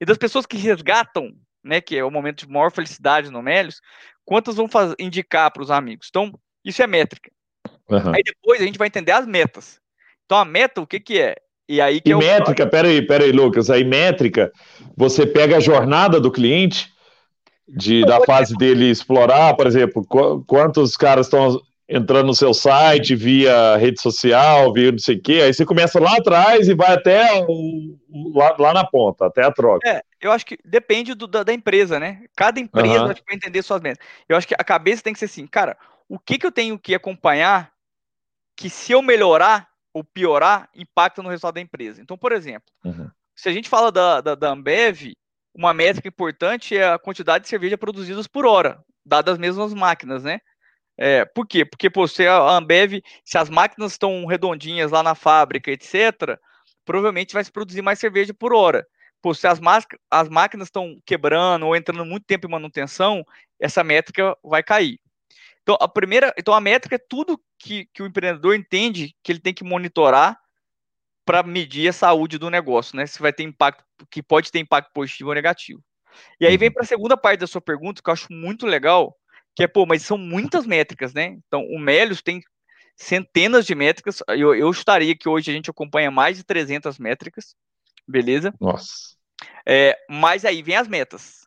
E 0.00 0.04
das 0.04 0.16
pessoas 0.16 0.46
que 0.46 0.56
resgatam, 0.56 1.32
né, 1.62 1.80
que 1.80 1.96
é 1.96 2.04
o 2.04 2.10
momento 2.10 2.46
de 2.46 2.52
maior 2.52 2.70
felicidade 2.70 3.30
no 3.30 3.42
Melios, 3.42 3.80
quantas 4.24 4.54
vão 4.54 4.68
fazer, 4.68 4.94
indicar 5.00 5.50
para 5.50 5.62
os 5.62 5.70
amigos? 5.70 6.06
Então, 6.08 6.38
isso 6.64 6.82
é 6.82 6.86
métrica. 6.86 7.32
Uhum. 7.88 8.14
Aí 8.14 8.22
depois 8.22 8.60
a 8.60 8.64
gente 8.64 8.78
vai 8.78 8.86
entender 8.86 9.12
as 9.12 9.26
metas. 9.26 9.80
Então, 10.24 10.38
a 10.38 10.44
meta, 10.44 10.80
o 10.80 10.86
que, 10.86 11.00
que 11.00 11.20
é? 11.20 11.36
E 11.68 11.80
aí 11.80 12.00
que 12.00 12.10
e 12.10 12.12
é 12.12 12.16
métrica, 12.16 12.66
peraí, 12.66 13.06
peraí, 13.06 13.32
Lucas, 13.32 13.70
aí 13.70 13.84
métrica, 13.84 14.52
você 14.96 15.26
pega 15.26 15.56
a 15.56 15.60
jornada 15.60 16.20
do 16.20 16.30
cliente, 16.30 16.92
de, 17.66 18.04
da 18.04 18.20
fase 18.20 18.54
dele 18.56 18.90
explorar, 18.90 19.54
por 19.56 19.66
exemplo, 19.66 20.04
qu 20.06 20.44
quantos 20.46 20.96
caras 20.96 21.26
estão 21.26 21.60
entrando 21.88 22.26
no 22.26 22.34
seu 22.34 22.54
site 22.54 23.14
via 23.14 23.76
rede 23.76 24.00
social, 24.00 24.72
via 24.72 24.90
não 24.90 24.98
sei 24.98 25.16
o 25.16 25.22
quê, 25.22 25.40
aí 25.42 25.52
você 25.52 25.64
começa 25.64 26.00
lá 26.00 26.16
atrás 26.16 26.68
e 26.68 26.74
vai 26.74 26.92
até 26.92 27.44
o, 27.46 27.96
lá, 28.34 28.56
lá, 28.58 28.72
na 28.72 28.84
ponta, 28.86 29.26
até 29.26 29.44
a 29.44 29.52
troca. 29.52 29.88
É, 29.88 30.02
eu 30.20 30.32
acho 30.32 30.46
que 30.46 30.58
depende 30.64 31.14
do, 31.14 31.26
da, 31.26 31.42
da, 31.42 31.52
empresa, 31.52 32.00
né? 32.00 32.22
Cada 32.36 32.58
empresa 32.58 33.00
uhum. 33.00 33.06
vai 33.06 33.16
entender 33.36 33.62
suas 33.62 33.80
metas. 33.80 34.04
Eu 34.28 34.36
acho 34.36 34.48
que 34.48 34.54
a 34.54 34.64
cabeça 34.64 35.02
tem 35.02 35.12
que 35.12 35.18
ser 35.18 35.26
assim, 35.26 35.46
cara, 35.46 35.76
o 36.08 36.18
que, 36.18 36.38
que 36.38 36.46
eu 36.46 36.52
tenho 36.52 36.78
que 36.78 36.94
acompanhar 36.94 37.70
que 38.56 38.70
se 38.70 38.92
eu 38.92 39.02
melhorar 39.02 39.68
ou 39.94 40.02
piorar, 40.02 40.68
impacta 40.74 41.22
no 41.22 41.28
resultado 41.28 41.54
da 41.54 41.60
empresa. 41.60 42.02
Então, 42.02 42.18
por 42.18 42.32
exemplo, 42.32 42.68
uhum. 42.84 43.08
se 43.34 43.48
a 43.48 43.52
gente 43.52 43.68
fala 43.68 43.92
da, 43.92 44.20
da, 44.20 44.34
da 44.34 44.50
Ambev, 44.50 45.12
uma 45.54 45.72
métrica 45.72 46.08
importante 46.08 46.76
é 46.76 46.88
a 46.88 46.98
quantidade 46.98 47.44
de 47.44 47.48
cerveja 47.48 47.78
produzidas 47.78 48.26
por 48.26 48.44
hora, 48.44 48.84
dadas 49.06 49.34
as 49.34 49.38
mesmas 49.38 49.72
máquinas, 49.72 50.24
né? 50.24 50.40
É, 50.96 51.24
por 51.24 51.46
quê? 51.46 51.64
Porque 51.64 51.88
pô, 51.88 52.06
se 52.08 52.26
a 52.26 52.56
Ambev, 52.56 53.00
se 53.24 53.38
as 53.38 53.48
máquinas 53.48 53.92
estão 53.92 54.26
redondinhas 54.26 54.90
lá 54.90 55.02
na 55.02 55.14
fábrica, 55.14 55.70
etc., 55.70 56.38
provavelmente 56.84 57.34
vai 57.34 57.44
se 57.44 57.52
produzir 57.52 57.82
mais 57.82 57.98
cerveja 57.98 58.34
por 58.34 58.52
hora. 58.52 58.86
Pô, 59.22 59.32
se 59.32 59.46
as, 59.46 59.60
as 60.10 60.28
máquinas 60.28 60.68
estão 60.68 61.00
quebrando 61.06 61.66
ou 61.66 61.74
entrando 61.74 62.04
muito 62.04 62.26
tempo 62.26 62.46
em 62.46 62.50
manutenção, 62.50 63.24
essa 63.58 63.82
métrica 63.82 64.36
vai 64.42 64.62
cair. 64.62 64.98
Então, 65.64 65.78
a 65.80 65.88
primeira, 65.88 66.32
então 66.36 66.52
a 66.52 66.60
métrica 66.60 66.96
é 66.96 66.98
tudo 67.08 67.40
que, 67.58 67.86
que 67.86 68.02
o 68.02 68.06
empreendedor 68.06 68.54
entende 68.54 69.16
que 69.22 69.32
ele 69.32 69.40
tem 69.40 69.54
que 69.54 69.64
monitorar 69.64 70.38
para 71.24 71.42
medir 71.42 71.88
a 71.88 71.92
saúde 71.92 72.36
do 72.36 72.50
negócio, 72.50 72.94
né? 72.94 73.06
Se 73.06 73.18
vai 73.18 73.32
ter 73.32 73.44
impacto, 73.44 73.82
que 74.10 74.22
pode 74.22 74.52
ter 74.52 74.58
impacto 74.58 74.92
positivo 74.92 75.30
ou 75.30 75.34
negativo. 75.34 75.82
E 76.38 76.46
aí 76.46 76.58
vem 76.58 76.68
uhum. 76.68 76.74
para 76.74 76.82
a 76.82 76.86
segunda 76.86 77.16
parte 77.16 77.40
da 77.40 77.46
sua 77.46 77.62
pergunta, 77.62 78.02
que 78.02 78.10
eu 78.10 78.12
acho 78.12 78.30
muito 78.30 78.66
legal, 78.66 79.16
que 79.56 79.62
é, 79.62 79.66
pô, 79.66 79.86
mas 79.86 80.02
são 80.02 80.18
muitas 80.18 80.66
métricas, 80.66 81.14
né? 81.14 81.38
Então, 81.46 81.64
o 81.64 81.78
Melios 81.78 82.20
tem 82.20 82.42
centenas 82.94 83.64
de 83.64 83.74
métricas, 83.74 84.22
eu, 84.28 84.54
eu 84.54 84.70
estaria 84.70 85.16
que 85.16 85.28
hoje 85.28 85.50
a 85.50 85.54
gente 85.54 85.70
acompanha 85.70 86.10
mais 86.10 86.36
de 86.36 86.44
300 86.44 86.98
métricas, 86.98 87.56
beleza? 88.06 88.52
Nossa. 88.60 89.16
É, 89.66 89.96
mas 90.10 90.44
aí 90.44 90.62
vem 90.62 90.76
as 90.76 90.86
metas. 90.86 91.43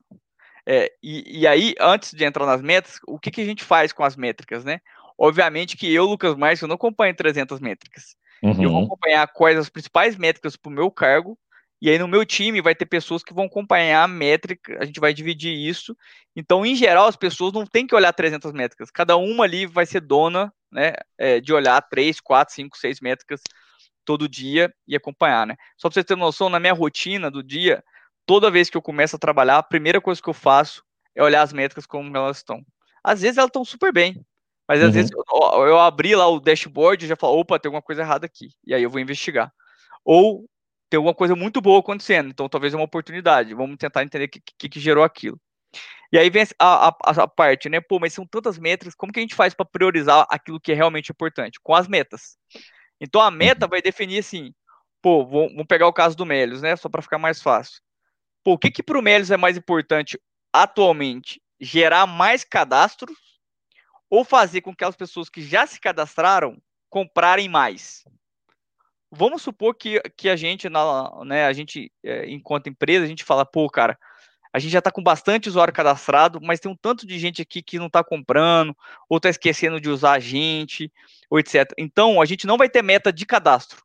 É, 0.68 0.92
e, 1.02 1.42
e, 1.42 1.48
aí, 1.48 1.74
antes 1.80 2.12
de 2.14 2.26
entrar 2.26 2.46
nas 2.46 2.62
metas, 2.62 3.00
o 3.08 3.18
que, 3.18 3.32
que 3.32 3.40
a 3.40 3.46
gente 3.46 3.64
faz 3.64 3.94
com 3.94 4.04
as 4.04 4.18
métricas, 4.18 4.66
né? 4.66 4.82
Obviamente 5.18 5.78
que 5.78 5.92
eu, 5.92 6.06
Lucas 6.06 6.36
Marques, 6.36 6.62
eu 6.62 6.68
não 6.68 6.76
acompanho 6.76 7.16
300 7.16 7.60
métricas. 7.62 8.16
Uhum. 8.44 8.64
Eu 8.64 8.70
vou 8.72 8.84
acompanhar 8.84 9.26
quais 9.28 9.58
as 9.58 9.70
principais 9.70 10.18
métricas 10.18 10.58
para 10.58 10.70
o 10.70 10.74
meu 10.74 10.92
cargo 10.92 11.38
e 11.82 11.90
aí 11.90 12.00
no 12.00 12.08
meu 12.08 12.26
time 12.26 12.60
vai 12.60 12.74
ter 12.74 12.86
pessoas 12.86 13.24
que 13.24 13.34
vão 13.34 13.46
acompanhar 13.46 14.04
a 14.04 14.08
métrica, 14.08 14.78
a 14.82 14.86
gente 14.86 15.00
vai 15.00 15.14
dividir 15.14 15.54
isso. 15.54 15.96
Então, 16.36 16.66
em 16.66 16.76
geral, 16.76 17.08
as 17.08 17.16
pessoas 17.16 17.54
não 17.54 17.66
têm 17.66 17.86
que 17.86 17.96
olhar 17.96 18.12
300 18.12 18.52
métricas. 18.52 18.90
Cada 18.90 19.16
uma 19.16 19.44
ali 19.44 19.66
vai 19.66 19.86
ser 19.86 20.02
dona 20.02 20.52
né, 20.72 20.94
é, 21.18 21.40
de 21.40 21.54
olhar 21.54 21.80
3, 21.82 22.20
4, 22.20 22.54
5, 22.56 22.78
6 22.78 23.00
métricas 23.00 23.42
todo 24.04 24.28
dia 24.28 24.74
e 24.88 24.96
acompanhar. 24.96 25.46
Né? 25.46 25.56
Só 25.78 25.88
para 25.88 25.96
vocês 25.96 26.06
terem 26.06 26.22
noção, 26.22 26.50
na 26.50 26.60
minha 26.60 26.74
rotina 26.74 27.30
do 27.30 27.44
dia, 27.44 27.84
toda 28.28 28.52
vez 28.52 28.70
que 28.70 28.78
eu 28.78 28.82
começo 28.82 29.16
a 29.16 29.20
trabalhar, 29.20 29.58
a 29.58 29.64
primeira 29.64 30.00
coisa 30.00 30.22
que 30.22 30.30
eu 30.30 30.34
faço 30.34 30.84
é 31.16 31.24
olhar 31.24 31.42
as 31.42 31.54
métricas 31.54 31.88
como 31.88 32.16
elas 32.16 32.38
estão. 32.38 32.62
Às 33.04 33.22
vezes 33.22 33.38
elas 33.38 33.48
estão 33.48 33.66
super 33.66 33.92
bem, 33.92 34.24
mas 34.68 34.82
às 34.82 34.88
uhum. 34.88 34.92
vezes 34.92 35.12
eu, 35.12 35.66
eu, 35.66 35.80
abri 35.80 36.14
lá 36.14 36.28
o 36.28 36.40
dashboard 36.40 37.06
e 37.06 37.08
já 37.08 37.16
falo, 37.16 37.40
opa, 37.40 37.58
tem 37.58 37.70
alguma 37.70 37.82
coisa 37.82 38.02
errada 38.02 38.26
aqui. 38.26 38.50
E 38.66 38.74
aí 38.74 38.84
eu 38.84 38.90
vou 38.90 39.00
investigar. 39.00 39.52
Ou 40.04 40.46
tem 40.90 40.98
alguma 40.98 41.16
coisa 41.16 41.36
muito 41.36 41.62
boa 41.62 41.80
acontecendo, 41.80 42.30
então 42.30 42.50
talvez 42.50 42.74
é 42.74 42.78
uma 42.78 42.86
oportunidade. 42.86 43.54
Vamos 43.54 43.78
tentar 43.78 44.04
entender 44.04 44.26
o 44.26 44.30
que, 44.30 44.42
que, 44.60 44.70
que, 44.70 44.80
gerou 44.80 45.04
aquilo. 45.04 45.40
E 46.12 46.18
aí 46.18 46.30
vem 46.30 46.46
a, 46.60 46.90
a, 46.90 46.96
a, 47.04 47.28
parte, 47.28 47.70
né? 47.70 47.80
Pô, 47.82 48.00
mas 48.00 48.14
são 48.14 48.26
tantas 48.26 48.58
metas, 48.58 48.94
como 48.94 49.12
que 49.12 49.20
a 49.20 49.22
gente 49.22 49.36
faz 49.36 49.54
para 49.54 49.66
priorizar 49.66 50.26
aquilo 50.30 50.60
que 50.60 50.72
é 50.72 50.76
realmente 50.76 51.12
importante? 51.12 51.60
Com 51.62 51.74
as 51.74 51.88
metas. 51.88 52.38
Então 53.00 53.22
a 53.22 53.32
meta 53.32 53.66
uhum. 53.66 53.70
vai 53.70 53.82
definir 53.82 54.20
assim, 54.20 54.54
pô, 55.02 55.26
vamos 55.26 55.66
pegar 55.68 55.88
o 55.88 55.94
caso 55.94 56.16
do 56.16 56.26
Melios, 56.26 56.62
né? 56.62 56.76
Só 56.76 56.90
para 56.90 57.02
ficar 57.02 57.18
mais 57.18 57.42
fácil. 57.42 57.82
Pô, 58.48 58.54
o 58.54 58.58
que 58.58 58.72
que 58.72 58.82
para 58.82 58.98
o 58.98 59.02
Melios 59.02 59.30
é 59.30 59.36
mais 59.36 59.58
importante 59.58 60.18
atualmente? 60.54 61.42
Gerar 61.60 62.08
mais 62.08 62.46
cadastros 62.46 63.18
ou 64.10 64.24
fazer 64.24 64.62
com 64.62 64.74
que 64.74 64.86
as 64.86 64.96
pessoas 64.96 65.28
que 65.28 65.42
já 65.42 65.68
se 65.68 65.82
cadastraram 65.82 66.58
comprarem 66.90 67.50
mais? 67.50 68.06
vamos 69.12 69.42
supor 69.42 69.76
que, 69.76 70.02
que 70.16 70.30
a 70.30 70.38
gente, 70.38 70.70
na, 70.70 71.26
né, 71.26 71.46
a 71.46 71.52
gente, 71.52 71.92
é, 72.02 72.30
enquanto 72.30 72.70
empresa, 72.70 73.04
a 73.04 73.08
gente 73.08 73.26
fala, 73.26 73.46
pô, 73.46 73.70
cara, 73.70 74.00
a 74.54 74.60
gente 74.60 74.72
já 74.72 74.80
está 74.80 74.92
com 74.92 75.04
bastante 75.04 75.50
usuário 75.50 75.74
cadastrado, 75.74 76.40
mas 76.42 76.62
tem 76.62 76.72
um 76.72 76.76
tanto 76.76 77.06
de 77.06 77.20
gente 77.20 77.42
aqui 77.42 77.62
que 77.62 77.78
não 77.78 77.88
está 77.88 78.02
comprando, 78.02 78.74
ou 79.10 79.18
está 79.18 79.30
esquecendo 79.30 79.82
de 79.82 79.90
usar 79.90 80.14
a 80.14 80.20
gente, 80.20 80.90
ou 81.30 81.38
etc. 81.38 81.70
Então, 81.78 82.22
a 82.22 82.26
gente 82.26 82.48
não 82.48 82.58
vai 82.58 82.70
ter 82.70 82.82
meta 82.82 83.12
de 83.12 83.26
cadastro, 83.26 83.84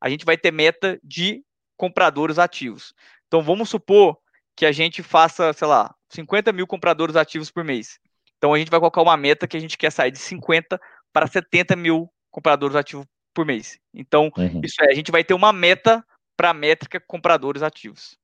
a 0.00 0.08
gente 0.08 0.24
vai 0.24 0.36
ter 0.36 0.52
meta 0.52 1.00
de 1.02 1.42
compradores 1.76 2.38
ativos. 2.38 2.94
Então, 3.34 3.42
vamos 3.42 3.68
supor 3.68 4.16
que 4.56 4.64
a 4.64 4.70
gente 4.70 5.02
faça, 5.02 5.52
sei 5.52 5.66
lá, 5.66 5.92
50 6.08 6.52
mil 6.52 6.68
compradores 6.68 7.16
ativos 7.16 7.50
por 7.50 7.64
mês. 7.64 7.98
Então, 8.38 8.54
a 8.54 8.58
gente 8.60 8.70
vai 8.70 8.78
colocar 8.78 9.02
uma 9.02 9.16
meta 9.16 9.48
que 9.48 9.56
a 9.56 9.60
gente 9.60 9.76
quer 9.76 9.90
sair 9.90 10.12
de 10.12 10.20
50 10.20 10.80
para 11.12 11.26
70 11.26 11.74
mil 11.74 12.08
compradores 12.30 12.76
ativos 12.76 13.04
por 13.34 13.44
mês. 13.44 13.76
Então, 13.92 14.30
uhum. 14.38 14.60
isso 14.62 14.80
é, 14.84 14.92
a 14.92 14.94
gente 14.94 15.10
vai 15.10 15.24
ter 15.24 15.34
uma 15.34 15.52
meta 15.52 16.06
para 16.36 16.50
a 16.50 16.54
métrica 16.54 17.00
compradores 17.00 17.64
ativos. 17.64 18.16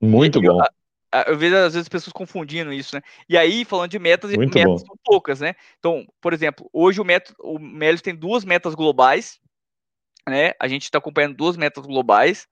Muito 0.00 0.40
bom. 0.40 0.60
Eu, 1.12 1.22
eu, 1.32 1.36
vejo 1.36 1.56
às 1.56 1.74
vezes 1.74 1.78
as 1.78 1.88
pessoas 1.88 2.12
confundindo 2.12 2.72
isso, 2.72 2.94
né? 2.94 3.02
E 3.28 3.36
aí, 3.36 3.64
falando 3.64 3.90
de 3.90 3.98
metas, 3.98 4.32
Muito 4.36 4.54
metas 4.54 4.82
bom. 4.82 4.86
são 4.86 4.96
poucas, 5.04 5.40
né? 5.40 5.56
Então, 5.80 6.06
por 6.20 6.32
exemplo, 6.32 6.70
hoje 6.72 7.00
o, 7.00 7.04
met, 7.04 7.34
o 7.40 7.58
Melios 7.58 8.02
tem 8.02 8.14
duas 8.14 8.44
metas 8.44 8.76
globais, 8.76 9.40
né? 10.28 10.52
A 10.60 10.68
gente 10.68 10.82
está 10.82 10.98
acompanhando 10.98 11.36
duas 11.36 11.56
metas 11.56 11.84
globais, 11.86 12.46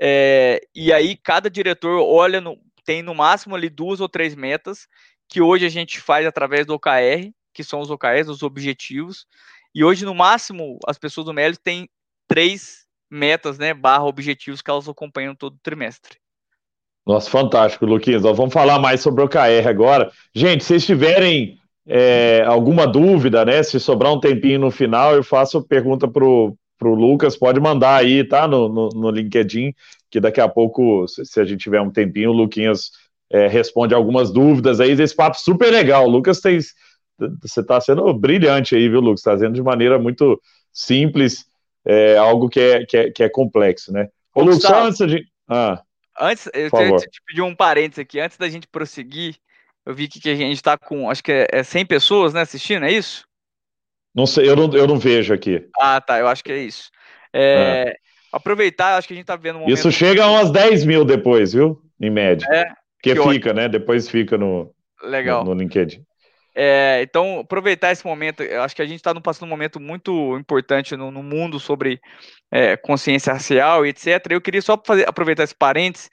é, 0.00 0.60
e 0.74 0.92
aí 0.92 1.16
cada 1.16 1.50
diretor 1.50 2.02
olha, 2.02 2.40
no, 2.40 2.58
tem 2.84 3.02
no 3.02 3.14
máximo 3.14 3.54
ali 3.54 3.68
duas 3.68 4.00
ou 4.00 4.08
três 4.08 4.34
metas, 4.34 4.88
que 5.28 5.40
hoje 5.40 5.66
a 5.66 5.68
gente 5.68 6.00
faz 6.00 6.26
através 6.26 6.66
do 6.66 6.74
OKR, 6.74 7.30
que 7.52 7.62
são 7.62 7.80
os 7.80 7.90
OKRs, 7.90 8.28
os 8.28 8.42
objetivos, 8.42 9.26
e 9.74 9.84
hoje, 9.84 10.04
no 10.04 10.14
máximo, 10.14 10.78
as 10.86 10.98
pessoas 10.98 11.26
do 11.26 11.32
Melios 11.32 11.58
têm 11.58 11.88
três 12.26 12.86
metas, 13.10 13.58
né, 13.58 13.72
barra 13.72 14.04
objetivos 14.04 14.60
que 14.62 14.70
elas 14.70 14.88
acompanham 14.88 15.34
todo 15.34 15.58
trimestre. 15.62 16.16
Nossa, 17.06 17.30
fantástico, 17.30 17.86
Luquinhas. 17.86 18.22
vamos 18.22 18.52
falar 18.52 18.78
mais 18.78 19.00
sobre 19.00 19.22
o 19.22 19.26
OKR 19.26 19.68
agora. 19.68 20.10
Gente, 20.34 20.62
se 20.62 20.68
vocês 20.68 20.86
tiverem 20.86 21.58
é, 21.86 22.42
alguma 22.46 22.86
dúvida, 22.86 23.44
né, 23.44 23.62
se 23.62 23.80
sobrar 23.80 24.12
um 24.12 24.20
tempinho 24.20 24.60
no 24.60 24.70
final, 24.70 25.14
eu 25.14 25.24
faço 25.24 25.62
pergunta 25.62 26.06
pro, 26.80 26.90
pro 26.90 26.94
Lucas, 26.94 27.36
pode 27.36 27.60
mandar 27.60 27.96
aí, 27.96 28.24
tá, 28.24 28.48
no, 28.48 28.68
no, 28.68 28.88
no 28.88 29.10
LinkedIn, 29.10 29.74
que 30.10 30.18
daqui 30.18 30.40
a 30.40 30.48
pouco, 30.48 31.06
se, 31.06 31.38
a 31.38 31.44
gente 31.44 31.60
tiver 31.60 31.80
um 31.80 31.90
tempinho, 31.90 32.30
o 32.30 32.34
Luquinhas 32.34 32.90
é, 33.30 33.46
responde 33.46 33.94
algumas 33.94 34.32
dúvidas 34.32 34.80
aí, 34.80 34.92
esse 34.92 35.14
papo 35.14 35.38
super 35.38 35.70
legal. 35.70 36.06
O 36.06 36.10
Lucas 36.10 36.40
tem 36.40 36.58
você 37.42 37.60
está 37.60 37.78
sendo 37.78 38.12
brilhante 38.14 38.74
aí, 38.74 38.88
viu, 38.88 39.00
Lucas? 39.00 39.20
Está 39.20 39.32
fazendo 39.32 39.54
de 39.54 39.62
maneira 39.62 39.98
muito 39.98 40.40
simples, 40.72 41.44
é 41.84 42.16
algo 42.16 42.48
que 42.48 42.58
é, 42.58 42.86
que 42.86 42.96
é, 42.96 43.10
que 43.10 43.22
é 43.22 43.28
complexo, 43.28 43.92
né? 43.92 44.08
Ô, 44.34 44.42
Lu, 44.42 44.54
só 44.54 44.86
antes 44.86 45.06
de... 45.06 45.22
Ah, 45.46 45.82
antes, 46.18 46.48
eu 46.54 46.70
queria 46.70 46.96
te 46.96 47.20
pedir 47.26 47.42
um 47.42 47.54
parênteses 47.54 47.98
aqui, 47.98 48.18
antes 48.18 48.38
da 48.38 48.48
gente 48.48 48.66
prosseguir, 48.66 49.36
eu 49.84 49.94
vi 49.94 50.08
que 50.08 50.30
a 50.30 50.34
gente 50.34 50.54
está 50.54 50.78
com, 50.78 51.10
acho 51.10 51.22
que 51.22 51.32
é, 51.32 51.46
é 51.52 51.62
100 51.62 51.84
pessoas, 51.84 52.32
né, 52.32 52.40
assistindo, 52.40 52.86
é 52.86 52.92
isso? 52.92 53.28
Não 54.14 54.26
sei, 54.26 54.48
eu 54.48 54.56
não, 54.56 54.72
eu 54.72 54.86
não 54.86 54.98
vejo 54.98 55.32
aqui. 55.32 55.66
Ah, 55.78 56.00
tá, 56.00 56.18
eu 56.18 56.26
acho 56.26 56.42
que 56.42 56.52
é 56.52 56.58
isso. 56.58 56.90
É, 57.32 57.84
é. 57.88 57.94
Aproveitar, 58.32 58.96
acho 58.96 59.08
que 59.08 59.14
a 59.14 59.16
gente 59.16 59.26
tá 59.26 59.36
vendo 59.36 59.56
um 59.56 59.60
momento... 59.60 59.76
Isso 59.76 59.90
chega 59.90 60.24
a 60.24 60.30
umas 60.30 60.50
10 60.50 60.84
mil 60.84 61.04
depois, 61.04 61.52
viu? 61.52 61.80
Em 62.00 62.10
média. 62.10 62.46
É. 62.50 62.64
Que, 63.02 63.14
que 63.14 63.16
fica, 63.16 63.50
ótimo. 63.50 63.54
né? 63.54 63.68
Depois 63.68 64.08
fica 64.08 64.36
no, 64.36 64.72
Legal. 65.02 65.44
no, 65.44 65.54
no 65.54 65.60
LinkedIn. 65.60 66.04
É, 66.54 67.00
então, 67.02 67.40
aproveitar 67.40 67.92
esse 67.92 68.04
momento, 68.04 68.42
eu 68.42 68.62
acho 68.62 68.74
que 68.74 68.82
a 68.82 68.86
gente 68.86 68.96
está 68.96 69.18
passando 69.20 69.46
um 69.46 69.50
momento 69.50 69.78
muito 69.78 70.36
importante 70.36 70.96
no, 70.96 71.10
no 71.10 71.22
mundo 71.22 71.60
sobre 71.60 72.00
é, 72.50 72.76
consciência 72.76 73.32
racial 73.32 73.86
e 73.86 73.90
etc. 73.90 74.26
Eu 74.30 74.40
queria 74.40 74.60
só 74.60 74.80
fazer, 74.84 75.08
aproveitar 75.08 75.44
esse 75.44 75.54
parênteses 75.54 76.10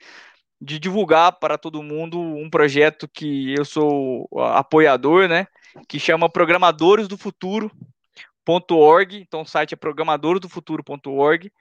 de 0.60 0.78
divulgar 0.78 1.32
para 1.38 1.58
todo 1.58 1.82
mundo 1.82 2.20
um 2.20 2.48
projeto 2.50 3.08
que 3.08 3.54
eu 3.56 3.64
sou 3.64 4.28
apoiador, 4.36 5.28
né? 5.28 5.46
Que 5.86 5.98
chama 5.98 6.28
Programadores 6.28 7.06
do 7.06 7.16
Futuro.org. 7.18 9.16
Então, 9.16 9.42
o 9.42 9.46
site 9.46 9.74
é 9.74 9.76
programadoresdofuturo.org, 9.76 11.52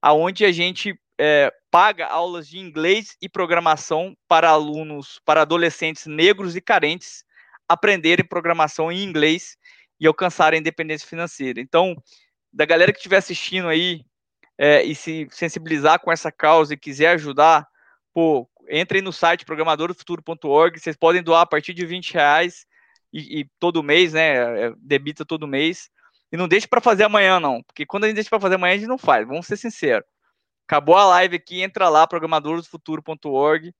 aonde 0.00 0.44
a 0.44 0.52
gente 0.52 0.98
é, 1.18 1.52
paga 1.70 2.06
aulas 2.06 2.48
de 2.48 2.58
inglês 2.58 3.16
e 3.20 3.28
programação 3.28 4.16
para 4.28 4.50
alunos, 4.50 5.20
para 5.24 5.42
adolescentes 5.42 6.06
negros 6.06 6.54
e 6.56 6.60
carentes 6.60 7.24
aprenderem 7.68 8.24
programação 8.24 8.92
em 8.92 9.02
inglês 9.02 9.56
e 9.98 10.06
alcançarem 10.06 10.60
independência 10.60 11.08
financeira. 11.08 11.60
Então, 11.60 11.96
da 12.52 12.64
galera 12.64 12.92
que 12.92 12.98
estiver 12.98 13.16
assistindo 13.16 13.68
aí 13.68 14.04
é, 14.58 14.82
e 14.82 14.94
se 14.94 15.26
sensibilizar 15.30 16.00
com 16.00 16.12
essa 16.12 16.30
causa 16.30 16.74
e 16.74 16.78
quiser 16.78 17.08
ajudar, 17.08 17.66
pô, 18.14 18.48
entrem 18.70 19.02
no 19.02 19.12
site 19.12 19.44
programadorfuturo.org, 19.44 20.78
vocês 20.78 20.96
podem 20.96 21.22
doar 21.22 21.42
a 21.42 21.46
partir 21.46 21.74
de 21.74 21.84
20 21.84 22.14
reais 22.14 22.66
e, 23.16 23.40
e 23.40 23.50
todo 23.58 23.82
mês, 23.82 24.12
né, 24.12 24.66
é, 24.66 24.72
debita 24.78 25.24
todo 25.24 25.48
mês, 25.48 25.88
e 26.30 26.36
não 26.36 26.46
deixe 26.46 26.68
para 26.68 26.80
fazer 26.80 27.04
amanhã 27.04 27.40
não, 27.40 27.62
porque 27.62 27.86
quando 27.86 28.04
a 28.04 28.06
gente 28.08 28.16
deixa 28.16 28.30
para 28.30 28.40
fazer 28.40 28.56
amanhã 28.56 28.74
a 28.74 28.78
gente 28.78 28.88
não 28.88 28.98
faz, 28.98 29.26
vamos 29.26 29.46
ser 29.46 29.56
sinceros. 29.56 30.06
Acabou 30.68 30.96
a 30.96 31.06
live 31.06 31.36
aqui, 31.36 31.62
entra 31.62 31.88
lá, 31.88 32.06
programadorfuturo.org 32.06 33.72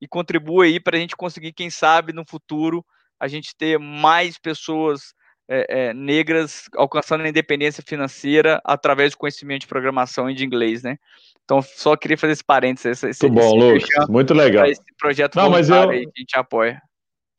e 0.00 0.08
contribua 0.08 0.64
aí 0.64 0.80
para 0.80 0.96
a 0.96 1.00
gente 1.00 1.14
conseguir, 1.14 1.52
quem 1.52 1.68
sabe, 1.68 2.12
no 2.12 2.24
futuro, 2.26 2.84
a 3.20 3.28
gente 3.28 3.54
ter 3.54 3.78
mais 3.78 4.38
pessoas 4.38 5.12
é, 5.46 5.88
é, 5.88 5.94
negras 5.94 6.64
alcançando 6.74 7.24
a 7.24 7.28
independência 7.28 7.82
financeira 7.86 8.60
através 8.64 9.12
do 9.12 9.18
conhecimento 9.18 9.62
de 9.62 9.66
programação 9.66 10.30
e 10.30 10.34
de 10.34 10.44
inglês, 10.44 10.82
né? 10.82 10.96
Então, 11.44 11.60
só 11.60 11.96
queria 11.96 12.16
fazer 12.16 12.32
esse 12.32 12.44
parênteses. 12.44 13.02
Esse, 13.02 13.28
muito 13.28 13.40
bom, 13.40 13.54
Lucas. 13.56 14.08
Muito 14.08 14.32
legal. 14.32 14.64
Esse 14.64 14.80
projeto 14.96 15.34
Não, 15.34 15.50
mas 15.50 15.68
eu... 15.68 15.90
aí 15.90 16.06
que 16.06 16.12
a 16.16 16.20
gente 16.20 16.38
apoia. 16.38 16.80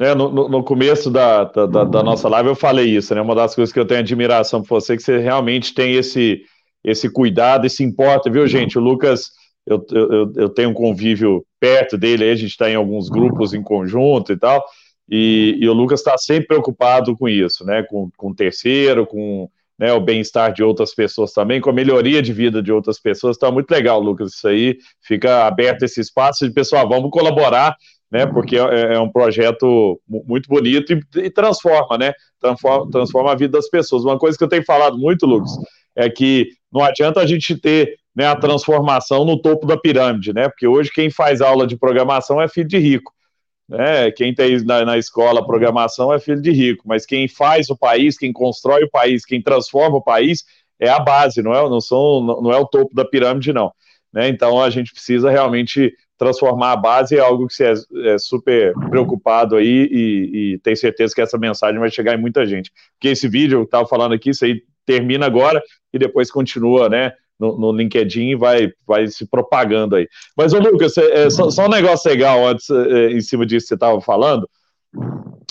É, 0.02 0.16
no, 0.16 0.49
no, 0.49 0.64
começo 0.64 1.12
da, 1.12 1.43
da, 1.43 1.84
da, 1.84 2.02
nossa 2.02 2.28
live 2.28 2.49
eu 2.49 2.56
falei 2.56 2.88
isso, 2.88 3.14
né? 3.14 3.22
Uma 3.22 3.36
das 3.36 3.54
coisas 3.54 3.72
que 3.72 3.80
eu 3.80 3.86
tenho 3.86 3.99
admiração 3.99 4.64
por 4.64 4.82
você 4.82 4.93
é 4.93 4.97
que 4.97 5.04
você 5.04 5.20
realmente 5.20 5.76
tem 5.76 5.93
esse, 5.93 6.41
esse 6.84 7.08
cuidado 7.08 7.68
e 7.68 7.70
se 7.70 7.84
importa, 7.84 8.28
viu, 8.28 8.47
gente? 8.47 8.80
O 8.80 8.82
Lucas, 8.82 9.30
eu, 9.64 9.86
eu, 9.91 10.34
eu 10.36 10.49
tenho 10.49 10.72
um 10.72 10.74
convívio 10.74 11.45
perto 11.60 11.99
dele, 11.99 12.24
aí 12.24 12.32
a 12.32 12.36
gente 12.36 12.49
está 12.49 12.68
em 12.68 12.74
alguns 12.74 13.10
grupos 13.10 13.54
em 13.54 13.62
conjunto 13.62 14.34
e 14.34 14.38
tal, 14.39 14.64
e, 15.08 15.56
e 15.62 15.70
o 15.70 15.74
Lucas 15.74 15.99
está 15.99 16.18
sempre 16.18 16.47
preocupado 16.47 17.16
com 17.16 17.30
isso, 17.30 17.64
né? 17.64 17.84
Com, 17.84 18.10
com 18.18 18.32
o 18.32 18.36
terceiro, 18.36 19.06
com 19.06 19.47
né, 19.78 19.93
o 19.93 20.02
bem-estar 20.02 20.52
de 20.52 20.64
outras 20.64 20.95
pessoas 20.95 21.32
também, 21.32 21.62
com 21.62 21.70
a 21.70 21.74
melhoria 21.74 22.24
de 22.24 22.34
vida 22.34 22.62
de 22.62 22.72
outras 22.72 22.99
pessoas. 22.99 23.38
Então, 23.38 23.52
muito 23.52 23.70
legal, 23.70 23.99
Lucas, 23.99 24.34
isso 24.34 24.47
aí. 24.47 24.78
Fica 24.99 25.45
aberto 25.45 25.84
esse 25.84 26.02
espaço 26.02 26.47
de 26.47 26.52
pessoal, 26.52 26.89
vamos 26.89 27.12
colaborar, 27.12 27.76
né? 28.12 28.26
Porque 28.26 28.57
é, 28.57 28.95
é 28.95 28.99
um 28.99 29.09
projeto 29.09 29.99
muito 30.07 30.49
bonito 30.49 30.93
e, 30.93 31.20
e, 31.20 31.30
transforma, 31.30 31.97
né? 31.97 32.14
Transforma, 32.39 32.91
transforma 32.91 33.32
a 33.32 33.36
vida 33.36 33.57
das 33.57 33.70
pessoas. 33.70 34.03
Uma 34.03 34.20
coisa 34.20 34.38
que 34.38 34.43
eu 34.43 34.49
tenho 34.49 34.66
falado 34.66 34.97
muito, 34.97 35.26
Lucas, 35.26 35.51
é 35.95 36.09
que 36.09 36.49
não 36.72 36.84
adianta 36.84 37.22
a 37.22 37.26
gente 37.26 37.55
ter 37.55 37.95
né, 38.14 38.26
a 38.26 38.36
transformação 38.36 39.24
no 39.24 39.41
topo 39.41 39.66
da 39.66 39.78
pirâmide, 39.78 40.34
né? 40.34 40.49
Porque 40.49 40.68
hoje 40.68 40.91
quem 40.93 41.09
faz 41.09 41.39
aula 41.39 41.66
de 41.66 41.78
programação 41.78 42.41
é 42.41 42.47
filho 42.49 42.68
de 42.68 42.78
rico. 42.78 43.14
Né? 43.70 44.12
Quem 44.12 44.36
tem 44.36 44.62
na, 44.66 44.84
na 44.84 44.97
escola 44.97 45.45
programação 45.45 46.14
é 46.14 46.20
filho 46.20 46.41
de 46.41 46.51
rico, 46.51 46.84
mas 46.86 47.05
quem 47.05 47.30
faz 47.30 47.70
o 47.70 47.78
país, 47.78 48.18
quem 48.18 48.34
constrói 48.34 48.84
o 48.84 48.89
país, 48.89 49.24
quem 49.24 49.41
transforma 49.41 49.95
o 49.95 50.03
país 50.03 50.43
é 50.78 50.89
a 50.89 50.99
base, 50.99 51.41
não 51.41 51.53
é, 51.53 51.70
não 51.70 51.80
são, 51.80 52.20
não 52.20 52.51
é 52.51 52.57
o 52.57 52.66
topo 52.66 52.93
da 52.93 53.05
pirâmide, 53.05 53.53
não. 53.53 53.72
Né? 54.12 54.28
Então 54.28 54.62
a 54.62 54.70
gente 54.70 54.91
precisa 54.91 55.30
realmente 55.30 55.93
transformar 56.22 56.74
a 56.74 56.76
base 56.76 57.17
é 57.17 57.19
algo 57.19 57.47
que 57.47 57.53
você 57.55 57.65
é, 57.65 58.13
é 58.13 58.17
super 58.19 58.74
preocupado 58.91 59.55
aí 59.55 59.89
e, 59.91 60.53
e, 60.53 60.57
tem 60.59 60.76
certeza 60.76 61.15
que 61.15 61.22
essa 61.22 61.36
mensagem 61.36 61.80
vai 61.80 61.89
chegar 61.89 62.13
em 62.13 62.22
muita 62.22 62.45
gente. 62.45 62.72
Porque 62.93 63.07
esse 63.07 63.28
vídeo 63.28 63.57
eu 63.57 63.63
estava 63.63 63.88
falando 63.88 64.13
aqui, 64.13 64.30
isso 64.30 64.45
aí 64.45 64.61
termina 64.86 65.26
agora 65.26 65.59
e 65.91 65.97
depois 65.97 66.30
continua, 66.30 66.88
né? 66.88 67.13
no, 67.39 67.57
no 67.57 67.72
LinkedIn 67.72 68.30
e 68.30 68.36
vai, 68.36 68.72
vai 68.86 69.07
se 69.07 69.26
propagando 69.26 69.95
aí. 69.95 70.07
Mas, 70.38 70.53
ô 70.53 70.59
Lucas, 70.59 70.95
é, 70.95 71.28
só, 71.32 71.49
só, 71.49 71.65
um 71.65 71.69
negócio 71.69 72.07
legal 72.07 72.45
antes, 72.45 72.69
é, 72.69 73.07
em 73.07 73.22
cima 73.22 73.47
disso 73.47 73.65
que 73.65 73.69
você 73.69 73.74
estava 73.74 73.99
falando. 73.99 74.47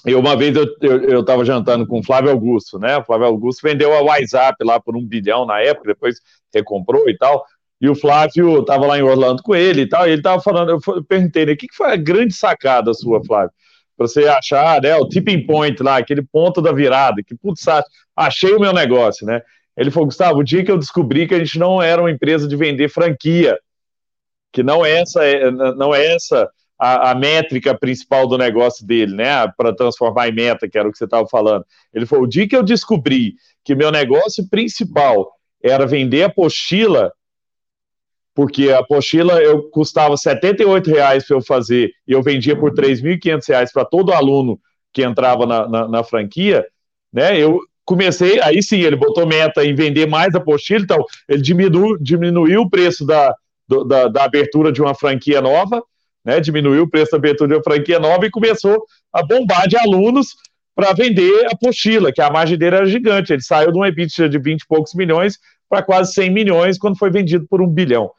Eu, 0.06 0.20
uma 0.20 0.36
vez 0.36 0.54
eu 0.54 1.20
estava 1.20 1.44
jantando 1.44 1.84
com 1.88 1.98
o 1.98 2.04
Flávio 2.04 2.30
Augusto, 2.30 2.78
né? 2.78 2.96
O 2.98 3.04
Flávio 3.04 3.26
Augusto 3.26 3.62
vendeu 3.64 3.92
a 3.92 4.02
WhatsApp 4.02 4.56
lá 4.64 4.78
por 4.78 4.96
um 4.96 5.04
bilhão 5.04 5.44
na 5.44 5.60
época, 5.60 5.88
depois 5.88 6.20
recomprou 6.54 7.08
e 7.08 7.18
tal. 7.18 7.44
E 7.80 7.88
o 7.88 7.94
Flávio 7.94 8.60
estava 8.60 8.86
lá 8.86 8.98
em 8.98 9.02
Orlando 9.02 9.42
com 9.42 9.54
ele 9.54 9.82
e 9.82 9.88
tal, 9.88 10.06
e 10.06 10.10
ele 10.10 10.20
estava 10.20 10.42
falando, 10.42 10.70
eu 10.70 11.04
perguntei, 11.04 11.46
né, 11.46 11.52
o 11.52 11.56
que, 11.56 11.66
que 11.66 11.74
foi 11.74 11.92
a 11.92 11.96
grande 11.96 12.34
sacada 12.34 12.92
sua, 12.92 13.24
Flávio? 13.24 13.52
Para 13.96 14.06
você 14.06 14.26
achar, 14.26 14.82
né, 14.82 14.94
o 14.96 15.08
tipping 15.08 15.46
point 15.46 15.82
lá, 15.82 15.96
aquele 15.96 16.22
ponto 16.22 16.60
da 16.60 16.72
virada, 16.72 17.22
que, 17.22 17.34
putz, 17.34 17.64
achei 18.16 18.52
o 18.52 18.60
meu 18.60 18.72
negócio, 18.72 19.26
né? 19.26 19.40
Ele 19.76 19.90
falou, 19.90 20.06
Gustavo, 20.06 20.40
o 20.40 20.44
dia 20.44 20.64
que 20.64 20.70
eu 20.70 20.76
descobri 20.76 21.26
que 21.26 21.34
a 21.34 21.38
gente 21.38 21.58
não 21.58 21.80
era 21.80 22.02
uma 22.02 22.10
empresa 22.10 22.46
de 22.46 22.56
vender 22.56 22.90
franquia, 22.90 23.58
que 24.52 24.62
não 24.62 24.84
é 24.84 25.00
essa, 25.00 25.24
é, 25.24 25.50
não 25.50 25.94
é 25.94 26.14
essa 26.14 26.50
a, 26.78 27.10
a 27.10 27.14
métrica 27.14 27.78
principal 27.78 28.26
do 28.26 28.38
negócio 28.38 28.86
dele, 28.86 29.14
né? 29.14 29.46
Para 29.56 29.74
transformar 29.74 30.28
em 30.28 30.34
meta, 30.34 30.68
que 30.68 30.78
era 30.78 30.88
o 30.88 30.92
que 30.92 30.96
você 30.96 31.04
estava 31.04 31.28
falando. 31.28 31.64
Ele 31.92 32.06
falou: 32.06 32.24
o 32.24 32.28
dia 32.28 32.48
que 32.48 32.56
eu 32.56 32.62
descobri 32.62 33.34
que 33.62 33.74
meu 33.74 33.90
negócio 33.90 34.48
principal 34.48 35.30
era 35.62 35.86
vender 35.86 36.22
apostila, 36.22 37.12
porque 38.40 38.70
a 38.70 38.78
apostila 38.78 39.34
eu 39.42 39.64
custava 39.64 40.14
R$ 40.14 40.82
reais 40.86 41.26
para 41.26 41.36
eu 41.36 41.42
fazer 41.42 41.92
e 42.08 42.12
eu 42.12 42.22
vendia 42.22 42.56
por 42.56 42.70
R$ 42.70 42.94
3.500 42.94 43.70
para 43.70 43.84
todo 43.84 44.14
aluno 44.14 44.58
que 44.94 45.02
entrava 45.02 45.44
na, 45.44 45.68
na, 45.68 45.86
na 45.86 46.02
franquia, 46.02 46.66
né? 47.12 47.38
Eu, 47.38 47.60
comecei, 47.84 48.40
aí 48.40 48.62
sim, 48.62 48.78
ele 48.80 48.96
botou 48.96 49.26
meta 49.26 49.62
em 49.62 49.74
vender 49.74 50.08
mais 50.08 50.34
apostila, 50.34 50.82
então 50.82 51.04
ele 51.28 51.42
diminuiu, 51.42 51.98
diminuiu 52.00 52.62
o 52.62 52.70
preço 52.70 53.04
da, 53.04 53.34
do, 53.68 53.84
da, 53.84 54.08
da, 54.08 54.24
abertura 54.24 54.72
de 54.72 54.80
uma 54.80 54.94
franquia 54.94 55.42
nova, 55.42 55.82
né, 56.24 56.40
diminuiu 56.40 56.84
o 56.84 56.88
preço 56.88 57.10
da 57.10 57.18
abertura 57.18 57.48
de 57.48 57.54
uma 57.56 57.62
franquia 57.62 57.98
nova 57.98 58.24
e 58.24 58.30
começou 58.30 58.82
a 59.12 59.22
bombar 59.22 59.68
de 59.68 59.76
alunos 59.76 60.28
para 60.74 60.94
vender 60.94 61.46
apostila, 61.52 62.10
que 62.10 62.22
a 62.22 62.30
margem 62.30 62.56
dele 62.56 62.76
era 62.76 62.86
gigante, 62.86 63.34
ele 63.34 63.42
saiu 63.42 63.70
de 63.70 63.76
uma 63.76 63.88
EBITDA 63.88 64.30
de 64.30 64.38
20 64.38 64.62
e 64.62 64.66
poucos 64.66 64.94
milhões 64.94 65.38
para 65.68 65.82
quase 65.82 66.14
100 66.14 66.30
milhões 66.30 66.78
quando 66.78 66.96
foi 66.96 67.10
vendido 67.10 67.46
por 67.46 67.60
um 67.60 67.68
bilhão. 67.68 68.10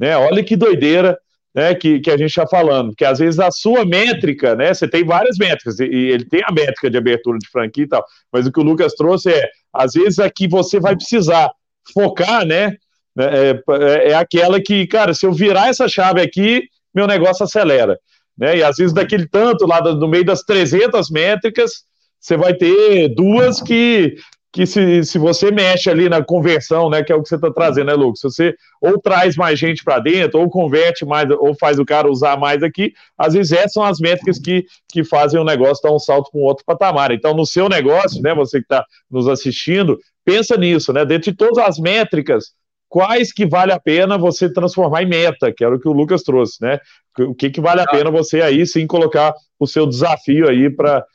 Né? 0.00 0.16
Olha 0.16 0.42
que 0.42 0.56
doideira, 0.56 1.18
né, 1.54 1.74
que, 1.74 2.00
que 2.00 2.10
a 2.10 2.16
gente 2.16 2.30
está 2.30 2.46
falando, 2.46 2.94
que 2.96 3.04
às 3.04 3.18
vezes 3.18 3.38
a 3.38 3.50
sua 3.50 3.84
métrica, 3.84 4.54
né, 4.54 4.72
você 4.72 4.88
tem 4.88 5.04
várias 5.04 5.36
métricas, 5.36 5.78
e, 5.80 5.84
ele 5.84 6.24
tem 6.24 6.42
a 6.44 6.52
métrica 6.52 6.88
de 6.88 6.96
abertura 6.96 7.38
de 7.38 7.48
franquia 7.48 7.84
e 7.84 7.88
tal, 7.88 8.04
mas 8.32 8.46
o 8.46 8.52
que 8.52 8.60
o 8.60 8.62
Lucas 8.62 8.94
trouxe 8.94 9.30
é, 9.30 9.48
às 9.72 9.92
vezes 9.92 10.20
aqui 10.20 10.46
você 10.48 10.78
vai 10.78 10.94
precisar 10.94 11.50
focar, 11.92 12.46
né, 12.46 12.76
né 13.16 13.26
é, 13.26 13.50
é, 13.50 14.10
é 14.12 14.14
aquela 14.14 14.60
que, 14.60 14.86
cara, 14.86 15.12
se 15.12 15.26
eu 15.26 15.32
virar 15.32 15.68
essa 15.68 15.88
chave 15.88 16.20
aqui, 16.20 16.62
meu 16.94 17.06
negócio 17.06 17.44
acelera, 17.44 17.98
né, 18.38 18.58
e 18.58 18.62
às 18.62 18.76
vezes 18.76 18.94
daquele 18.94 19.28
tanto 19.28 19.66
lá 19.66 19.82
no 19.82 20.08
meio 20.08 20.24
das 20.24 20.42
300 20.42 21.10
métricas, 21.10 21.84
você 22.20 22.36
vai 22.36 22.54
ter 22.54 23.08
duas 23.08 23.60
que 23.60 24.14
que 24.52 24.66
se, 24.66 25.04
se 25.04 25.16
você 25.16 25.52
mexe 25.52 25.88
ali 25.88 26.08
na 26.08 26.24
conversão, 26.24 26.90
né, 26.90 27.04
que 27.04 27.12
é 27.12 27.14
o 27.14 27.22
que 27.22 27.28
você 27.28 27.36
está 27.36 27.52
trazendo, 27.52 27.86
né, 27.86 27.94
Lucas? 27.94 28.20
Você 28.20 28.54
ou 28.80 29.00
traz 29.00 29.36
mais 29.36 29.58
gente 29.58 29.84
para 29.84 30.00
dentro, 30.00 30.40
ou 30.40 30.50
converte 30.50 31.04
mais, 31.04 31.30
ou 31.30 31.54
faz 31.54 31.78
o 31.78 31.84
cara 31.84 32.10
usar 32.10 32.36
mais 32.36 32.62
aqui, 32.62 32.92
às 33.16 33.34
vezes 33.34 33.52
essas 33.52 33.72
são 33.72 33.84
as 33.84 34.00
métricas 34.00 34.40
que, 34.40 34.64
que 34.88 35.04
fazem 35.04 35.38
o 35.38 35.44
negócio 35.44 35.82
dar 35.82 35.94
um 35.94 36.00
salto 36.00 36.30
para 36.32 36.40
um 36.40 36.44
outro 36.44 36.64
patamar. 36.64 37.12
Então, 37.12 37.32
no 37.32 37.46
seu 37.46 37.68
negócio, 37.68 38.20
né, 38.22 38.34
você 38.34 38.58
que 38.58 38.64
está 38.64 38.84
nos 39.08 39.28
assistindo, 39.28 39.98
pensa 40.24 40.56
nisso, 40.56 40.92
né? 40.92 41.04
Dentro 41.04 41.30
de 41.30 41.36
todas 41.36 41.58
as 41.58 41.78
métricas, 41.78 42.52
quais 42.88 43.32
que 43.32 43.46
vale 43.46 43.72
a 43.72 43.78
pena 43.78 44.18
você 44.18 44.52
transformar 44.52 45.04
em 45.04 45.08
meta, 45.08 45.52
que 45.52 45.64
era 45.64 45.76
o 45.76 45.80
que 45.80 45.88
o 45.88 45.92
Lucas 45.92 46.22
trouxe, 46.22 46.60
né? 46.60 46.80
O 47.20 47.34
que, 47.34 47.50
que 47.50 47.60
vale 47.60 47.80
a 47.80 47.86
pena 47.86 48.10
você 48.10 48.42
aí 48.42 48.66
sim 48.66 48.86
colocar 48.86 49.32
o 49.60 49.66
seu 49.66 49.86
desafio 49.86 50.48
aí 50.48 50.68
para 50.68 51.06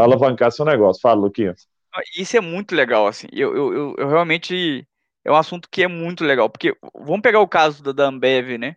alavancar 0.00 0.52
seu 0.52 0.64
negócio. 0.64 1.00
Fala, 1.02 1.20
Luquinhas. 1.22 1.71
Isso 2.16 2.36
é 2.36 2.40
muito 2.40 2.74
legal, 2.74 3.06
assim. 3.06 3.26
Eu, 3.32 3.54
eu, 3.54 3.74
eu, 3.74 3.94
eu 3.98 4.08
realmente 4.08 4.86
é 5.24 5.30
um 5.30 5.36
assunto 5.36 5.68
que 5.70 5.82
é 5.82 5.88
muito 5.88 6.24
legal, 6.24 6.48
porque 6.50 6.76
vamos 6.94 7.20
pegar 7.20 7.40
o 7.40 7.48
caso 7.48 7.82
da, 7.82 7.92
da 7.92 8.04
Ambev, 8.06 8.58
né? 8.58 8.76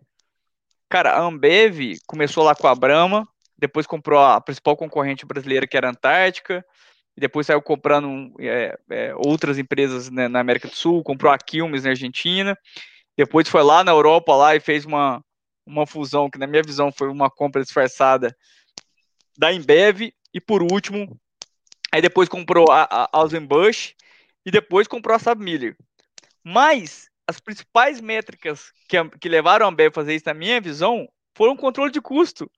Cara, 0.88 1.12
a 1.12 1.22
Ambev 1.22 1.96
começou 2.06 2.44
lá 2.44 2.54
com 2.54 2.68
a 2.68 2.74
Brahma, 2.74 3.26
depois 3.58 3.86
comprou 3.86 4.20
a 4.20 4.40
principal 4.40 4.76
concorrente 4.76 5.26
brasileira, 5.26 5.66
que 5.66 5.76
era 5.76 5.88
a 5.88 5.90
Antártica, 5.90 6.64
depois 7.16 7.46
saiu 7.46 7.62
comprando 7.62 8.32
é, 8.38 8.78
é, 8.90 9.14
outras 9.16 9.58
empresas 9.58 10.10
né, 10.10 10.28
na 10.28 10.38
América 10.38 10.68
do 10.68 10.76
Sul, 10.76 11.02
comprou 11.02 11.32
a 11.32 11.38
Quilmes 11.38 11.84
na 11.84 11.90
Argentina, 11.90 12.56
depois 13.16 13.48
foi 13.48 13.62
lá 13.62 13.82
na 13.82 13.92
Europa 13.92 14.36
lá 14.36 14.54
e 14.54 14.60
fez 14.60 14.84
uma, 14.84 15.24
uma 15.66 15.86
fusão, 15.86 16.30
que 16.30 16.38
na 16.38 16.46
minha 16.46 16.62
visão 16.62 16.92
foi 16.92 17.08
uma 17.08 17.30
compra 17.30 17.62
disfarçada 17.62 18.36
da 19.36 19.52
Embev, 19.52 20.12
e 20.32 20.40
por 20.40 20.62
último, 20.62 21.18
aí 21.96 22.02
depois 22.02 22.28
comprou 22.28 22.70
a, 22.70 22.86
a 22.90 23.08
Ausenbusch, 23.10 23.94
e 24.44 24.50
depois 24.50 24.86
comprou 24.86 25.16
a 25.16 25.18
Saab 25.18 25.42
Miller. 25.42 25.74
Mas 26.44 27.08
as 27.26 27.40
principais 27.40 28.02
métricas 28.02 28.70
que, 28.86 28.96
que 29.18 29.28
levaram 29.30 29.64
a 29.64 29.68
Ambev 29.70 29.88
a 29.88 29.94
fazer 29.94 30.14
isso, 30.14 30.26
na 30.26 30.34
minha 30.34 30.60
visão, 30.60 31.08
foram 31.34 31.54
o 31.54 31.56
controle 31.56 31.90
de 31.90 32.00
custo. 32.00 32.50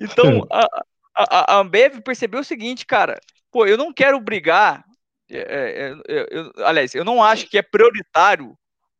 Então, 0.00 0.46
a, 0.50 0.66
a, 1.14 1.54
a 1.54 1.60
Ambev 1.60 2.00
percebeu 2.00 2.40
o 2.40 2.44
seguinte, 2.44 2.86
cara, 2.86 3.20
pô, 3.52 3.66
eu 3.66 3.76
não 3.76 3.92
quero 3.92 4.18
brigar, 4.18 4.82
é, 5.30 5.92
é, 6.08 6.26
eu, 6.30 6.52
aliás, 6.64 6.94
eu 6.94 7.04
não 7.04 7.22
acho 7.22 7.48
que 7.50 7.58
é 7.58 7.62
prioritário 7.62 8.56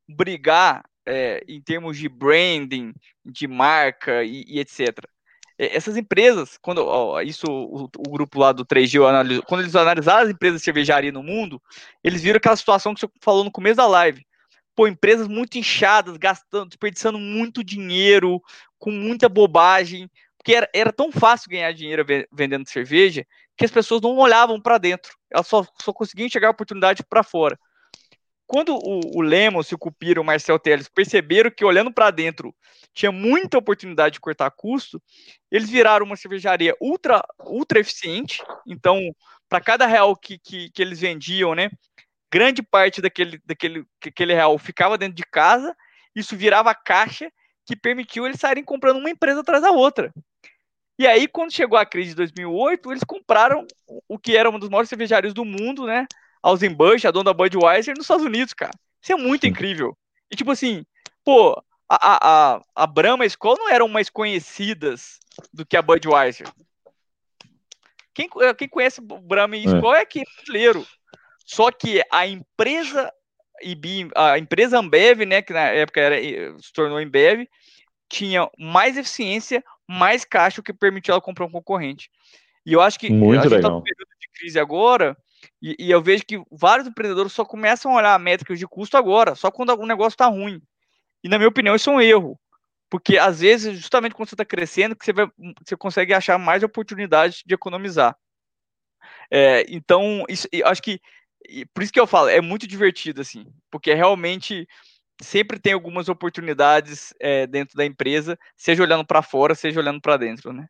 brigar 0.07 0.85
é, 1.07 1.43
em 1.49 1.63
termos 1.63 1.97
de 1.97 2.11
branding, 2.11 2.93
de 3.25 3.49
marca 3.49 4.23
e, 4.23 4.45
e 4.47 4.61
etc. 4.61 4.99
Essas 5.59 5.97
empresas, 5.97 6.59
quando 6.61 6.85
ó, 6.85 7.21
isso 7.23 7.47
o, 7.47 7.85
o, 7.85 8.11
grupo 8.11 8.39
lá 8.39 8.53
do 8.53 8.65
3G 8.65 9.09
analisou, 9.09 9.43
quando 9.43 9.63
eles 9.63 9.75
analisaram 9.75 10.25
as 10.25 10.31
empresas 10.31 10.61
de 10.61 10.65
cervejaria 10.65 11.11
no 11.11 11.23
mundo, 11.23 11.61
eles 12.05 12.23
viram 12.23 12.37
aquela 12.37 12.57
situação 12.57 12.93
que 12.93 13.01
você 13.01 13.09
falou 13.23 13.43
no 13.43 13.51
começo 13.51 13.77
da 13.77 13.87
live. 13.87 14.27
Pô, 14.75 14.87
empresas 14.87 15.27
muito 15.27 15.57
inchadas, 15.57 16.19
gastando, 16.19 16.69
desperdiçando 16.69 17.19
muito 17.19 17.65
dinheiro, 17.65 18.43
com 18.79 18.91
muita 18.91 19.31
bobagem, 19.31 20.11
porque 20.37 20.55
era, 20.55 20.69
era 20.75 20.93
tão 20.93 21.11
fácil 21.11 21.51
ganhar 21.51 21.73
dinheiro 21.73 22.05
vendendo 22.31 22.69
cerveja 22.69 23.27
que 23.57 23.65
as 23.65 23.71
pessoas 23.71 24.03
não 24.03 24.17
olhavam 24.19 24.61
para 24.61 24.77
dentro, 24.77 25.17
elas 25.31 25.47
só, 25.47 25.67
só 25.81 25.93
conseguiam 25.93 26.27
enxergar 26.27 26.49
a 26.49 26.51
oportunidade 26.51 27.03
para 27.03 27.23
fora. 27.23 27.59
Quando 28.47 28.77
o, 28.77 29.01
o 29.17 29.23
Lemos, 29.23 29.73
o 29.73 29.79
Cupira, 29.79 30.21
o 30.21 30.25
Marcel 30.25 30.59
Teles 30.59 30.89
perceberam 30.89 31.51
que 31.51 31.65
olhando 31.65 31.93
para 31.93 32.11
dentro 32.11 32.55
tinha 32.97 33.13
muita 33.13 33.59
oportunidade 33.59 34.15
de 34.15 34.21
cortar 34.21 34.51
custo, 34.51 35.01
eles 35.51 35.69
viraram 35.69 36.07
uma 36.07 36.17
cervejaria 36.17 36.75
ultra, 36.81 37.23
ultra 37.41 37.79
eficiente. 37.79 38.43
Então, 38.67 39.15
para 39.51 39.61
cada 39.61 39.87
real 39.87 40.17
que, 40.17 40.39
que, 40.39 40.71
que, 40.71 40.81
eles 40.81 40.99
vendiam, 40.99 41.55
né, 41.55 41.69
grande 42.33 42.63
parte 42.63 43.03
daquele, 43.03 43.39
daquele, 43.45 43.85
daquele 44.03 44.33
real 44.33 44.59
ficava 44.59 44.97
dentro 44.97 45.15
de 45.15 45.25
casa, 45.25 45.77
isso 46.15 46.35
virava 46.35 46.75
caixa 46.75 47.31
que 47.67 47.77
permitiu 47.77 48.25
eles 48.25 48.41
saírem 48.41 48.65
comprando 48.65 48.97
uma 48.97 49.11
empresa 49.11 49.41
atrás 49.41 49.63
da 49.63 49.71
outra. 49.71 50.11
E 50.99 51.07
aí, 51.07 51.29
quando 51.29 51.53
chegou 51.53 51.79
a 51.79 51.85
crise 51.85 52.11
de 52.11 52.17
2008, 52.17 52.93
eles 52.93 53.05
compraram 53.05 53.67
o 54.09 54.19
que 54.19 54.35
era 54.35 54.49
uma 54.49 54.59
das 54.59 54.71
maiores 54.71 54.89
cervejarias 54.89 55.35
do 55.35 55.45
mundo, 55.45 55.85
né? 55.85 56.07
Ausenbusch, 56.43 57.05
a 57.05 57.11
dona 57.11 57.35
Budweiser, 57.35 57.95
nos 57.95 58.05
Estados 58.05 58.25
Unidos, 58.25 58.55
cara. 58.55 58.73
Isso 59.03 59.13
é 59.13 59.17
muito 59.17 59.47
incrível. 59.47 59.95
E 60.31 60.37
tipo 60.37 60.51
assim, 60.51 60.87
pô, 61.23 61.63
a, 61.89 62.57
a, 62.57 62.61
a 62.75 62.87
Brahma 62.87 63.25
e 63.25 63.27
a 63.27 63.29
Skol 63.29 63.57
não 63.57 63.71
eram 63.71 63.89
mais 63.89 64.11
conhecidas 64.11 65.19
do 65.53 65.65
que 65.65 65.77
a 65.77 65.83
Budweiser. 65.83 66.49
Quem, 68.15 68.29
quem 68.57 68.69
conhece 68.69 69.01
Brahma 69.01 69.57
e 69.57 69.67
é. 69.67 69.75
Skol 69.75 69.95
é, 69.95 69.99
é 69.99 70.03
aqui 70.03 70.23
brasileiro. 70.37 70.87
Só 71.45 71.71
que 71.71 72.03
a 72.11 72.27
empresa 72.27 73.13
a 74.15 74.39
empresa 74.39 74.79
Ambev, 74.79 75.25
né, 75.25 75.41
que 75.41 75.53
na 75.53 75.63
época 75.63 76.01
era, 76.01 76.17
se 76.59 76.73
tornou 76.73 76.99
Ambev, 76.99 77.49
tinha 78.09 78.51
mais 78.59 78.97
eficiência, 78.97 79.65
mais 79.89 80.25
caixa, 80.25 80.61
o 80.61 80.65
que 80.65 80.73
permitiu 80.73 81.13
ela 81.13 81.23
comprar 81.23 81.47
um 81.47 81.51
concorrente. 81.51 82.11
E 82.65 82.73
eu 82.73 82.81
acho 82.81 82.99
que 82.99 83.11
Muito 83.11 83.41
a 83.41 83.43
gente 83.45 83.55
está 83.55 83.71
no 83.71 83.83
período 83.83 84.09
de 84.21 84.29
crise 84.39 84.59
agora, 84.59 85.17
e, 85.63 85.77
e, 85.79 85.91
eu 85.91 86.03
vejo 86.03 86.25
que 86.27 86.43
vários 86.51 86.87
empreendedores 86.87 87.33
só 87.33 87.45
começam 87.45 87.93
a 87.93 87.97
olhar 87.97 88.19
métricas 88.19 88.59
de 88.59 88.67
custo 88.67 88.97
agora, 88.97 89.35
só 89.35 89.51
quando 89.51 89.71
algum 89.71 89.87
negócio 89.87 90.15
está 90.15 90.27
ruim. 90.27 90.61
E 91.23 91.29
na 91.29 91.39
minha 91.39 91.49
opinião, 91.49 91.75
isso 91.75 91.91
é 91.91 91.93
um 91.93 92.01
erro. 92.01 92.39
Porque 92.89 93.19
às 93.19 93.41
vezes, 93.41 93.79
justamente 93.79 94.15
quando 94.15 94.29
você 94.29 94.35
está 94.35 94.45
crescendo, 94.45 94.95
que 94.95 95.05
você, 95.05 95.13
vai, 95.13 95.29
você 95.65 95.77
consegue 95.77 96.15
achar 96.15 96.39
mais 96.39 96.63
oportunidades 96.63 97.43
de 97.45 97.55
economizar. 97.55 98.17
É, 99.31 99.65
então, 99.69 100.25
isso, 100.29 100.47
acho 100.65 100.83
que 100.83 101.01
por 101.73 101.83
isso 101.83 101.93
que 101.93 102.01
eu 102.01 102.07
falo, 102.07 102.29
é 102.29 102.41
muito 102.41 102.67
divertido, 102.67 103.21
assim, 103.21 103.47
porque 103.71 103.95
realmente 103.95 104.67
sempre 105.23 105.59
tem 105.59 105.73
algumas 105.73 106.09
oportunidades 106.09 107.15
é, 107.21 107.47
dentro 107.47 107.77
da 107.77 107.85
empresa, 107.85 108.39
seja 108.57 108.83
olhando 108.83 109.07
para 109.07 109.23
fora, 109.23 109.55
seja 109.55 109.81
olhando 109.81 110.01
para 110.01 110.17
dentro, 110.17 110.53
né? 110.53 110.67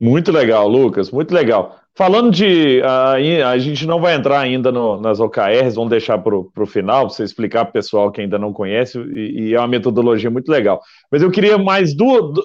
Muito 0.00 0.32
legal, 0.32 0.68
Lucas, 0.68 1.10
muito 1.10 1.32
legal. 1.32 1.80
Falando 1.96 2.30
de. 2.30 2.82
A, 2.82 3.12
a 3.50 3.58
gente 3.58 3.86
não 3.86 4.00
vai 4.00 4.14
entrar 4.14 4.40
ainda 4.40 4.72
no, 4.72 5.00
nas 5.00 5.20
OKRs, 5.20 5.76
vamos 5.76 5.90
deixar 5.90 6.18
para 6.18 6.36
o 6.36 6.66
final, 6.66 7.06
para 7.06 7.14
você 7.14 7.22
explicar 7.22 7.64
para 7.64 7.70
o 7.70 7.74
pessoal 7.74 8.10
que 8.10 8.20
ainda 8.20 8.36
não 8.36 8.52
conhece, 8.52 8.98
e, 8.98 9.48
e, 9.48 9.54
é 9.54 9.58
uma 9.58 9.68
metodologia 9.68 10.28
muito 10.28 10.50
legal. 10.50 10.82
Mas 11.10 11.22
eu 11.22 11.30
queria 11.30 11.56
mais 11.56 11.94
duas, 11.94 12.36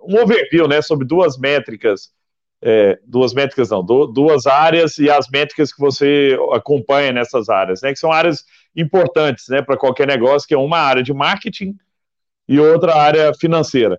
um 0.00 0.22
overview 0.22 0.68
né, 0.68 0.80
sobre 0.80 1.04
duas 1.04 1.36
métricas, 1.36 2.12
é, 2.62 2.96
duas 3.04 3.34
métricas 3.34 3.70
não, 3.70 3.84
duas 3.84 4.46
áreas 4.46 4.96
e 4.98 5.10
as 5.10 5.28
métricas 5.28 5.72
que 5.72 5.80
você 5.80 6.38
acompanha 6.52 7.12
nessas 7.12 7.48
áreas, 7.48 7.82
né, 7.82 7.92
que 7.92 7.98
são 7.98 8.12
áreas 8.12 8.44
importantes 8.76 9.48
né, 9.48 9.60
para 9.60 9.76
qualquer 9.76 10.06
negócio, 10.06 10.46
que 10.46 10.54
é 10.54 10.58
uma 10.58 10.78
área 10.78 11.02
de 11.02 11.12
marketing 11.12 11.74
e 12.48 12.60
outra 12.60 12.94
área 12.94 13.34
financeira. 13.34 13.98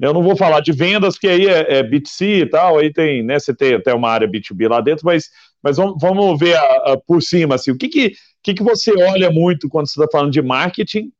Eu 0.00 0.12
não 0.12 0.22
vou 0.22 0.36
falar 0.36 0.60
de 0.60 0.72
vendas, 0.72 1.14
porque 1.14 1.28
aí 1.28 1.46
é, 1.46 1.78
é 1.78 1.82
B2C 1.82 2.42
e 2.42 2.46
tal, 2.46 2.78
aí 2.78 2.92
tem, 2.92 3.22
né, 3.22 3.38
você 3.38 3.54
tem 3.54 3.74
até 3.74 3.94
uma 3.94 4.10
área 4.10 4.28
B2B 4.28 4.68
lá 4.68 4.80
dentro, 4.80 5.06
mas, 5.06 5.30
mas 5.62 5.76
vamos, 5.76 5.96
vamos 6.00 6.38
ver 6.38 6.56
a, 6.56 6.92
a, 6.92 6.96
por 6.96 7.22
cima, 7.22 7.54
assim, 7.54 7.70
o 7.70 7.78
que 7.78 7.88
que, 7.88 8.12
que 8.42 8.54
que 8.54 8.62
você 8.62 8.92
olha 8.92 9.30
muito 9.30 9.68
quando 9.68 9.88
você 9.88 10.00
está 10.00 10.10
falando 10.10 10.32
de 10.32 10.42
marketing 10.42 11.12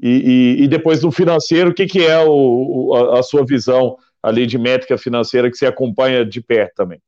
e, 0.00 0.08
e, 0.58 0.64
e, 0.64 0.68
depois 0.68 1.00
do 1.00 1.10
financeiro, 1.10 1.70
o 1.70 1.74
que 1.74 1.86
que 1.86 2.04
é 2.04 2.18
o, 2.24 2.94
a, 2.94 3.20
a, 3.20 3.22
sua 3.22 3.44
visão 3.44 3.96
ali 4.22 4.46
de 4.46 4.58
métrica 4.58 4.96
financeira 4.96 5.50
que 5.50 5.56
você 5.56 5.66
acompanha 5.66 6.24
de 6.24 6.40
perto 6.40 6.74
também? 6.74 7.00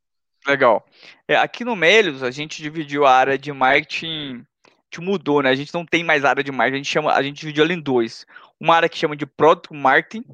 Legal. 0.47 0.85
É, 1.27 1.37
aqui 1.37 1.65
no 1.65 1.75
Melios, 1.75 2.23
a 2.23 2.31
gente 2.31 2.63
dividiu 2.63 3.07
a 3.07 3.13
área 3.13 3.39
de 3.39 3.53
marketing, 3.53 4.45
que 4.91 5.01
mudou, 5.01 5.43
né, 5.43 5.51
a 5.51 5.55
gente 5.55 5.73
não 5.75 5.85
tem 5.85 6.05
mais 6.05 6.25
área 6.25 6.45
de 6.45 6.53
marketing, 6.53 6.75
a 6.75 6.79
gente, 6.79 6.93
chama, 6.93 7.13
a 7.13 7.23
gente 7.23 7.41
dividiu 7.41 7.65
ela 7.65 7.73
em 7.73 7.81
dois. 7.81 8.27
Uma 8.61 8.77
área 8.77 8.89
que 8.89 8.99
chama 8.99 9.17
de 9.17 9.27
Product 9.27 9.75
Marketing, 9.75 10.25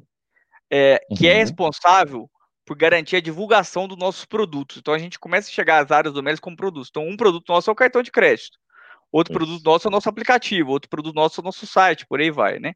é, 0.71 0.99
que 1.17 1.27
é 1.27 1.31
uhum. 1.31 1.37
é 1.37 1.39
responsável 1.39 2.31
por 2.65 2.77
garantir 2.77 3.17
a 3.17 3.21
divulgação 3.21 3.87
dos 3.87 3.97
nossos 3.97 4.23
produtos. 4.23 4.77
Então 4.77 4.93
a 4.93 4.97
gente 4.97 5.19
começa 5.19 5.49
a 5.49 5.51
chegar 5.51 5.83
às 5.83 5.91
áreas 5.91 6.13
do 6.13 6.23
Melis 6.23 6.39
como 6.39 6.55
produtos. 6.55 6.89
Então, 6.89 7.07
um 7.07 7.17
produto 7.17 7.49
nosso 7.49 7.69
é 7.69 7.73
o 7.73 7.75
cartão 7.75 8.01
de 8.01 8.11
crédito, 8.11 8.57
outro 9.11 9.33
Isso. 9.33 9.39
produto 9.39 9.63
nosso 9.63 9.87
é 9.87 9.89
o 9.89 9.91
nosso 9.91 10.07
aplicativo, 10.07 10.71
outro 10.71 10.89
produto 10.89 11.15
nosso 11.15 11.39
é 11.39 11.43
o 11.43 11.45
nosso 11.45 11.67
site, 11.67 12.05
por 12.05 12.21
aí 12.21 12.31
vai, 12.31 12.59
né? 12.59 12.73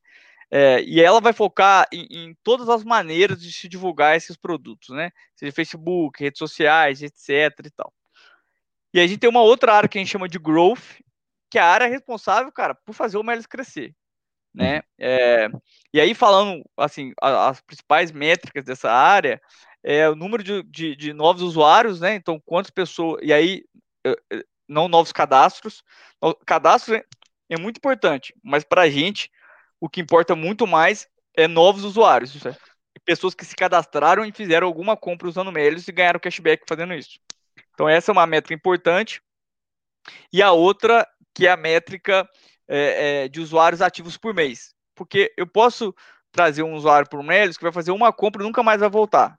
É, 0.51 0.81
e 0.83 1.01
ela 1.01 1.19
vai 1.19 1.33
focar 1.33 1.87
em, 1.91 2.07
em, 2.11 2.37
todas 2.43 2.69
as 2.69 2.83
maneiras 2.83 3.41
de 3.41 3.51
se 3.51 3.67
divulgar 3.67 4.15
esses 4.15 4.37
produtos, 4.37 4.89
né? 4.89 5.11
Seja 5.35 5.51
Facebook, 5.51 6.21
redes 6.21 6.37
sociais, 6.37 7.01
etc. 7.01 7.65
e 7.65 7.71
tal. 7.71 7.93
E 8.93 8.99
a 8.99 9.07
gente 9.07 9.19
tem 9.19 9.29
uma 9.29 9.41
outra 9.41 9.73
área 9.73 9.89
que 9.89 9.97
a 9.97 10.01
gente 10.01 10.11
chama 10.11 10.29
de 10.29 10.37
growth, 10.37 10.99
que 11.49 11.57
é 11.57 11.61
a 11.61 11.65
área 11.65 11.87
responsável, 11.87 12.51
cara, 12.51 12.75
por 12.75 12.93
fazer 12.93 13.17
o 13.17 13.23
Melis 13.23 13.47
crescer 13.47 13.93
né? 14.55 14.81
É, 14.97 15.49
e 15.93 15.99
aí 15.99 16.15
falando 16.15 16.63
assim 16.77 17.13
as 17.21 17.59
principais 17.61 18.11
métricas 18.11 18.63
dessa 18.63 18.89
área 18.89 19.41
é 19.83 20.09
o 20.09 20.15
número 20.15 20.41
de, 20.41 20.63
de, 20.63 20.95
de, 20.95 21.13
novos 21.13 21.41
usuários, 21.41 21.99
né? 21.99 22.15
Então 22.15 22.41
quantas 22.45 22.71
pessoas 22.71 23.21
e 23.21 23.33
aí 23.33 23.63
não 24.67 24.87
novos 24.87 25.11
cadastros, 25.11 25.83
cadastro 26.45 26.95
é 27.49 27.59
muito 27.59 27.77
importante, 27.77 28.33
mas 28.43 28.63
para 28.63 28.83
a 28.83 28.89
gente 28.89 29.29
o 29.79 29.89
que 29.89 30.01
importa 30.01 30.35
muito 30.35 30.65
mais 30.65 31.07
é 31.35 31.47
novos 31.47 31.83
usuários, 31.83 32.45
é, 32.45 32.55
pessoas 33.03 33.35
que 33.35 33.45
se 33.45 33.55
cadastraram 33.55 34.25
e 34.25 34.31
fizeram 34.31 34.65
alguma 34.65 34.95
compra 34.95 35.27
usando 35.27 35.51
Melios 35.51 35.87
e 35.87 35.91
ganharam 35.91 36.19
cashback 36.19 36.63
fazendo 36.67 36.93
isso. 36.93 37.19
Então 37.73 37.89
essa 37.89 38.09
é 38.09 38.13
uma 38.13 38.25
métrica 38.25 38.53
importante. 38.53 39.21
E 40.31 40.41
a 40.41 40.51
outra 40.51 41.05
que 41.33 41.45
é 41.45 41.51
a 41.51 41.57
métrica 41.57 42.27
é, 42.67 43.23
é, 43.23 43.27
de 43.27 43.39
usuários 43.39 43.81
ativos 43.81 44.17
por 44.17 44.33
mês. 44.33 44.73
Porque 44.95 45.33
eu 45.37 45.45
posso 45.45 45.93
trazer 46.31 46.63
um 46.63 46.73
usuário 46.73 47.09
por 47.09 47.23
mês 47.23 47.57
que 47.57 47.63
vai 47.63 47.71
fazer 47.71 47.91
uma 47.91 48.11
compra 48.11 48.41
e 48.41 48.45
nunca 48.45 48.63
mais 48.63 48.79
vai 48.79 48.89
voltar. 48.89 49.37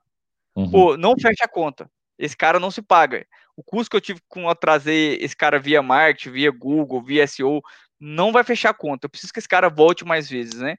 Uhum. 0.55 0.69
Pô, 0.69 0.97
não 0.97 1.13
fecha 1.19 1.43
a 1.43 1.47
conta. 1.47 1.89
Esse 2.17 2.35
cara 2.35 2.59
não 2.59 2.71
se 2.71 2.81
paga. 2.81 3.25
O 3.55 3.63
custo 3.63 3.91
que 3.91 3.97
eu 3.97 4.01
tive 4.01 4.19
com 4.27 4.49
a 4.49 4.55
trazer 4.55 5.21
esse 5.21 5.35
cara 5.35 5.59
via 5.59 5.81
marketing, 5.81 6.31
via 6.31 6.51
Google, 6.51 7.01
via 7.01 7.27
SEO, 7.27 7.61
não 7.99 8.31
vai 8.31 8.43
fechar 8.43 8.71
a 8.71 8.73
conta. 8.73 9.05
Eu 9.05 9.09
preciso 9.09 9.33
que 9.33 9.39
esse 9.39 9.47
cara 9.47 9.69
volte 9.69 10.05
mais 10.05 10.29
vezes, 10.29 10.59
né? 10.59 10.77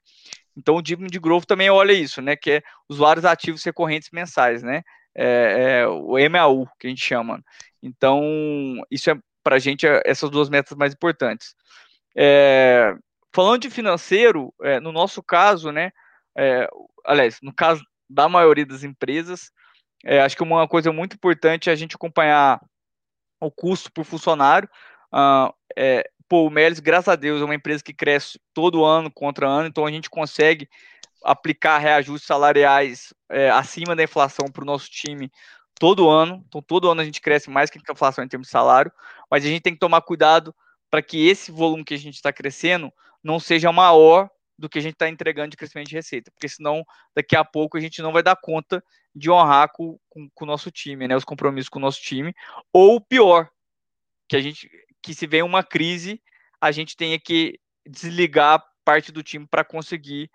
Então 0.57 0.75
o 0.75 0.83
Digno 0.83 1.07
de 1.07 1.21
Growth 1.21 1.45
também 1.45 1.71
olha 1.71 1.93
isso, 1.93 2.21
né? 2.21 2.35
Que 2.35 2.51
é 2.51 2.63
usuários 2.89 3.25
ativos 3.25 3.63
recorrentes 3.63 4.11
mensais, 4.13 4.63
né? 4.63 4.83
É, 5.15 5.81
é, 5.83 5.87
o 5.87 6.17
MAU, 6.29 6.69
que 6.79 6.87
a 6.87 6.91
gente 6.91 7.05
chama. 7.05 7.43
Então, 7.83 8.23
isso 8.91 9.11
é 9.11 9.19
para 9.43 9.57
a 9.57 9.59
gente 9.59 9.87
é 9.87 10.03
essas 10.05 10.31
duas 10.31 10.49
metas 10.49 10.77
mais 10.77 10.93
importantes. 10.93 11.55
É, 12.21 12.97
falando 13.33 13.63
de 13.63 13.71
financeiro, 13.71 14.53
é, 14.61 14.81
no 14.81 14.91
nosso 14.91 15.23
caso, 15.23 15.71
né, 15.71 15.93
é, 16.37 16.69
aliás, 17.05 17.39
no 17.41 17.55
caso 17.55 17.85
da 18.11 18.29
maioria 18.29 18.67
das 18.67 18.83
empresas, 18.83 19.53
é, 20.05 20.21
acho 20.21 20.37
que 20.37 20.43
uma 20.43 20.67
coisa 20.67 20.93
muito 20.93 21.15
importante 21.15 21.71
é 21.71 21.73
a 21.73 21.77
gente 21.77 21.95
acompanhar 21.95 22.61
o 23.41 23.53
custo 23.53 23.93
por 23.93 24.05
funcionário. 24.05 24.69
Uh, 25.13 25.55
é, 25.77 26.11
pô, 26.29 26.47
o 26.47 26.51
Melis, 26.51 26.81
graças 26.81 27.09
a 27.09 27.15
Deus, 27.15 27.41
é 27.41 27.45
uma 27.45 27.55
empresa 27.55 27.85
que 27.85 27.95
cresce 27.95 28.41
todo 28.53 28.85
ano 28.85 29.13
contra 29.13 29.47
ano, 29.47 29.69
então 29.69 29.87
a 29.87 29.91
gente 29.91 30.11
consegue 30.11 30.69
aplicar 31.23 31.79
reajustes 31.79 32.27
salariais 32.27 33.15
é, 33.31 33.49
acima 33.51 33.95
da 33.95 34.03
inflação 34.03 34.51
para 34.51 34.63
o 34.63 34.67
nosso 34.67 34.91
time 34.91 35.31
todo 35.79 36.09
ano. 36.09 36.45
Então, 36.49 36.61
todo 36.61 36.91
ano 36.91 37.01
a 37.01 37.05
gente 37.05 37.21
cresce 37.21 37.49
mais 37.49 37.71
que 37.71 37.79
a 37.79 37.93
inflação 37.93 38.25
em 38.25 38.29
termos 38.29 38.49
de 38.49 38.53
salário, 38.53 38.91
mas 39.31 39.45
a 39.45 39.49
gente 39.49 39.63
tem 39.63 39.73
que 39.73 39.79
tomar 39.79 40.01
cuidado 40.01 40.53
para 40.91 41.03
que 41.03 41.29
esse 41.29 41.51
volume 41.51 41.85
que 41.85 41.95
a 41.95 41.99
gente 41.99 42.15
está 42.15 42.33
crescendo 42.33 42.93
não 43.23 43.39
seja 43.39 43.73
maior 43.73 44.31
do 44.59 44.69
que 44.69 44.79
a 44.79 44.83
gente 44.83 44.95
está 44.95 45.09
entregando 45.09 45.51
de 45.51 45.57
crescimento 45.57 45.89
de 45.89 45.95
receita, 45.95 46.31
porque 46.33 46.49
senão 46.49 46.85
daqui 47.15 47.37
a 47.37 47.45
pouco 47.45 47.77
a 47.77 47.81
gente 47.81 48.03
não 48.03 48.13
vai 48.13 48.23
dar 48.23 48.37
conta 48.37 48.83
de 49.15 49.31
honrar 49.31 49.71
com, 49.73 49.99
com, 50.09 50.29
com 50.35 50.45
o 50.45 50.49
nosso 50.49 50.71
time, 50.71 51.07
né, 51.07 51.17
os 51.17 51.25
compromissos 51.25 51.69
com 51.69 51.79
o 51.79 51.83
nosso 51.83 52.01
time, 52.01 52.35
ou 52.73 53.01
pior, 53.01 53.49
que 54.29 54.37
a 54.37 54.41
gente 54.41 54.69
que 55.03 55.15
se 55.15 55.27
vem 55.27 55.43
uma 55.43 55.63
crise, 55.63 56.21
a 56.61 56.73
gente 56.73 56.97
tenha 56.97 57.19
que 57.19 57.59
desligar 57.87 58.63
parte 58.85 59.13
do 59.13 59.23
time 59.23 59.47
para 59.47 59.65
conseguir 59.65 60.31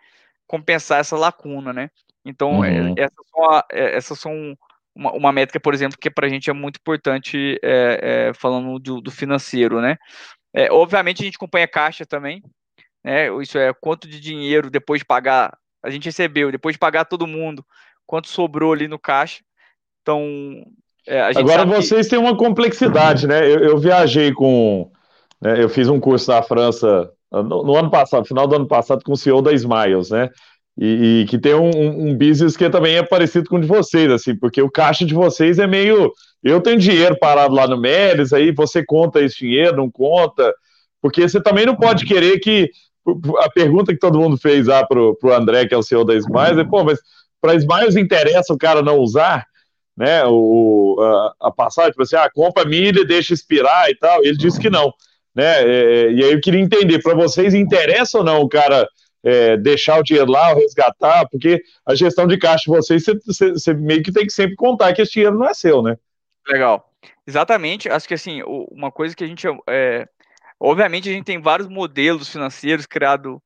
compensar 0.47 0.99
essa 0.99 1.17
lacuna, 1.17 1.73
né? 1.73 1.89
Então, 2.25 2.63
é, 2.63 2.81
uhum. 2.81 2.95
essas 2.97 3.27
são, 3.29 3.49
a, 3.49 3.65
é, 3.71 3.95
essas 3.95 4.19
são 4.19 4.57
uma, 4.95 5.11
uma, 5.11 5.31
métrica, 5.31 5.59
por 5.59 5.73
exemplo, 5.73 5.97
que 5.99 6.09
para 6.09 6.27
a 6.27 6.29
gente 6.29 6.49
é 6.49 6.53
muito 6.53 6.77
importante, 6.77 7.59
é, 7.61 8.29
é, 8.29 8.33
falando 8.33 8.79
do, 8.79 9.01
do, 9.01 9.11
financeiro, 9.11 9.81
né? 9.81 9.97
É, 10.53 10.71
obviamente, 10.71 11.21
a 11.21 11.25
gente 11.25 11.35
acompanha 11.35 11.67
caixa 11.67 12.05
também, 12.05 12.43
né? 13.03 13.27
Isso 13.41 13.57
é 13.57 13.73
quanto 13.73 14.07
de 14.07 14.19
dinheiro 14.19 14.69
depois 14.69 14.99
de 14.99 15.05
pagar, 15.05 15.57
a 15.83 15.89
gente 15.89 16.05
recebeu, 16.05 16.51
depois 16.51 16.75
de 16.75 16.79
pagar 16.79 17.05
todo 17.05 17.27
mundo, 17.27 17.65
quanto 18.05 18.27
sobrou 18.27 18.73
ali 18.73 18.87
no 18.87 18.99
caixa. 18.99 19.41
Então, 20.01 20.63
é, 21.07 21.21
Agora 21.21 21.65
vocês 21.65 22.05
que... 22.05 22.11
têm 22.11 22.19
uma 22.19 22.37
complexidade, 22.37 23.27
né? 23.27 23.45
Eu, 23.45 23.59
eu 23.59 23.77
viajei 23.77 24.31
com. 24.31 24.91
Né, 25.41 25.61
eu 25.61 25.69
fiz 25.69 25.89
um 25.89 25.99
curso 25.99 26.31
na 26.31 26.41
França 26.41 27.11
no, 27.31 27.63
no, 27.63 27.75
ano 27.75 27.89
passado, 27.89 28.25
final 28.25 28.47
do 28.47 28.55
ano 28.55 28.67
passado, 28.67 29.03
com 29.03 29.13
o 29.13 29.17
CEO 29.17 29.41
da 29.41 29.51
Smiles, 29.53 30.11
né? 30.11 30.29
E, 30.77 31.21
e 31.21 31.25
que 31.25 31.37
tem 31.37 31.53
um, 31.53 31.69
um, 32.09 32.17
business 32.17 32.57
que 32.57 32.67
também 32.69 32.95
é 32.95 33.03
parecido 33.03 33.47
com 33.47 33.57
o 33.57 33.61
de 33.61 33.67
vocês, 33.67 34.11
assim, 34.11 34.35
porque 34.35 34.61
o 34.61 34.71
caixa 34.71 35.05
de 35.05 35.13
vocês 35.13 35.59
é 35.59 35.67
meio. 35.67 36.11
Eu 36.43 36.59
tenho 36.61 36.79
dinheiro 36.79 37.17
parado 37.19 37.53
lá 37.53 37.67
no 37.67 37.77
Melis, 37.77 38.33
aí 38.33 38.51
você 38.51 38.83
conta 38.83 39.21
esse 39.21 39.37
dinheiro, 39.37 39.77
não 39.77 39.89
conta, 39.89 40.53
porque 41.01 41.27
você 41.27 41.41
também 41.41 41.65
não 41.65 41.75
pode 41.75 42.05
querer 42.05 42.39
que. 42.39 42.71
A 43.39 43.49
pergunta 43.49 43.91
que 43.91 43.99
todo 43.99 44.19
mundo 44.19 44.37
fez 44.37 44.67
lá 44.67 44.85
pro, 44.85 45.15
pro 45.15 45.33
André, 45.33 45.67
que 45.67 45.73
é 45.73 45.77
o 45.77 45.83
CEO 45.83 46.05
da 46.05 46.15
Smiles, 46.15 46.57
é, 46.57 46.63
pô, 46.63 46.83
mas 46.83 46.99
para 47.41 47.55
Smiles 47.55 47.97
interessa 47.97 48.53
o 48.53 48.57
cara 48.57 48.81
não 48.81 48.97
usar? 48.97 49.45
né, 49.95 50.23
o, 50.25 50.97
a, 50.99 51.47
a 51.47 51.51
passagem, 51.51 51.91
tipo 51.91 52.03
assim, 52.03 52.15
ah, 52.15 52.29
compra 52.33 52.65
milha 52.65 53.05
deixa 53.05 53.33
expirar 53.33 53.89
e 53.89 53.95
tal. 53.95 54.23
Ele 54.23 54.35
disse 54.35 54.59
que 54.59 54.69
não, 54.69 54.91
né? 55.35 55.61
É, 55.61 56.11
e 56.11 56.23
aí 56.23 56.31
eu 56.33 56.41
queria 56.41 56.59
entender, 56.59 57.01
para 57.01 57.13
vocês 57.13 57.53
interessa 57.53 58.17
ou 58.17 58.23
não 58.23 58.41
o 58.41 58.49
cara 58.49 58.87
é, 59.23 59.57
deixar 59.57 59.99
o 59.99 60.03
dinheiro 60.03 60.29
lá, 60.29 60.51
ou 60.51 60.59
resgatar? 60.59 61.27
Porque 61.29 61.63
a 61.85 61.95
gestão 61.95 62.27
de 62.27 62.37
caixa 62.37 62.63
de 62.65 62.77
vocês, 62.77 63.03
você, 63.25 63.73
meio 63.73 64.03
que 64.03 64.11
tem 64.11 64.25
que 64.25 64.33
sempre 64.33 64.55
contar 64.55 64.93
que 64.93 65.01
esse 65.01 65.13
dinheiro 65.13 65.37
não 65.37 65.47
é 65.47 65.53
seu, 65.53 65.81
né? 65.81 65.97
Legal. 66.47 66.91
Exatamente. 67.25 67.89
Acho 67.89 68.07
que 68.07 68.13
assim, 68.13 68.41
uma 68.43 68.91
coisa 68.91 69.15
que 69.15 69.23
a 69.23 69.27
gente 69.27 69.47
é, 69.69 70.07
obviamente 70.59 71.09
a 71.09 71.13
gente 71.13 71.25
tem 71.25 71.41
vários 71.41 71.67
modelos 71.67 72.29
financeiros 72.29 72.85
criados 72.85 73.39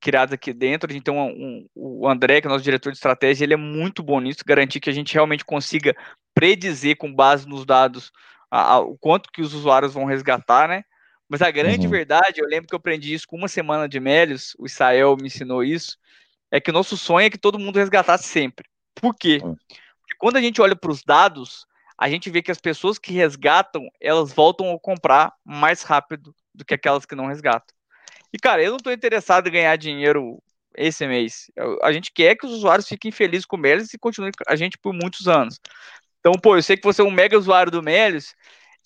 criados 0.00 0.34
aqui 0.34 0.52
dentro. 0.52 0.90
A 0.90 0.92
gente 0.92 1.04
tem 1.04 1.14
um, 1.14 1.22
um, 1.22 1.66
o 1.74 2.08
André, 2.08 2.40
que 2.40 2.46
é 2.46 2.50
nosso 2.50 2.62
diretor 2.62 2.90
de 2.90 2.98
estratégia, 2.98 3.44
ele 3.44 3.54
é 3.54 3.56
muito 3.56 4.02
bom 4.02 4.20
nisso, 4.20 4.40
garantir 4.46 4.78
que 4.78 4.90
a 4.90 4.92
gente 4.92 5.14
realmente 5.14 5.44
consiga 5.44 5.96
predizer 6.34 6.98
com 6.98 7.12
base 7.12 7.48
nos 7.48 7.64
dados 7.64 8.12
a, 8.50 8.74
a, 8.74 8.78
o 8.80 8.98
quanto 8.98 9.30
que 9.32 9.40
os 9.40 9.54
usuários 9.54 9.94
vão 9.94 10.04
resgatar, 10.04 10.68
né? 10.68 10.84
Mas 11.28 11.42
a 11.42 11.50
grande 11.50 11.86
uhum. 11.86 11.90
verdade, 11.90 12.40
eu 12.40 12.46
lembro 12.46 12.68
que 12.68 12.74
eu 12.74 12.78
aprendi 12.78 13.14
isso 13.14 13.26
com 13.26 13.36
uma 13.36 13.48
semana 13.48 13.88
de 13.88 13.98
Melios, 13.98 14.54
o 14.58 14.66
Israel 14.66 15.16
me 15.16 15.26
ensinou 15.26 15.64
isso, 15.64 15.98
é 16.50 16.60
que 16.60 16.70
o 16.70 16.72
nosso 16.72 16.96
sonho 16.96 17.26
é 17.26 17.30
que 17.30 17.38
todo 17.38 17.58
mundo 17.58 17.78
resgatasse 17.78 18.28
sempre. 18.28 18.66
Por 18.94 19.14
quê? 19.14 19.40
Uhum. 19.42 19.56
Porque 19.56 20.14
quando 20.18 20.36
a 20.36 20.40
gente 20.40 20.60
olha 20.60 20.76
para 20.76 20.90
os 20.90 21.02
dados, 21.02 21.66
a 21.98 22.08
gente 22.08 22.28
vê 22.30 22.42
que 22.42 22.50
as 22.50 22.60
pessoas 22.60 22.98
que 22.98 23.12
resgatam, 23.12 23.88
elas 24.00 24.32
voltam 24.32 24.72
a 24.72 24.78
comprar 24.78 25.32
mais 25.44 25.82
rápido 25.82 26.34
do 26.54 26.64
que 26.64 26.74
aquelas 26.74 27.06
que 27.06 27.14
não 27.14 27.26
resgatam. 27.26 27.74
E, 28.32 28.38
cara, 28.38 28.62
eu 28.62 28.70
não 28.70 28.76
estou 28.76 28.92
interessado 28.92 29.48
em 29.48 29.52
ganhar 29.52 29.76
dinheiro 29.76 30.42
esse 30.76 31.06
mês. 31.06 31.50
A 31.82 31.92
gente 31.92 32.12
quer 32.12 32.36
que 32.36 32.46
os 32.46 32.52
usuários 32.52 32.88
fiquem 32.88 33.12
felizes 33.12 33.46
com 33.46 33.56
o 33.56 33.58
Melis 33.58 33.94
e 33.94 33.98
continuem 33.98 34.32
com 34.32 34.52
a 34.52 34.56
gente 34.56 34.76
por 34.76 34.92
muitos 34.92 35.28
anos. 35.28 35.60
Então, 36.18 36.32
pô, 36.32 36.56
eu 36.56 36.62
sei 36.62 36.76
que 36.76 36.82
você 36.82 37.00
é 37.00 37.04
um 37.04 37.10
mega 37.10 37.38
usuário 37.38 37.70
do 37.70 37.82
Melis 37.82 38.34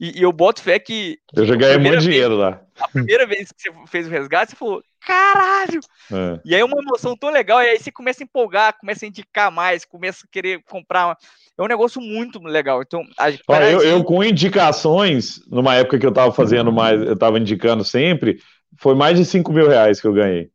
e, 0.00 0.20
e 0.20 0.22
eu 0.22 0.32
boto 0.32 0.62
fé 0.62 0.78
que. 0.78 1.18
Eu 1.34 1.44
já 1.44 1.56
ganhei 1.56 1.76
muito 1.76 1.92
vez, 1.92 2.04
dinheiro 2.04 2.36
lá. 2.36 2.60
A 2.78 2.88
primeira 2.88 3.26
vez 3.26 3.50
que 3.50 3.70
você 3.70 3.86
fez 3.88 4.06
o 4.06 4.10
resgate, 4.10 4.52
você 4.52 4.56
falou, 4.56 4.82
caralho! 5.00 5.80
É. 6.12 6.40
E 6.44 6.54
aí 6.54 6.60
é 6.60 6.64
uma 6.64 6.80
emoção 6.80 7.16
tão 7.16 7.30
legal, 7.30 7.60
e 7.60 7.66
aí 7.66 7.78
você 7.78 7.90
começa 7.90 8.22
a 8.22 8.24
empolgar, 8.24 8.78
começa 8.78 9.04
a 9.04 9.08
indicar 9.08 9.50
mais, 9.50 9.84
começa 9.84 10.24
a 10.24 10.28
querer 10.30 10.62
comprar. 10.68 11.16
É 11.58 11.62
um 11.62 11.66
negócio 11.66 12.00
muito 12.00 12.40
legal. 12.42 12.80
Então, 12.82 13.02
a, 13.18 13.30
eu, 13.62 13.82
eu, 13.82 14.04
com 14.04 14.22
indicações, 14.22 15.40
numa 15.50 15.74
época 15.74 15.98
que 15.98 16.06
eu 16.06 16.10
estava 16.10 16.32
fazendo 16.32 16.70
mais, 16.70 17.00
eu 17.00 17.14
estava 17.14 17.38
indicando 17.38 17.84
sempre, 17.84 18.38
foi 18.78 18.94
mais 18.94 19.18
de 19.18 19.24
5 19.24 19.52
mil 19.52 19.68
reais 19.68 20.00
que 20.00 20.06
eu 20.06 20.12
ganhei. 20.12 20.50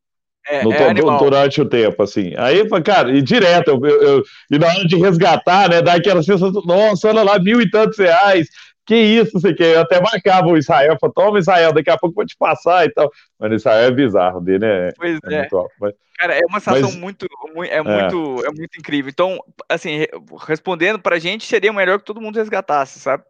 É, 0.46 0.62
no, 0.62 0.74
é 0.74 0.94
durante 0.94 1.62
o 1.62 1.66
tempo, 1.66 2.04
assim. 2.04 2.34
Aí, 2.38 2.68
cara, 2.82 3.12
e 3.12 3.22
direto, 3.22 3.70
eu, 3.70 3.86
eu, 3.86 4.02
eu, 4.02 4.24
e 4.52 4.60
na 4.60 4.68
hora 4.68 4.86
de 4.86 4.98
resgatar, 4.98 5.70
né, 5.70 5.82
dá 5.82 5.94
aquela 5.94 6.22
sensação, 6.22 6.62
nossa, 6.66 7.08
olha 7.08 7.24
lá, 7.24 7.40
mil 7.40 7.62
e 7.62 7.70
tantos 7.70 7.98
reais, 7.98 8.50
que 8.86 8.96
isso, 8.96 9.32
você 9.34 9.54
que 9.54 9.64
eu 9.64 9.82
até 9.82 10.02
marcava 10.02 10.48
o 10.48 10.58
Israel, 10.58 10.98
falava, 11.00 11.14
toma 11.14 11.40
Israel, 11.40 11.74
daqui 11.74 11.90
a 11.90 11.98
pouco 11.98 12.16
vou 12.16 12.26
te 12.26 12.36
passar 12.36 12.86
e 12.86 12.92
tal. 12.92 13.12
Mas 13.40 13.52
o 13.52 13.56
Israel 13.56 13.88
é 13.88 13.92
bizarro, 13.92 14.42
dele 14.42 14.66
é, 14.66 14.90
pois 14.96 15.20
é, 15.26 15.34
é. 15.34 15.40
Muito 15.40 15.58
alto, 15.58 15.74
mas... 15.80 15.94
Cara, 16.18 16.36
é 16.38 16.46
uma 16.46 16.60
sensação 16.60 16.90
mas... 16.90 16.96
muito, 16.96 17.26
é, 17.26 17.78
é 17.78 17.82
muito, 17.82 18.44
é. 18.44 18.48
é 18.48 18.52
muito 18.52 18.80
incrível. 18.80 19.10
Então, 19.10 19.40
assim, 19.68 20.06
respondendo 20.48 21.00
pra 21.00 21.20
gente, 21.20 21.46
seria 21.46 21.74
melhor 21.74 22.00
que 22.00 22.06
todo 22.06 22.22
mundo 22.22 22.38
resgatasse, 22.38 23.00
sabe? 23.00 23.24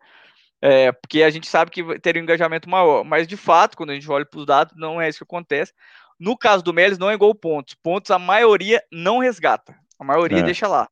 É, 0.62 0.92
porque 0.92 1.24
a 1.24 1.30
gente 1.30 1.48
sabe 1.48 1.72
que 1.72 2.00
teria 2.00 2.22
um 2.22 2.24
engajamento 2.24 2.70
maior, 2.70 3.04
mas 3.04 3.28
de 3.28 3.36
fato, 3.36 3.76
quando 3.76 3.90
a 3.90 3.94
gente 3.94 4.10
olha 4.10 4.26
para 4.26 4.40
os 4.40 4.46
dados, 4.46 4.74
não 4.78 5.02
é 5.02 5.10
isso 5.10 5.20
que 5.20 5.24
acontece. 5.24 5.74
No 6.20 6.38
caso 6.38 6.64
do 6.64 6.74
Melis, 6.74 6.98
não 6.98 7.10
é 7.10 7.14
igual 7.14 7.36
pontos. 7.36 7.76
Pontos 7.76 8.12
a 8.12 8.18
maioria 8.20 8.82
não 8.92 9.20
resgata, 9.20 9.76
a 10.00 10.04
maioria 10.04 10.40
é. 10.40 10.44
deixa 10.44 10.68
lá, 10.68 10.88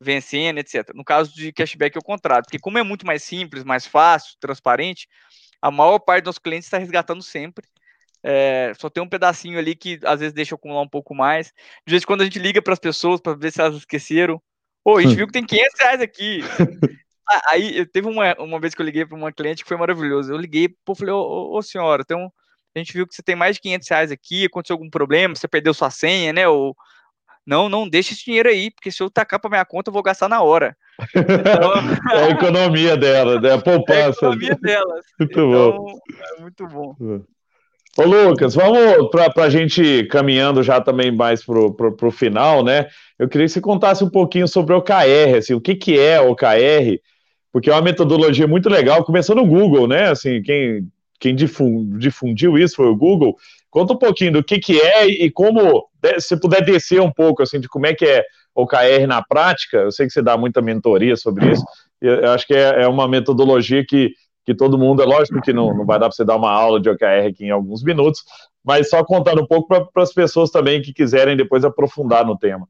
vencendo, 0.00 0.58
etc. 0.58 0.92
No 0.94 1.04
caso 1.04 1.34
de 1.34 1.52
cashback 1.52 1.96
é 1.96 2.00
o 2.00 2.04
contrário, 2.04 2.44
porque 2.44 2.58
como 2.58 2.78
é 2.78 2.82
muito 2.82 3.06
mais 3.06 3.22
simples, 3.22 3.64
mais 3.64 3.86
fácil, 3.86 4.36
transparente, 4.40 5.06
a 5.60 5.70
maior 5.70 5.98
parte 5.98 6.24
dos 6.24 6.38
clientes 6.38 6.66
está 6.66 6.78
resgatando 6.78 7.22
sempre. 7.22 7.66
É, 8.22 8.72
só 8.78 8.90
tem 8.90 9.02
um 9.02 9.08
pedacinho 9.08 9.58
ali 9.58 9.74
que 9.74 9.98
às 10.04 10.20
vezes 10.20 10.34
deixa 10.34 10.54
acumular 10.54 10.82
um 10.82 10.88
pouco 10.88 11.14
mais. 11.14 11.52
De 11.86 11.90
vez 11.90 12.02
em 12.02 12.06
quando 12.06 12.22
a 12.22 12.24
gente 12.24 12.38
liga 12.38 12.62
para 12.62 12.72
as 12.72 12.78
pessoas 12.78 13.20
para 13.20 13.34
ver 13.34 13.52
se 13.52 13.60
elas 13.60 13.76
esqueceram. 13.76 14.40
Pô, 14.82 14.96
a 14.96 15.02
gente 15.02 15.14
viu 15.14 15.26
que 15.26 15.32
tem 15.32 15.44
500 15.44 15.80
reais 15.80 16.00
aqui. 16.00 16.40
Aí 17.48 17.86
teve 17.86 18.08
uma, 18.08 18.34
uma 18.40 18.58
vez 18.58 18.74
que 18.74 18.82
eu 18.82 18.86
liguei 18.86 19.06
para 19.06 19.16
uma 19.16 19.32
cliente 19.32 19.62
que 19.62 19.68
foi 19.68 19.76
maravilhoso. 19.76 20.32
Eu 20.32 20.38
liguei, 20.38 20.68
pô, 20.84 20.94
falei, 20.94 21.14
ô, 21.14 21.52
ô, 21.52 21.62
senhora, 21.62 22.04
tem 22.04 22.16
um, 22.16 22.28
a 22.74 22.78
gente 22.78 22.92
viu 22.92 23.06
que 23.06 23.14
você 23.14 23.22
tem 23.22 23.36
mais 23.36 23.56
de 23.56 23.62
500 23.62 23.88
reais 23.88 24.10
aqui, 24.10 24.46
aconteceu 24.46 24.74
algum 24.74 24.90
problema, 24.90 25.34
você 25.34 25.46
perdeu 25.46 25.72
sua 25.72 25.90
senha, 25.90 26.32
né? 26.32 26.48
Ou, 26.48 26.74
não, 27.46 27.68
não 27.68 27.88
deixa 27.88 28.12
esse 28.12 28.24
dinheiro 28.24 28.48
aí, 28.48 28.70
porque 28.70 28.90
se 28.90 29.02
eu 29.02 29.10
tacar 29.10 29.40
para 29.40 29.50
minha 29.50 29.64
conta, 29.64 29.88
eu 29.90 29.92
vou 29.92 30.02
gastar 30.02 30.28
na 30.28 30.42
hora. 30.42 30.76
Então... 31.14 31.72
é 32.14 32.24
a 32.24 32.30
economia 32.30 32.96
dela, 32.96 33.40
né? 33.40 33.52
A 33.54 33.58
poupança. 33.58 34.26
É 34.26 34.28
a 34.28 34.34
economia 34.34 34.58
delas. 34.60 35.04
Muito 35.18 35.32
então, 35.32 35.50
bom. 35.50 35.98
É 36.36 36.40
muito 36.40 36.66
bom. 36.66 36.94
Ô, 37.98 38.02
Lucas, 38.04 38.54
vamos 38.54 39.10
para 39.10 39.44
a 39.44 39.50
gente 39.50 40.04
caminhando 40.04 40.62
já 40.62 40.80
também 40.80 41.10
mais 41.10 41.44
para 41.44 41.58
o 41.58 42.10
final, 42.10 42.62
né? 42.62 42.86
Eu 43.18 43.28
queria 43.28 43.46
que 43.46 43.52
você 43.52 43.60
contasse 43.60 44.04
um 44.04 44.10
pouquinho 44.10 44.46
sobre 44.46 44.74
o 44.74 44.78
OKR, 44.78 45.38
assim, 45.38 45.54
o 45.54 45.60
que, 45.60 45.74
que 45.74 45.98
é 45.98 46.20
o 46.20 46.30
OKR, 46.30 47.00
porque 47.52 47.68
é 47.68 47.72
uma 47.72 47.82
metodologia 47.82 48.46
muito 48.46 48.68
legal, 48.68 49.04
começou 49.04 49.34
no 49.34 49.44
Google, 49.44 49.88
né? 49.88 50.08
Assim, 50.08 50.40
quem, 50.40 50.88
quem 51.18 51.34
difundiu 51.34 52.56
isso 52.56 52.76
foi 52.76 52.86
o 52.86 52.96
Google. 52.96 53.36
Conta 53.70 53.92
um 53.92 53.98
pouquinho 53.98 54.32
do 54.32 54.44
que, 54.44 54.58
que 54.58 54.80
é 54.80 55.06
e 55.06 55.30
como, 55.30 55.89
se 56.18 56.38
puder 56.38 56.64
descer 56.64 57.00
um 57.00 57.10
pouco, 57.10 57.42
assim, 57.42 57.60
de 57.60 57.68
como 57.68 57.86
é 57.86 57.94
que 57.94 58.04
é 58.04 58.24
o 58.54 58.62
OKR 58.62 59.06
na 59.06 59.22
prática, 59.22 59.78
eu 59.78 59.92
sei 59.92 60.06
que 60.06 60.12
você 60.12 60.22
dá 60.22 60.36
muita 60.36 60.60
mentoria 60.60 61.16
sobre 61.16 61.52
isso, 61.52 61.64
eu 62.00 62.30
acho 62.32 62.46
que 62.46 62.54
é, 62.54 62.82
é 62.82 62.88
uma 62.88 63.06
metodologia 63.06 63.84
que, 63.86 64.12
que 64.44 64.54
todo 64.54 64.78
mundo, 64.78 65.02
é 65.02 65.06
lógico 65.06 65.40
que 65.40 65.52
não, 65.52 65.74
não 65.76 65.84
vai 65.84 65.98
dar 65.98 66.06
para 66.06 66.16
você 66.16 66.24
dar 66.24 66.36
uma 66.36 66.50
aula 66.50 66.80
de 66.80 66.88
OKR 66.88 67.28
aqui 67.28 67.44
em 67.44 67.50
alguns 67.50 67.82
minutos, 67.82 68.22
mas 68.64 68.88
só 68.88 69.04
contando 69.04 69.42
um 69.42 69.46
pouco 69.46 69.68
para 69.68 70.02
as 70.02 70.12
pessoas 70.12 70.50
também 70.50 70.82
que 70.82 70.92
quiserem 70.92 71.36
depois 71.36 71.64
aprofundar 71.64 72.24
no 72.24 72.36
tema. 72.36 72.68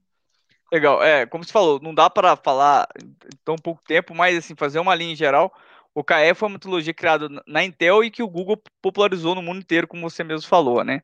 Legal, 0.72 1.02
é, 1.02 1.26
como 1.26 1.44
você 1.44 1.52
falou, 1.52 1.80
não 1.82 1.92
dá 1.92 2.08
para 2.08 2.36
falar 2.36 2.86
em 3.02 3.12
tão 3.44 3.56
pouco 3.56 3.82
tempo, 3.84 4.14
mas 4.14 4.38
assim, 4.38 4.54
fazer 4.54 4.78
uma 4.78 4.94
linha 4.94 5.12
em 5.12 5.16
geral, 5.16 5.52
OKR 5.94 6.34
foi 6.36 6.48
uma 6.48 6.54
metodologia 6.54 6.94
criada 6.94 7.28
na 7.46 7.64
Intel 7.64 8.04
e 8.04 8.10
que 8.10 8.22
o 8.22 8.28
Google 8.28 8.60
popularizou 8.80 9.34
no 9.34 9.42
mundo 9.42 9.58
inteiro, 9.58 9.88
como 9.88 10.08
você 10.08 10.22
mesmo 10.22 10.48
falou, 10.48 10.84
né? 10.84 11.02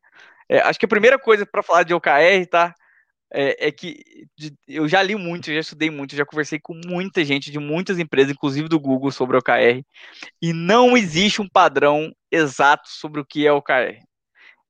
É, 0.49 0.59
acho 0.59 0.79
que 0.79 0.85
a 0.85 0.89
primeira 0.89 1.19
coisa 1.19 1.45
para 1.45 1.63
falar 1.63 1.83
de 1.83 1.93
OKR, 1.93 2.45
tá? 2.49 2.73
É, 3.33 3.67
é 3.67 3.71
que 3.71 4.25
de, 4.37 4.53
eu 4.67 4.87
já 4.87 5.03
li 5.03 5.15
muito, 5.15 5.51
já 5.53 5.59
estudei 5.59 5.89
muito, 5.89 6.15
já 6.15 6.25
conversei 6.25 6.59
com 6.59 6.73
muita 6.85 7.25
gente 7.25 7.51
de 7.51 7.59
muitas 7.59 7.99
empresas, 7.99 8.31
inclusive 8.31 8.69
do 8.69 8.79
Google, 8.79 9.11
sobre 9.11 9.37
OKR, 9.37 9.83
e 10.41 10.53
não 10.53 10.95
existe 10.95 11.41
um 11.41 11.49
padrão 11.49 12.13
exato 12.31 12.87
sobre 12.89 13.19
o 13.19 13.25
que 13.25 13.45
é 13.45 13.51
OKR. 13.51 13.99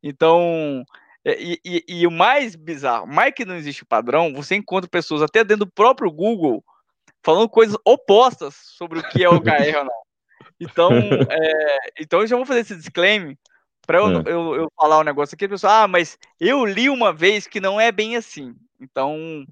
Então, 0.02 0.84
é, 1.24 1.40
e, 1.40 1.60
e, 1.64 1.84
e, 1.88 2.08
o 2.08 2.12
mais 2.12 2.56
bizarro, 2.56 3.06
mais 3.06 3.34
que 3.34 3.46
não 3.46 3.56
existe 3.56 3.86
padrão, 3.86 4.34
você 4.34 4.56
encontra 4.56 4.90
pessoas 4.90 5.22
até 5.22 5.44
dentro 5.44 5.66
do 5.66 5.72
próprio 5.72 6.12
Google 6.12 6.64
falando 7.24 7.50
coisas 7.50 7.78
opostas 7.86 8.56
sobre 8.56 9.00
o 9.00 9.10
que 9.10 9.24
é 9.24 9.30
OKR 9.30 9.78
ou 9.78 9.84
não. 9.84 10.02
Então, 10.60 10.90
é, 11.30 11.78
então 12.00 12.22
eu 12.22 12.28
já 12.28 12.36
vou 12.36 12.46
fazer 12.46 12.62
esse 12.62 12.76
disclaimer 12.76 13.38
para 13.88 14.00
eu, 14.00 14.08
é. 14.08 14.24
eu, 14.28 14.56
eu, 14.56 14.72
falar 14.76 15.00
um 15.00 15.04
negócio 15.04 15.34
aqui, 15.34 15.46
a 15.46 15.50
pessoa, 15.50 15.84
ah, 15.84 15.88
mas 15.88 16.20
eu 16.40 16.66
li 16.66 16.90
uma 16.90 17.14
vez 17.14 17.48
que 17.48 17.62
não 17.62 17.80
é 17.80 17.90
bem 17.90 18.18
assim. 18.18 18.54
Então, 18.80 19.48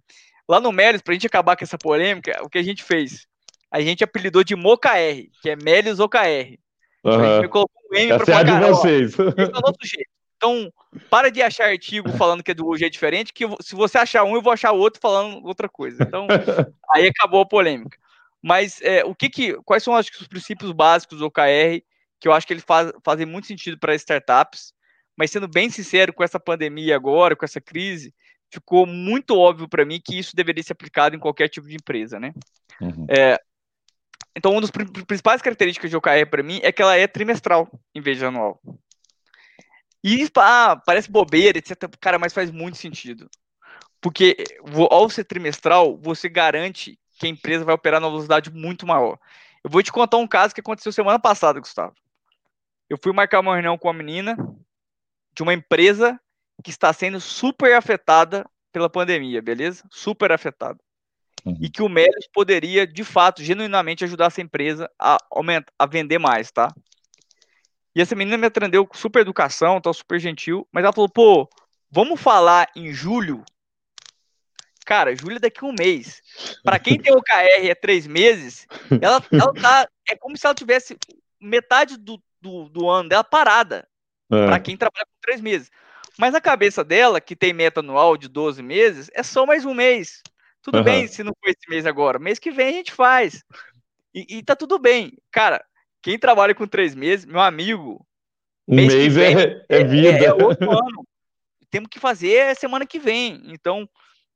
lá 0.48 0.60
no 0.60 0.74
Melios, 0.74 1.02
para 1.02 1.14
a 1.14 1.16
gente 1.16 1.26
acabar 1.26 1.56
com 1.56 1.64
essa 1.64 1.78
polêmica, 1.78 2.38
o 2.44 2.50
que 2.50 2.58
a 2.58 2.64
gente 2.64 2.84
fez? 2.84 3.26
A 3.72 3.80
gente 3.80 4.04
apelidou 4.04 4.44
de 4.44 4.56
MoKR, 4.56 5.30
que 5.42 5.50
é 5.50 5.56
Melios 5.56 6.00
OKR. 6.00 6.60
Uhum. 7.04 7.20
a 7.20 7.36
gente 7.36 7.50
colocou 7.50 7.82
um 7.92 7.96
M 7.96 8.10
para 8.10 8.26
falar, 8.26 8.44
de 8.44 8.68
vocês. 8.68 9.18
é 9.18 9.22
o 9.22 9.62
nosso 9.62 9.78
jeito. 9.84 10.10
Então, 10.36 10.72
para 11.10 11.32
de 11.32 11.42
achar 11.42 11.70
artigo 11.70 12.10
falando 12.18 12.44
que 12.44 12.52
é 12.52 12.54
do 12.54 12.68
hoje 12.68 12.86
é 12.86 12.90
diferente, 12.90 13.34
que 13.34 13.46
se 13.62 13.74
você 13.74 13.98
achar 13.98 14.24
um, 14.26 14.36
eu 14.36 14.42
vou 14.42 14.52
achar 14.52 14.74
outro 14.74 15.00
falando 15.00 15.46
outra 15.46 15.70
coisa. 15.70 16.04
Então, 16.04 16.28
aí 16.94 17.08
acabou 17.08 17.42
a 17.42 17.46
polêmica. 17.46 17.98
Mas 18.42 18.82
é, 18.82 19.04
o 19.06 19.16
que 19.16 19.30
que, 19.30 19.54
quais 19.64 19.82
são 19.82 19.96
acho, 19.96 20.12
os 20.20 20.28
princípios 20.28 20.72
básicos 20.72 21.20
do 21.20 21.26
OKR 21.26 21.82
que 22.20 22.28
eu 22.28 22.34
acho 22.34 22.46
que 22.48 22.54
eles 22.54 22.64
faz, 22.64 22.92
fazem 23.04 23.26
muito 23.26 23.48
sentido 23.48 23.78
para 23.78 23.96
startups? 23.96 24.74
Mas 25.18 25.32
sendo 25.32 25.48
bem 25.48 25.70
sincero, 25.70 26.14
com 26.14 26.24
essa 26.24 26.40
pandemia 26.40 26.96
agora, 26.96 27.36
com 27.36 27.46
essa 27.46 27.62
crise, 27.62 28.14
ficou 28.52 28.86
muito 28.86 29.38
óbvio 29.38 29.68
para 29.68 29.86
mim 29.86 30.02
que 30.04 30.18
isso 30.18 30.36
deveria 30.36 30.64
ser 30.64 30.74
aplicado 30.74 31.16
em 31.16 31.20
qualquer 31.20 31.48
tipo 31.48 31.68
de 31.68 31.76
empresa, 31.76 32.20
né? 32.20 32.34
Uhum. 32.82 33.06
É, 33.10 33.40
então, 34.36 34.52
uma 34.52 34.62
das 34.62 34.72
principais 34.72 35.42
características 35.42 35.90
de 35.90 35.96
OKR 35.96 36.26
para 36.30 36.44
mim 36.44 36.60
é 36.62 36.72
que 36.72 36.82
ela 36.82 36.98
é 36.98 37.08
trimestral 37.08 37.70
em 37.94 38.02
vez 38.02 38.18
de 38.18 38.26
anual. 38.26 38.60
E 40.04 40.30
ah, 40.38 40.80
parece 40.86 41.10
bobeira, 41.10 41.58
etc. 41.58 41.90
Cara, 42.00 42.20
mas 42.20 42.34
faz 42.34 42.52
muito 42.52 42.78
sentido. 42.78 43.30
Porque 44.02 44.36
ao 44.92 45.10
ser 45.10 45.24
trimestral, 45.24 45.98
você 45.98 46.30
garante 46.30 47.00
que 47.18 47.26
a 47.26 47.30
empresa 47.30 47.64
vai 47.64 47.74
operar 47.74 48.02
numa 48.02 48.12
velocidade 48.12 48.52
muito 48.52 48.86
maior. 48.86 49.18
Eu 49.64 49.70
vou 49.70 49.82
te 49.82 49.92
contar 49.92 50.18
um 50.18 50.28
caso 50.28 50.54
que 50.54 50.62
aconteceu 50.62 50.92
semana 50.92 51.18
passada, 51.18 51.60
Gustavo. 51.60 51.96
Eu 52.90 52.98
fui 53.02 53.12
marcar 53.14 53.40
uma 53.40 53.54
reunião 53.54 53.78
com 53.78 53.88
uma 53.88 53.94
menina 53.94 54.38
de 55.34 55.44
uma 55.44 55.54
empresa 55.54 56.20
que 56.64 56.70
está 56.70 56.92
sendo 56.94 57.20
super 57.20 57.74
afetada 57.74 58.46
pela 58.72 58.90
pandemia, 58.90 59.42
beleza? 59.42 59.84
Super 59.90 60.32
afetada. 60.32 60.80
Uhum. 61.46 61.58
E 61.62 61.70
que 61.70 61.82
o 61.82 61.90
Melis 61.90 62.28
poderia, 62.34 62.88
de 62.88 63.04
fato, 63.04 63.44
genuinamente 63.44 64.04
ajudar 64.04 64.28
essa 64.28 64.42
empresa 64.42 64.90
a 65.00 65.18
aumentar, 65.30 65.72
a 65.78 65.86
vender 65.86 66.18
mais, 66.18 66.52
tá? 66.52 66.74
E 67.96 68.02
essa 68.02 68.16
menina 68.16 68.38
me 68.38 68.48
atendeu 68.48 68.86
com 68.86 68.98
super 68.98 69.22
educação, 69.22 69.80
tá 69.80 69.94
super 69.94 70.20
gentil, 70.20 70.68
mas 70.72 70.84
ela 70.84 70.92
falou, 70.92 71.10
pô, 71.10 71.50
vamos 71.90 72.20
falar 72.20 72.68
em 72.76 72.92
julho? 72.92 73.44
Cara, 74.86 75.16
julho 75.16 75.38
é 75.38 75.40
daqui 75.40 75.64
a 75.64 75.68
um 75.68 75.76
mês. 75.78 76.22
Para 76.64 76.78
quem 76.78 77.00
tem 77.00 77.14
o 77.14 77.22
KR 77.22 77.68
é 77.68 77.76
três 77.76 78.06
meses, 78.06 78.68
ela, 79.02 79.24
ela 79.32 79.54
tá. 79.54 79.88
É 80.10 80.16
como 80.16 80.38
se 80.38 80.46
ela 80.46 80.54
tivesse 80.54 80.98
metade 81.40 81.98
do, 81.98 82.22
do, 82.46 82.70
do 82.70 82.90
ano 82.90 83.10
dela 83.10 83.24
parada. 83.24 83.88
É. 84.32 84.46
Para 84.46 84.60
quem 84.60 84.78
trabalha 84.78 85.06
com 85.06 85.22
três 85.22 85.42
meses. 85.42 85.72
Mas 86.18 86.32
na 86.32 86.40
cabeça 86.40 86.84
dela, 86.84 87.20
que 87.20 87.36
tem 87.36 87.54
meta 87.54 87.82
anual 87.82 88.16
de 88.16 88.28
12 88.28 88.62
meses, 88.64 89.10
é 89.14 89.24
só 89.24 89.46
mais 89.46 89.66
um 89.66 89.74
mês. 89.74 90.22
Tudo 90.62 90.78
uhum. 90.78 90.84
bem 90.84 91.08
se 91.08 91.24
não 91.24 91.34
for 91.34 91.50
esse 91.50 91.70
mês 91.70 91.86
agora. 91.86 92.18
Mês 92.18 92.40
que 92.40 92.52
vem 92.52 92.70
a 92.70 92.72
gente 92.74 92.92
faz. 92.92 93.44
E, 94.14 94.38
e 94.38 94.44
tá 94.44 94.56
tudo 94.56 94.80
bem. 94.80 95.18
Cara, 95.32 95.64
quem 96.02 96.18
trabalha 96.18 96.56
com 96.56 96.66
três 96.66 96.96
meses, 96.96 97.26
meu 97.26 97.42
amigo. 97.42 98.06
Um 98.68 98.76
mês, 98.76 98.94
mês 98.94 99.14
vem, 99.14 99.38
é, 99.38 99.66
é, 99.70 99.84
vida. 99.84 100.10
É, 100.10 100.26
é 100.26 100.34
outro 100.34 100.72
ano. 100.72 101.06
Temos 101.70 101.90
que 101.90 102.00
fazer 102.00 102.56
semana 102.56 102.86
que 102.86 102.98
vem. 102.98 103.42
Então, 103.48 103.88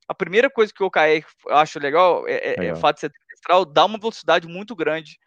a 0.07 0.13
primeira 0.13 0.49
coisa 0.49 0.73
que 0.73 0.83
o 0.83 0.87
OKR 0.87 1.25
acho 1.51 1.79
legal 1.79 2.27
é, 2.27 2.33
é, 2.33 2.65
é, 2.65 2.73
o 2.73 2.75
fato 2.75 2.95
de 2.95 3.01
ser 3.01 3.11
trimestral, 3.11 3.63
dá 3.63 3.85
uma 3.85 3.97
velocidade 3.97 4.47
muito 4.47 4.75
grande 4.75 5.17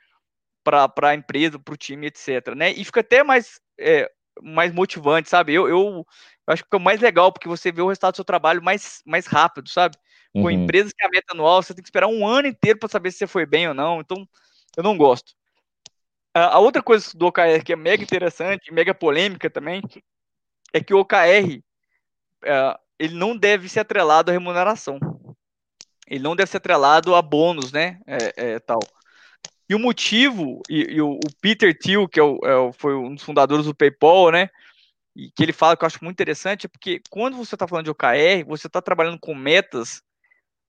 para 0.62 0.90
a 1.02 1.14
empresa, 1.14 1.58
para 1.58 1.74
o 1.74 1.76
time, 1.76 2.06
etc. 2.06 2.54
Né? 2.54 2.72
E 2.72 2.84
fica 2.84 3.00
até 3.00 3.22
mais, 3.22 3.60
é, 3.78 4.10
mais 4.40 4.72
motivante, 4.72 5.28
sabe? 5.28 5.54
Eu, 5.54 5.68
eu, 5.68 6.06
acho 6.46 6.62
que 6.62 6.66
fica 6.66 6.78
mais 6.78 7.00
legal, 7.00 7.32
porque 7.32 7.48
você 7.48 7.72
vê 7.72 7.82
o 7.82 7.88
resultado 7.88 8.12
do 8.12 8.16
seu 8.16 8.24
trabalho 8.24 8.62
mais, 8.62 9.02
mais 9.06 9.26
rápido, 9.26 9.68
sabe? 9.68 9.96
Com 10.32 10.44
uhum. 10.44 10.50
empresas 10.50 10.92
que 10.92 11.04
a 11.04 11.10
meta 11.10 11.34
anual, 11.34 11.62
você 11.62 11.74
tem 11.74 11.82
que 11.82 11.88
esperar 11.88 12.06
um 12.06 12.26
ano 12.26 12.48
inteiro 12.48 12.78
para 12.78 12.88
saber 12.88 13.10
se 13.10 13.18
você 13.18 13.26
foi 13.26 13.44
bem 13.44 13.68
ou 13.68 13.74
não. 13.74 14.00
Então, 14.00 14.26
eu 14.76 14.82
não 14.82 14.96
gosto. 14.96 15.34
A 16.34 16.58
outra 16.58 16.82
coisa 16.82 17.10
do 17.14 17.26
OKR 17.26 17.62
que 17.62 17.74
é 17.74 17.76
mega 17.76 18.02
interessante, 18.02 18.72
mega 18.72 18.94
polêmica 18.94 19.50
também, 19.50 19.82
é 20.72 20.82
que 20.82 20.94
o 20.94 21.00
OKR 21.00 21.62
é, 22.42 22.78
ele 22.98 23.14
não 23.14 23.36
deve 23.36 23.68
ser 23.68 23.80
atrelado 23.80 24.30
à 24.30 24.32
remuneração. 24.32 24.98
Ele 26.06 26.22
não 26.22 26.34
deve 26.36 26.50
ser 26.50 26.58
atrelado 26.58 27.14
a 27.14 27.22
bônus, 27.22 27.72
né? 27.72 28.00
É, 28.06 28.32
é, 28.36 28.58
tal. 28.58 28.80
E 29.72 29.74
o 29.74 29.78
motivo, 29.78 30.60
e, 30.68 30.96
e 30.96 31.00
o, 31.00 31.12
o, 31.12 31.36
Peter 31.40 31.74
Thiel, 31.74 32.06
que 32.06 32.20
é 32.20 32.22
o, 32.22 32.38
é 32.44 32.72
foi 32.74 32.94
um 32.94 33.14
dos 33.14 33.24
fundadores 33.24 33.64
do 33.64 33.74
PayPal, 33.74 34.30
né? 34.30 34.50
E 35.16 35.30
que 35.30 35.42
ele 35.42 35.52
fala 35.54 35.74
que 35.74 35.82
eu 35.82 35.86
acho 35.86 36.04
muito 36.04 36.16
interessante, 36.16 36.66
é 36.66 36.68
porque 36.68 37.00
quando 37.08 37.38
você 37.38 37.54
está 37.54 37.66
falando 37.66 37.86
de 37.86 37.90
OKR, 37.90 38.44
você 38.46 38.66
está 38.66 38.82
trabalhando 38.82 39.18
com 39.18 39.34
metas 39.34 40.02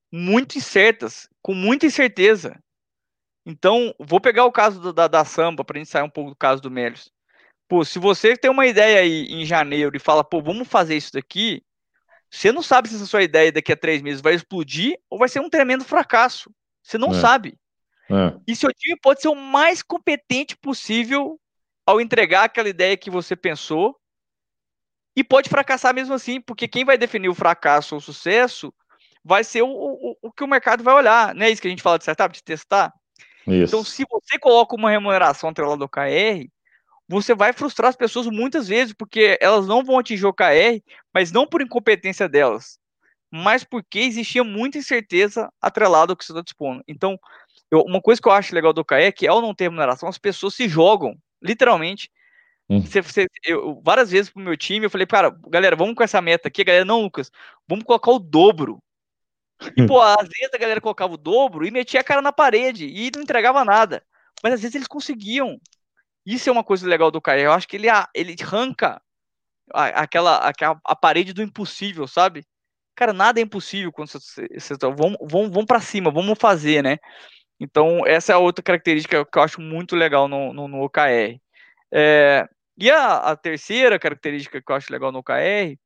muito 0.10 0.58
incertas, 0.58 1.28
com 1.42 1.54
muita 1.54 1.86
incerteza. 1.86 2.58
Então, 3.46 3.94
vou 4.00 4.22
pegar 4.22 4.46
o 4.46 4.54
caso 4.54 4.94
da, 4.94 5.10
da 5.10 5.26
samba 5.26 5.66
para 5.66 5.78
a 5.78 5.80
gente 5.80 5.92
sair 5.92 6.04
um 6.04 6.10
pouco 6.10 6.30
do 6.30 6.38
caso 6.38 6.62
do 6.62 6.72
Melios. 6.72 7.12
Pô, 7.68 7.84
se 7.84 8.00
você 8.00 8.38
tem 8.38 8.50
uma 8.50 8.68
ideia 8.68 9.02
aí 9.02 9.26
em 9.26 9.46
janeiro 9.46 9.98
e 9.98 10.00
fala, 10.00 10.24
pô, 10.24 10.42
vamos 10.42 10.66
fazer 10.66 10.96
isso 10.96 11.12
daqui, 11.12 11.62
você 12.32 12.54
não 12.54 12.64
sabe 12.64 12.88
se 12.88 12.96
essa 12.96 13.06
sua 13.06 13.22
ideia 13.22 13.52
daqui 13.52 13.74
a 13.74 13.76
três 13.76 14.02
meses 14.02 14.22
vai 14.22 14.34
explodir 14.34 14.98
ou 15.10 15.20
vai 15.20 15.28
ser 15.28 15.42
um 15.42 15.50
tremendo 15.50 15.84
fracasso. 15.84 16.50
Você 16.82 16.98
não 16.98 17.12
é. 17.12 17.20
sabe. 17.20 17.58
É. 18.14 18.40
E 18.48 18.56
seu 18.56 18.72
time 18.74 18.98
pode 19.02 19.22
ser 19.22 19.30
o 19.30 19.36
mais 19.36 19.82
competente 19.82 20.56
possível 20.56 21.40
ao 21.86 22.00
entregar 22.00 22.44
aquela 22.44 22.70
ideia 22.70 22.96
que 22.96 23.10
você 23.10 23.36
pensou 23.36 23.98
e 25.16 25.24
pode 25.24 25.50
fracassar 25.50 25.94
mesmo 25.94 26.14
assim, 26.14 26.40
porque 26.42 26.68
quem 26.68 26.86
vai 26.86 26.98
definir 26.98 27.30
o 27.30 27.36
fracasso 27.36 27.96
ou 27.96 28.00
o 28.00 28.02
sucesso 28.02 28.74
vai 29.24 29.44
ser 29.44 29.62
o, 29.62 29.70
o, 29.70 30.18
o 30.22 30.32
que 30.32 30.44
o 30.44 30.48
mercado 30.48 30.84
vai 30.84 30.94
olhar. 30.94 31.34
Não 31.34 31.46
é 31.46 31.50
isso 31.50 31.62
que 31.62 31.68
a 31.68 31.72
gente 31.72 31.84
fala 31.84 31.98
de 31.98 32.04
startup, 32.04 32.34
de 32.34 32.44
testar? 32.44 32.94
Isso. 33.48 33.76
Então, 33.76 33.84
se 33.84 34.06
você 34.10 34.40
coloca 34.40 34.76
uma 34.76 34.92
remuneração 34.92 35.50
atrelada 35.50 35.84
ao 35.84 35.90
KR, 35.90 36.48
você 37.08 37.36
vai 37.36 37.54
frustrar 37.54 37.90
as 37.90 37.96
pessoas 37.96 38.28
muitas 38.28 38.68
vezes, 38.68 38.94
porque 38.94 39.38
elas 39.42 39.68
não 39.68 39.84
vão 39.84 40.00
atingir 40.00 40.26
o 40.26 40.34
KR, 40.34 40.82
mas 41.14 41.32
não 41.32 41.46
por 41.46 41.62
incompetência 41.62 42.28
delas, 42.28 42.80
mas 43.36 43.64
porque 43.64 43.98
existia 43.98 44.44
muita 44.44 44.78
incerteza 44.78 45.52
atrelada 45.60 46.14
ao 46.14 46.16
que 46.16 46.24
você 46.24 46.32
está 46.32 46.44
dispondo. 46.44 46.84
Então, 46.88 47.18
eu, 47.72 47.82
uma 47.82 48.00
coisa 48.00 48.22
que 48.22 48.28
eu 48.28 48.32
acho 48.32 48.54
legal 48.54 48.72
do 48.72 48.86
KR 48.86 48.96
é 48.96 49.12
que, 49.12 49.28
ao 49.28 49.42
não 49.42 49.56
ter 49.56 49.64
remuneração, 49.64 50.08
as 50.08 50.20
pessoas 50.20 50.54
se 50.54 50.70
jogam, 50.70 51.18
literalmente. 51.42 52.12
Hum. 52.70 52.82
Você, 52.82 53.02
você, 53.02 53.28
eu, 53.44 53.82
várias 53.84 54.12
vezes 54.12 54.30
pro 54.30 54.44
meu 54.44 54.56
time, 54.56 54.86
eu 54.86 54.90
falei, 54.90 55.08
cara, 55.08 55.36
galera, 55.48 55.76
vamos 55.76 55.96
com 55.96 56.04
essa 56.04 56.22
meta 56.22 56.48
aqui. 56.48 56.62
A 56.62 56.66
galera, 56.66 56.86
não, 56.86 57.02
Lucas, 57.02 57.32
vamos 57.68 57.84
colocar 57.86 58.12
o 58.12 58.20
dobro. 58.20 58.78
E, 59.76 59.84
pô, 59.88 60.00
às 60.00 60.30
vezes 60.30 60.54
a 60.54 60.58
galera 60.60 60.80
colocava 60.80 61.14
o 61.16 61.18
dobro 61.18 61.66
e 61.66 61.72
metia 61.72 62.02
a 62.02 62.04
cara 62.04 62.22
na 62.22 62.32
parede 62.32 62.86
e 62.86 63.10
não 63.16 63.24
entregava 63.24 63.66
nada. 63.66 64.04
Mas 64.44 64.54
às 64.54 64.62
vezes 64.62 64.76
eles 64.76 64.88
conseguiam. 64.88 65.60
Isso 66.24 66.50
é 66.50 66.52
uma 66.52 66.64
coisa 66.64 66.88
legal 66.88 67.10
do 67.10 67.20
Caio. 67.20 67.46
Eu 67.46 67.52
acho 67.52 67.68
que 67.68 67.78
ele, 67.78 67.88
ele 68.14 68.36
arranca 68.40 69.02
aquela, 69.74 70.38
aquela 70.38 70.80
a 70.86 70.96
parede 70.96 71.34
do 71.34 71.42
impossível, 71.42 72.08
sabe? 72.08 72.46
Cara, 72.96 73.14
nada 73.14 73.40
é 73.40 73.44
impossível 73.44 73.92
quando 73.92 74.10
você, 74.10 74.48
você 74.54 74.78
tá, 74.78 74.90
vamos, 74.90 75.18
vamos, 75.22 75.50
vamos 75.50 75.66
para 75.66 75.82
cima, 75.82 76.12
vamos 76.12 76.38
fazer, 76.40 76.84
né? 76.84 76.98
Então, 77.60 78.06
essa 78.06 78.34
é 78.34 78.36
a 78.36 78.40
outra 78.40 78.64
característica 78.64 79.26
que 79.26 79.38
eu 79.38 79.44
acho 79.44 79.62
muito 79.62 79.96
legal 79.96 80.28
no, 80.28 80.54
no, 80.54 80.68
no 80.68 80.84
OKR. 80.84 81.40
É, 81.92 82.48
e 82.78 82.90
a, 82.92 83.18
a, 83.32 83.36
terceira 83.36 84.00
característica 84.00 84.62
que 84.62 84.72
eu 84.72 84.76
acho 84.76 84.92
legal 84.92 85.12
no 85.12 85.20
OKR 85.20 85.78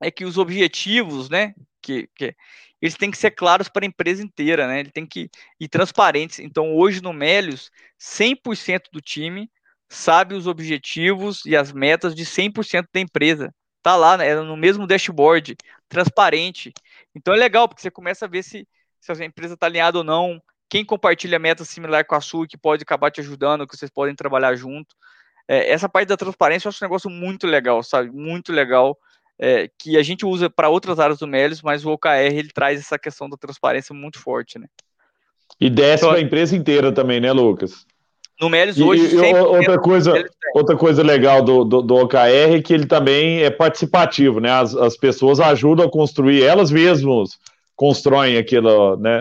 é 0.00 0.10
que 0.10 0.24
os 0.24 0.38
objetivos, 0.38 1.30
né, 1.30 1.54
que, 1.82 2.08
que 2.14 2.34
eles 2.80 2.96
têm 2.96 3.10
que 3.10 3.18
ser 3.18 3.30
claros 3.30 3.68
para 3.68 3.84
a 3.84 3.88
empresa 3.88 4.22
inteira, 4.22 4.68
né? 4.68 4.80
Ele 4.80 4.90
tem 4.90 5.06
que 5.06 5.30
ir 5.58 5.68
transparentes. 5.68 6.38
Então, 6.38 6.74
hoje 6.76 7.02
no 7.02 7.12
Melios, 7.12 7.70
100% 7.98 8.90
do 8.92 9.00
time 9.00 9.50
sabe 9.88 10.34
os 10.34 10.46
objetivos 10.46 11.44
e 11.46 11.56
as 11.56 11.72
metas 11.72 12.14
de 12.14 12.26
100% 12.26 12.86
da 12.92 13.00
empresa. 13.00 13.54
Tá 13.84 13.96
lá, 13.96 14.16
né? 14.16 14.34
no 14.36 14.56
mesmo 14.56 14.86
dashboard, 14.86 15.58
transparente. 15.90 16.72
Então 17.14 17.34
é 17.34 17.36
legal, 17.36 17.68
porque 17.68 17.82
você 17.82 17.90
começa 17.90 18.24
a 18.24 18.28
ver 18.28 18.42
se, 18.42 18.66
se 18.98 19.12
a 19.12 19.24
empresa 19.26 19.52
está 19.52 19.66
alinhada 19.66 19.98
ou 19.98 20.02
não, 20.02 20.40
quem 20.70 20.82
compartilha 20.82 21.38
meta 21.38 21.66
similar 21.66 22.02
com 22.06 22.14
a 22.14 22.20
sua, 22.22 22.46
que 22.46 22.56
pode 22.56 22.82
acabar 22.82 23.10
te 23.10 23.20
ajudando, 23.20 23.66
que 23.66 23.76
vocês 23.76 23.90
podem 23.90 24.14
trabalhar 24.14 24.56
junto. 24.56 24.96
É, 25.46 25.70
essa 25.70 25.86
parte 25.86 26.08
da 26.08 26.16
transparência 26.16 26.66
eu 26.66 26.70
acho 26.70 26.82
um 26.82 26.88
negócio 26.88 27.10
muito 27.10 27.46
legal, 27.46 27.82
sabe? 27.82 28.10
Muito 28.10 28.54
legal. 28.54 28.96
É, 29.38 29.68
que 29.78 29.98
a 29.98 30.02
gente 30.02 30.24
usa 30.24 30.48
para 30.48 30.70
outras 30.70 30.98
áreas 30.98 31.18
do 31.18 31.26
Melios, 31.26 31.60
mas 31.60 31.84
o 31.84 31.90
OKR 31.90 32.32
ele 32.32 32.48
traz 32.54 32.80
essa 32.80 32.98
questão 32.98 33.28
da 33.28 33.36
transparência 33.36 33.94
muito 33.94 34.18
forte, 34.18 34.58
né? 34.58 34.66
E 35.60 35.68
desce 35.68 36.04
então, 36.04 36.08
para 36.08 36.18
a 36.20 36.22
empresa 36.22 36.56
inteira 36.56 36.90
também, 36.90 37.20
né, 37.20 37.32
Lucas? 37.32 37.86
No 38.40 38.48
hoje. 38.48 39.14
E, 39.14 39.34
outra, 39.34 39.78
coisa, 39.78 40.24
outra 40.54 40.76
coisa 40.76 41.02
legal 41.02 41.42
do, 41.42 41.64
do, 41.64 41.82
do, 41.82 41.94
OKR 41.96 42.56
é 42.56 42.62
que 42.62 42.74
ele 42.74 42.86
também 42.86 43.42
é 43.42 43.50
participativo, 43.50 44.40
né? 44.40 44.50
As, 44.50 44.74
as 44.74 44.96
pessoas 44.96 45.38
ajudam 45.38 45.86
a 45.86 45.90
construir, 45.90 46.42
elas 46.42 46.70
mesmas 46.70 47.38
constroem 47.76 48.36
aquilo, 48.36 48.96
né? 48.96 49.20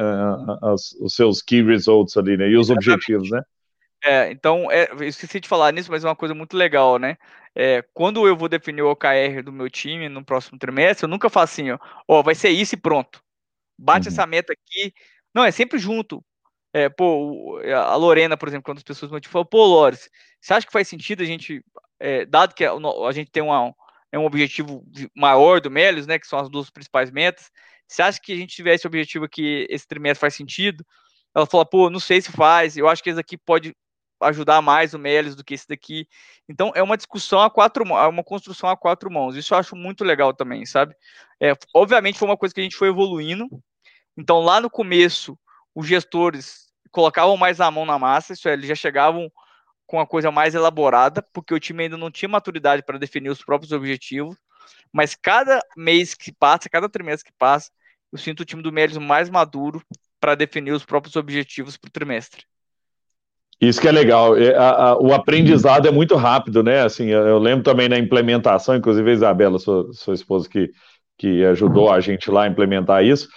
As, 0.64 0.94
os 1.00 1.16
seus 1.16 1.42
key 1.42 1.62
results 1.62 2.18
ali, 2.18 2.38
né? 2.38 2.50
E 2.50 2.58
os 2.58 2.70
Exatamente. 2.70 2.92
objetivos, 2.92 3.30
né? 3.30 3.42
É, 4.04 4.32
então, 4.32 4.70
é, 4.70 4.90
eu 4.92 5.04
esqueci 5.04 5.40
de 5.40 5.48
falar 5.48 5.72
nisso, 5.72 5.90
mas 5.90 6.04
é 6.04 6.08
uma 6.08 6.16
coisa 6.16 6.34
muito 6.34 6.58
legal, 6.58 6.98
né? 6.98 7.16
É, 7.56 7.84
quando 7.94 8.28
eu 8.28 8.36
vou 8.36 8.50
definir 8.50 8.82
o 8.82 8.92
OKR 8.92 9.44
do 9.44 9.52
meu 9.52 9.70
time 9.70 10.10
no 10.10 10.26
próximo 10.26 10.58
trimestre, 10.58 11.06
eu 11.06 11.10
nunca 11.10 11.30
faço 11.30 11.54
assim, 11.54 11.72
ó, 11.72 11.78
ó 12.08 12.22
vai 12.22 12.36
ser 12.36 12.50
isso 12.50 12.76
e 12.76 12.78
pronto. 12.78 13.22
Bate 13.78 14.08
uhum. 14.08 14.14
essa 14.14 14.26
meta 14.26 14.54
aqui. 14.54 14.94
Não, 15.34 15.44
é 15.44 15.52
sempre 15.52 15.78
junto. 15.78 16.24
É, 16.74 16.90
pô, 16.90 17.60
a 17.76 17.96
Lorena, 17.96 18.36
por 18.36 18.48
exemplo, 18.48 18.64
quando 18.64 18.80
as 18.80 18.84
pessoas 18.84 19.12
me 19.12 19.22
falam, 19.28 19.46
pô, 19.46 19.64
Lores, 19.64 20.10
você 20.42 20.54
acha 20.54 20.66
que 20.66 20.74
faz 20.74 20.88
sentido 20.88 21.22
a 21.22 21.26
gente, 21.26 21.64
é, 22.00 22.26
dado 22.26 22.56
que 22.56 22.66
a, 22.66 22.72
a, 22.74 23.12
gente 23.12 23.30
tem 23.32 23.44
uma, 23.44 23.74
é 24.12 24.18
um 24.18 24.26
objetivo 24.26 24.84
maior 25.16 25.62
do 25.62 25.70
Melios, 25.70 26.08
né, 26.08 26.18
que 26.18 26.28
são 26.28 26.40
as 26.40 26.50
duas 26.50 26.72
principais 26.72 27.12
metas, 27.12 27.52
você 27.88 28.02
acha 28.02 28.20
que 28.20 28.34
a 28.34 28.36
gente 28.36 28.56
tiver 28.56 28.74
esse 28.74 28.88
objetivo 28.88 29.26
aqui, 29.26 29.68
esse 29.70 29.88
trimestre 29.88 30.20
faz 30.20 30.34
sentido? 30.34 30.84
Ela 31.36 31.46
fala, 31.46 31.66
pô, 31.66 31.90
não 31.92 32.00
sei 32.00 32.22
se 32.22 32.32
faz, 32.32 32.76
eu 32.76 32.88
acho 32.88 33.04
que 33.04 33.10
esse 33.12 33.20
aqui 33.20 33.38
pode 33.38 33.76
ajudar 34.22 34.62
mais 34.62 34.94
o 34.94 35.00
Melios 35.00 35.36
do 35.36 35.44
que 35.44 35.54
esse 35.54 35.68
daqui. 35.68 36.08
Então, 36.48 36.72
é 36.76 36.82
uma 36.82 36.98
discussão 36.98 37.40
a 37.40 37.50
quatro 37.50 37.86
mãos, 37.86 38.04
é 38.04 38.08
uma 38.08 38.24
construção 38.24 38.70
a 38.70 38.78
quatro 38.78 39.12
mãos. 39.12 39.36
Isso 39.36 39.54
eu 39.54 39.58
acho 39.58 39.76
muito 39.76 40.04
legal 40.04 40.34
também, 40.34 40.66
sabe? 40.66 40.96
É, 41.42 41.54
obviamente, 41.74 42.18
foi 42.18 42.28
uma 42.28 42.38
coisa 42.38 42.54
que 42.54 42.62
a 42.62 42.64
gente 42.64 42.76
foi 42.76 42.88
evoluindo. 42.88 43.48
Então, 44.18 44.40
lá 44.40 44.62
no 44.62 44.70
começo, 44.70 45.38
os 45.76 45.88
gestores 45.88 46.68
colocavam 46.92 47.36
mais 47.36 47.60
a 47.60 47.72
mão 47.72 47.86
na 47.86 47.98
massa, 47.98 48.34
isso 48.34 48.48
é, 48.48 48.54
eles 48.54 48.68
já 48.68 48.76
chegavam 48.76 49.32
com 49.86 50.00
a 50.00 50.08
coisa 50.08 50.32
mais 50.32 50.56
elaborada, 50.56 51.22
porque 51.34 51.54
o 51.54 51.60
time 51.60 51.84
ainda 51.84 51.98
não 51.98 52.12
tinha 52.12 52.30
maturidade 52.30 52.84
para 52.84 52.98
definir 52.98 53.30
os 53.30 53.44
próprios 53.44 53.72
objetivos. 53.72 54.38
Mas 54.92 55.16
cada 55.16 55.60
mês 55.76 56.14
que 56.14 56.32
passa, 56.32 56.70
cada 56.70 56.88
trimestre 56.88 57.32
que 57.32 57.38
passa, 57.38 57.72
eu 58.12 58.18
sinto 58.18 58.42
o 58.42 58.46
time 58.46 58.62
do 58.62 58.72
Melios 58.72 58.98
mais 58.98 59.30
maduro 59.30 59.82
para 60.20 60.36
definir 60.36 60.72
os 60.72 60.86
próprios 60.86 61.16
objetivos 61.16 61.76
para 61.76 61.90
o 61.90 61.92
trimestre. 61.92 62.44
Isso 63.60 63.82
que 63.82 63.88
é 63.88 63.92
legal. 63.92 64.38
É, 64.38 64.54
o 65.00 65.14
aprendizado 65.14 65.88
é 65.88 65.92
muito 65.92 66.16
rápido, 66.16 66.64
né? 66.64 66.82
Assim, 66.82 67.08
eu, 67.08 67.28
eu, 67.28 67.40
lembro 67.40 67.64
também 67.64 67.90
na 67.90 67.98
implementação, 67.98 68.76
inclusive 68.76 69.10
a 69.10 69.14
Isabela, 69.14 69.58
sua, 69.58 69.92
sua 69.94 70.14
esposa, 70.14 70.50
que, 70.50 70.72
que 71.18 71.44
ajudou 71.46 71.92
a 71.92 72.00
gente 72.00 72.30
lá 72.30 72.44
a 72.44 72.48
implementar 72.48 73.04
isso. 73.04 73.28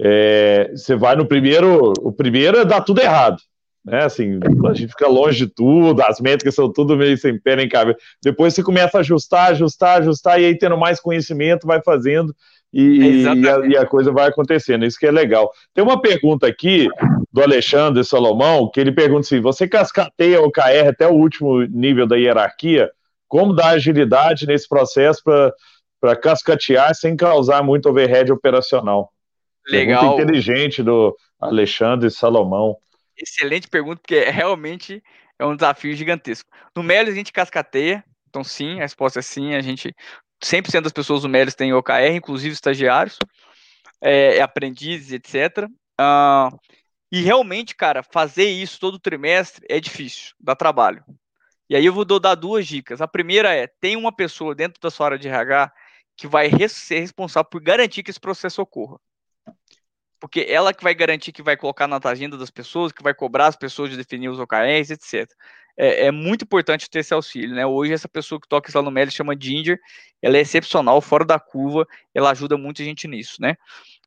É, 0.00 0.70
você 0.74 0.94
vai 0.94 1.16
no 1.16 1.26
primeiro, 1.26 1.92
o 2.00 2.12
primeiro 2.12 2.58
é 2.58 2.64
dá 2.64 2.80
tudo 2.80 3.00
errado, 3.00 3.38
né? 3.84 4.04
Assim, 4.04 4.38
a 4.68 4.74
gente 4.74 4.90
fica 4.90 5.08
longe 5.08 5.46
de 5.46 5.52
tudo, 5.52 6.02
as 6.02 6.20
métricas 6.20 6.54
são 6.54 6.70
tudo 6.70 6.96
meio 6.96 7.16
sem 7.16 7.38
pé 7.38 7.56
nem 7.56 7.68
cabeça. 7.68 7.98
Depois 8.22 8.54
você 8.54 8.62
começa 8.62 8.98
a 8.98 9.00
ajustar, 9.00 9.52
ajustar, 9.52 10.00
ajustar, 10.00 10.40
e 10.40 10.44
aí 10.44 10.58
tendo 10.58 10.76
mais 10.76 11.00
conhecimento, 11.00 11.66
vai 11.66 11.80
fazendo 11.82 12.34
e, 12.72 13.22
e, 13.22 13.48
a, 13.48 13.66
e, 13.66 13.76
a, 13.76 13.86
coisa 13.86 14.12
vai 14.12 14.28
acontecendo. 14.28 14.84
Isso 14.84 14.98
que 14.98 15.06
é 15.06 15.10
legal. 15.10 15.50
Tem 15.72 15.82
uma 15.82 16.00
pergunta 16.00 16.46
aqui 16.46 16.88
do 17.32 17.42
Alexandre 17.42 18.04
Salomão, 18.04 18.70
que 18.70 18.78
ele 18.78 18.92
pergunta 18.92 19.20
assim: 19.20 19.40
você 19.40 19.66
cascateia 19.66 20.42
o 20.42 20.50
KR 20.50 20.88
até 20.88 21.06
o 21.06 21.14
último 21.14 21.62
nível 21.62 22.06
da 22.06 22.16
hierarquia? 22.16 22.90
Como 23.28 23.54
dar 23.54 23.70
agilidade 23.70 24.46
nesse 24.46 24.68
processo 24.68 25.22
para 26.00 26.16
cascatear 26.16 26.94
sem 26.94 27.16
causar 27.16 27.62
muito 27.62 27.88
overhead 27.88 28.30
operacional? 28.30 29.10
Legal. 29.68 30.04
Muito 30.04 30.22
inteligente 30.22 30.82
do 30.82 31.16
Alexandre 31.40 32.10
Salomão. 32.10 32.76
Excelente 33.16 33.68
pergunta, 33.68 34.00
porque 34.00 34.20
realmente 34.30 35.02
é 35.38 35.44
um 35.44 35.56
desafio 35.56 35.94
gigantesco. 35.94 36.48
No 36.74 36.82
Melios 36.82 37.14
a 37.14 37.16
gente 37.16 37.32
cascateia, 37.32 38.04
então 38.28 38.44
sim, 38.44 38.78
a 38.78 38.82
resposta 38.82 39.18
é 39.18 39.22
sim, 39.22 39.54
a 39.54 39.60
gente 39.60 39.94
100% 40.44 40.82
das 40.82 40.92
pessoas 40.92 41.22
do 41.22 41.28
Melios 41.28 41.54
têm 41.54 41.72
OKR, 41.72 42.14
inclusive 42.14 42.54
estagiários, 42.54 43.18
é, 44.00 44.36
é 44.36 44.42
aprendizes, 44.42 45.12
etc. 45.12 45.64
Uh, 45.64 45.70
ah, 45.98 46.50
e 47.10 47.22
realmente, 47.22 47.74
cara, 47.74 48.02
fazer 48.02 48.48
isso 48.48 48.78
todo 48.78 48.98
trimestre 48.98 49.64
é 49.68 49.80
difícil, 49.80 50.34
dá 50.38 50.54
trabalho. 50.54 51.02
E 51.68 51.74
aí 51.74 51.84
eu 51.84 51.92
vou 51.92 52.04
dar 52.04 52.34
duas 52.34 52.66
dicas. 52.66 53.00
A 53.00 53.08
primeira 53.08 53.52
é, 53.54 53.66
tem 53.66 53.96
uma 53.96 54.14
pessoa 54.14 54.54
dentro 54.54 54.80
da 54.80 54.90
sua 54.90 55.06
área 55.06 55.18
de 55.18 55.26
RH 55.26 55.72
que 56.16 56.26
vai 56.26 56.50
ser 56.68 57.00
responsável 57.00 57.48
por 57.50 57.60
garantir 57.60 58.02
que 58.02 58.10
esse 58.10 58.20
processo 58.20 58.62
ocorra 58.62 58.98
porque 60.18 60.46
ela 60.48 60.72
que 60.72 60.82
vai 60.82 60.94
garantir 60.94 61.32
que 61.32 61.42
vai 61.42 61.56
colocar 61.56 61.86
na 61.86 62.00
agenda 62.02 62.36
das 62.36 62.50
pessoas, 62.50 62.92
que 62.92 63.02
vai 63.02 63.14
cobrar 63.14 63.46
as 63.46 63.56
pessoas 63.56 63.90
de 63.90 63.96
definir 63.96 64.28
os 64.28 64.38
OKRs, 64.38 64.90
etc. 64.90 65.30
É, 65.76 66.06
é, 66.06 66.10
muito 66.10 66.42
importante 66.42 66.88
ter 66.88 67.00
esse 67.00 67.12
auxílio, 67.12 67.54
né? 67.54 67.66
Hoje 67.66 67.92
essa 67.92 68.08
pessoa 68.08 68.40
que 68.40 68.48
toca 68.48 68.72
Meli 68.90 69.10
chama 69.10 69.34
Ginger, 69.38 69.78
ela 70.22 70.38
é 70.38 70.40
excepcional, 70.40 71.00
fora 71.02 71.24
da 71.24 71.38
curva, 71.38 71.86
ela 72.14 72.30
ajuda 72.30 72.56
muita 72.56 72.82
gente 72.82 73.06
nisso, 73.06 73.36
né? 73.40 73.56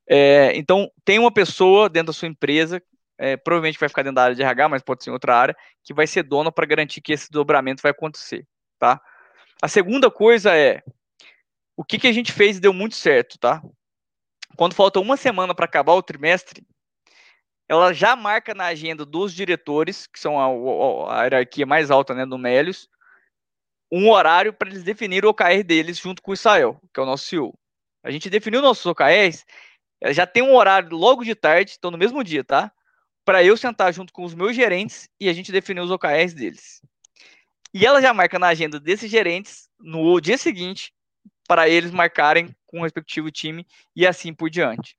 É, 0.06 0.56
então, 0.56 0.90
tem 1.04 1.20
uma 1.20 1.32
pessoa 1.32 1.88
dentro 1.88 2.08
da 2.08 2.12
sua 2.12 2.26
empresa, 2.26 2.82
é, 3.16 3.36
provavelmente 3.36 3.78
vai 3.78 3.88
ficar 3.88 4.02
dentro 4.02 4.16
da 4.16 4.24
área 4.24 4.34
de 4.34 4.42
RH, 4.42 4.68
mas 4.68 4.82
pode 4.82 5.04
ser 5.04 5.10
em 5.10 5.12
outra 5.12 5.36
área, 5.36 5.56
que 5.84 5.94
vai 5.94 6.06
ser 6.06 6.24
dona 6.24 6.50
para 6.50 6.66
garantir 6.66 7.00
que 7.00 7.12
esse 7.12 7.30
dobramento 7.30 7.82
vai 7.82 7.92
acontecer, 7.92 8.44
tá? 8.76 9.00
A 9.62 9.68
segunda 9.68 10.10
coisa 10.10 10.56
é, 10.56 10.82
o 11.76 11.84
que, 11.84 11.98
que 11.98 12.08
a 12.08 12.12
gente 12.12 12.32
fez 12.32 12.56
e 12.56 12.60
deu 12.60 12.72
muito 12.72 12.96
certo, 12.96 13.38
tá? 13.38 13.62
Quando 14.56 14.74
falta 14.74 15.00
uma 15.00 15.16
semana 15.16 15.54
para 15.54 15.64
acabar 15.64 15.94
o 15.94 16.02
trimestre, 16.02 16.66
ela 17.68 17.92
já 17.92 18.16
marca 18.16 18.52
na 18.52 18.66
agenda 18.66 19.06
dos 19.06 19.32
diretores, 19.32 20.06
que 20.06 20.18
são 20.18 20.40
a, 20.40 21.14
a 21.14 21.22
hierarquia 21.22 21.64
mais 21.64 21.90
alta 21.90 22.14
né, 22.14 22.26
do 22.26 22.36
Melios, 22.36 22.88
um 23.92 24.10
horário 24.10 24.52
para 24.52 24.68
eles 24.68 24.82
definirem 24.82 25.28
o 25.28 25.30
OKR 25.30 25.62
deles 25.64 25.98
junto 25.98 26.22
com 26.22 26.30
o 26.30 26.34
Israel, 26.34 26.80
que 26.92 27.00
é 27.00 27.02
o 27.02 27.06
nosso 27.06 27.26
CEO. 27.26 27.54
A 28.02 28.10
gente 28.10 28.30
definiu 28.30 28.62
nossos 28.62 28.86
OKRs, 28.86 29.44
eh, 30.00 30.12
já 30.12 30.26
tem 30.26 30.42
um 30.42 30.54
horário 30.54 30.96
logo 30.96 31.24
de 31.24 31.34
tarde, 31.34 31.74
então 31.78 31.90
no 31.90 31.98
mesmo 31.98 32.22
dia, 32.24 32.42
tá? 32.42 32.72
Para 33.24 33.44
eu 33.44 33.56
sentar 33.56 33.92
junto 33.92 34.12
com 34.12 34.24
os 34.24 34.34
meus 34.34 34.56
gerentes 34.56 35.08
e 35.20 35.28
a 35.28 35.32
gente 35.32 35.52
definir 35.52 35.80
os 35.80 35.90
OKRs 35.90 36.34
deles. 36.34 36.80
E 37.72 37.86
ela 37.86 38.00
já 38.00 38.12
marca 38.12 38.38
na 38.38 38.48
agenda 38.48 38.80
desses 38.80 39.10
gerentes 39.10 39.68
no 39.78 40.20
dia 40.20 40.36
seguinte 40.36 40.92
para 41.50 41.68
eles 41.68 41.90
marcarem 41.90 42.54
com 42.64 42.78
o 42.78 42.82
respectivo 42.84 43.28
time 43.28 43.66
e 43.96 44.06
assim 44.06 44.32
por 44.32 44.48
diante. 44.48 44.94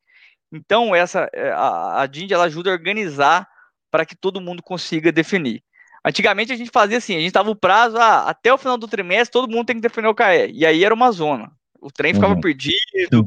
Então, 0.52 0.94
essa 0.94 1.30
é, 1.34 1.50
a, 1.52 2.04
a 2.04 2.10
ela 2.30 2.44
ajuda 2.44 2.70
a 2.70 2.74
organizar 2.74 3.48
para 3.90 4.06
que 4.06 4.18
todo 4.18 4.42
mundo 4.42 4.62
consiga 4.62 5.14
definir. 5.14 5.64
Antigamente 6.04 6.52
a 6.52 6.58
gente 6.58 6.70
fazia 6.70 6.98
assim, 6.98 7.16
a 7.16 7.22
gente 7.22 7.32
tava 7.32 7.50
o 7.50 7.56
prazo, 7.56 7.96
ah, 7.96 8.30
até 8.30 8.54
o 8.54 8.58
final 8.58 8.78
do 8.78 8.86
trimestre 8.86 9.32
todo 9.32 9.50
mundo 9.50 9.66
tem 9.66 9.78
que 9.78 9.82
definir 9.82 10.08
o 10.10 10.14
KE. 10.14 10.52
E 10.54 10.66
aí 10.66 10.84
era 10.84 10.94
uma 10.94 11.10
zona. 11.14 11.50
O 11.80 11.90
trem 11.90 12.14
ficava 12.14 12.34
uhum. 12.34 12.42
perdido, 12.42 13.26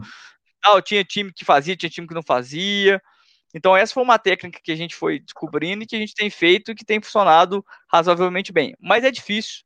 tal, 0.60 0.82
tinha 0.82 1.02
time 1.02 1.32
que 1.32 1.46
fazia, 1.46 1.74
tinha 1.74 1.88
time 1.88 2.06
que 2.06 2.14
não 2.14 2.22
fazia. 2.22 3.00
Então 3.54 3.74
essa 3.74 3.94
foi 3.94 4.02
uma 4.02 4.18
técnica 4.18 4.60
que 4.62 4.70
a 4.70 4.76
gente 4.76 4.94
foi 4.94 5.18
descobrindo 5.18 5.82
e 5.82 5.86
que 5.86 5.96
a 5.96 5.98
gente 5.98 6.14
tem 6.14 6.28
feito 6.28 6.72
e 6.72 6.74
que 6.74 6.84
tem 6.84 7.00
funcionado 7.00 7.64
razoavelmente 7.90 8.52
bem. 8.52 8.74
Mas 8.78 9.02
é 9.02 9.10
difícil, 9.10 9.62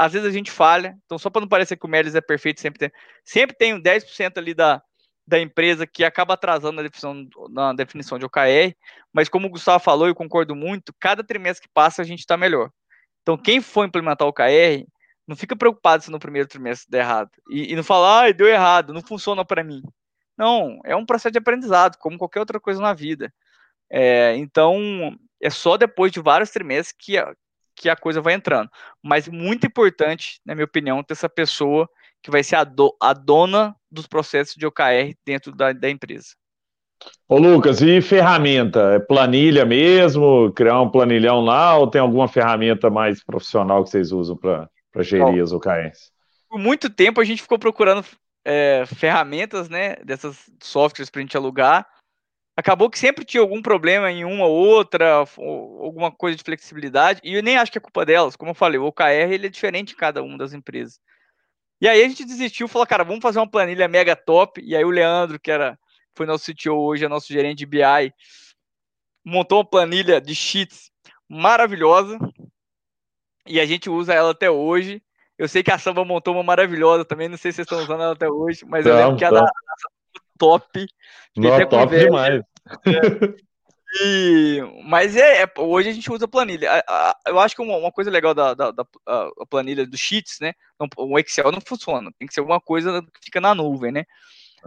às 0.00 0.14
vezes 0.14 0.26
a 0.26 0.32
gente 0.32 0.50
falha, 0.50 0.96
então 1.04 1.18
só 1.18 1.28
para 1.28 1.42
não 1.42 1.48
parecer 1.48 1.76
que 1.76 1.84
o 1.84 1.88
Melis 1.88 2.14
é 2.14 2.22
perfeito, 2.22 2.58
sempre 2.58 2.78
tem, 2.78 2.90
sempre 3.22 3.54
tem 3.54 3.74
um 3.74 3.82
10% 3.82 4.38
ali 4.38 4.54
da, 4.54 4.82
da 5.26 5.38
empresa 5.38 5.86
que 5.86 6.02
acaba 6.02 6.32
atrasando 6.32 6.76
na 6.76 6.82
definição, 6.82 7.28
na 7.50 7.74
definição 7.74 8.18
de 8.18 8.24
OKR, 8.24 8.74
mas 9.12 9.28
como 9.28 9.46
o 9.46 9.50
Gustavo 9.50 9.84
falou, 9.84 10.08
eu 10.08 10.14
concordo 10.14 10.56
muito, 10.56 10.94
cada 10.98 11.22
trimestre 11.22 11.68
que 11.68 11.74
passa 11.74 12.00
a 12.00 12.04
gente 12.06 12.20
está 12.20 12.34
melhor. 12.34 12.70
Então 13.20 13.36
quem 13.36 13.60
for 13.60 13.84
implementar 13.84 14.26
o 14.26 14.30
OKR, 14.30 14.86
não 15.28 15.36
fica 15.36 15.54
preocupado 15.54 16.02
se 16.02 16.10
no 16.10 16.18
primeiro 16.18 16.48
trimestre 16.48 16.90
der 16.90 17.00
errado. 17.00 17.30
E, 17.50 17.70
e 17.70 17.76
não 17.76 17.84
fala, 17.84 18.24
ah, 18.24 18.32
deu 18.32 18.48
errado, 18.48 18.94
não 18.94 19.02
funciona 19.02 19.44
para 19.44 19.62
mim. 19.62 19.82
Não, 20.34 20.80
é 20.82 20.96
um 20.96 21.04
processo 21.04 21.32
de 21.32 21.38
aprendizado, 21.38 21.98
como 21.98 22.16
qualquer 22.16 22.40
outra 22.40 22.58
coisa 22.58 22.80
na 22.80 22.94
vida. 22.94 23.30
É, 23.90 24.34
então, 24.36 25.14
é 25.38 25.50
só 25.50 25.76
depois 25.76 26.10
de 26.10 26.20
vários 26.20 26.48
trimestres 26.50 26.96
que, 26.98 27.18
que 27.80 27.88
a 27.88 27.96
coisa 27.96 28.20
vai 28.20 28.34
entrando. 28.34 28.68
Mas 29.02 29.26
muito 29.26 29.66
importante, 29.66 30.38
na 30.44 30.54
minha 30.54 30.66
opinião, 30.66 31.02
ter 31.02 31.14
essa 31.14 31.30
pessoa 31.30 31.88
que 32.22 32.30
vai 32.30 32.42
ser 32.42 32.56
a, 32.56 32.64
do, 32.64 32.94
a 33.00 33.14
dona 33.14 33.74
dos 33.90 34.06
processos 34.06 34.54
de 34.54 34.66
OKR 34.66 35.14
dentro 35.24 35.50
da, 35.50 35.72
da 35.72 35.88
empresa. 35.88 36.28
Ô 37.26 37.38
Lucas, 37.38 37.80
e 37.80 38.02
ferramenta? 38.02 38.96
É 38.96 38.98
planilha 38.98 39.64
mesmo? 39.64 40.52
Criar 40.52 40.82
um 40.82 40.90
planilhão 40.90 41.40
lá 41.40 41.74
ou 41.78 41.86
tem 41.86 42.02
alguma 42.02 42.28
ferramenta 42.28 42.90
mais 42.90 43.24
profissional 43.24 43.82
que 43.82 43.88
vocês 43.88 44.12
usam 44.12 44.36
para 44.36 44.68
gerir 44.98 45.42
as 45.42 45.50
OKRs? 45.50 46.12
Por 46.50 46.58
muito 46.58 46.90
tempo 46.90 47.18
a 47.18 47.24
gente 47.24 47.40
ficou 47.40 47.58
procurando 47.58 48.04
é, 48.44 48.84
ferramentas, 48.84 49.70
né, 49.70 49.96
dessas 50.04 50.50
softwares 50.62 51.08
para 51.08 51.20
a 51.20 51.22
gente 51.22 51.36
alugar 51.36 51.86
acabou 52.56 52.90
que 52.90 52.98
sempre 52.98 53.24
tinha 53.24 53.40
algum 53.40 53.62
problema 53.62 54.10
em 54.10 54.24
uma 54.24 54.46
ou 54.46 54.54
outra, 54.54 55.24
ou 55.36 55.84
alguma 55.84 56.10
coisa 56.10 56.36
de 56.36 56.44
flexibilidade, 56.44 57.20
e 57.24 57.34
eu 57.34 57.42
nem 57.42 57.56
acho 57.56 57.72
que 57.72 57.78
é 57.78 57.80
culpa 57.80 58.04
delas. 58.04 58.36
Como 58.36 58.50
eu 58.50 58.54
falei, 58.54 58.78
o 58.78 58.84
OKR 58.84 59.32
ele 59.32 59.46
é 59.46 59.50
diferente 59.50 59.92
em 59.92 59.96
cada 59.96 60.22
uma 60.22 60.36
das 60.36 60.52
empresas. 60.52 61.00
E 61.80 61.88
aí 61.88 62.02
a 62.02 62.08
gente 62.08 62.26
desistiu, 62.26 62.68
falou, 62.68 62.86
cara, 62.86 63.04
vamos 63.04 63.22
fazer 63.22 63.38
uma 63.38 63.50
planilha 63.50 63.88
mega 63.88 64.14
top. 64.14 64.60
E 64.62 64.76
aí 64.76 64.84
o 64.84 64.90
Leandro, 64.90 65.40
que 65.40 65.50
era 65.50 65.78
foi 66.14 66.26
nosso 66.26 66.52
CTO 66.52 66.74
hoje, 66.74 67.04
é 67.04 67.08
nosso 67.08 67.32
gerente 67.32 67.58
de 67.58 67.66
BI, 67.66 68.12
montou 69.24 69.58
uma 69.58 69.64
planilha 69.64 70.20
de 70.20 70.34
sheets 70.34 70.90
maravilhosa. 71.26 72.18
E 73.46 73.58
a 73.58 73.64
gente 73.64 73.88
usa 73.88 74.12
ela 74.12 74.32
até 74.32 74.50
hoje. 74.50 75.02
Eu 75.38 75.48
sei 75.48 75.62
que 75.62 75.70
a 75.70 75.78
Samba 75.78 76.04
montou 76.04 76.34
uma 76.34 76.42
maravilhosa 76.42 77.02
também, 77.02 77.26
não 77.26 77.38
sei 77.38 77.50
se 77.50 77.56
vocês 77.56 77.66
estão 77.66 77.82
usando 77.82 78.02
ela 78.02 78.12
até 78.12 78.28
hoje, 78.28 78.62
mas 78.66 78.84
não, 78.84 78.92
eu 78.92 78.98
lembro 78.98 79.16
que 79.16 79.24
a 79.24 79.30
da, 79.30 79.50
top. 80.40 80.86
Top 81.68 81.98
demais. 81.98 82.42
E, 84.02 84.60
mas 84.84 85.16
é, 85.16 85.42
é, 85.42 85.52
hoje 85.58 85.88
a 85.88 85.92
gente 85.92 86.10
usa 86.12 86.28
planilha. 86.28 86.82
Eu 87.26 87.40
acho 87.40 87.56
que 87.56 87.62
uma, 87.62 87.76
uma 87.76 87.90
coisa 87.90 88.10
legal 88.10 88.32
da, 88.32 88.54
da, 88.54 88.70
da 88.70 88.86
planilha 89.48 89.84
do 89.84 89.96
Sheets, 89.96 90.38
né? 90.40 90.52
o 90.96 91.18
Excel 91.18 91.50
não 91.50 91.60
funciona, 91.60 92.10
tem 92.16 92.28
que 92.28 92.32
ser 92.32 92.40
alguma 92.40 92.60
coisa 92.60 93.02
que 93.02 93.24
fica 93.24 93.40
na 93.40 93.54
nuvem, 93.54 93.90
né? 93.90 94.04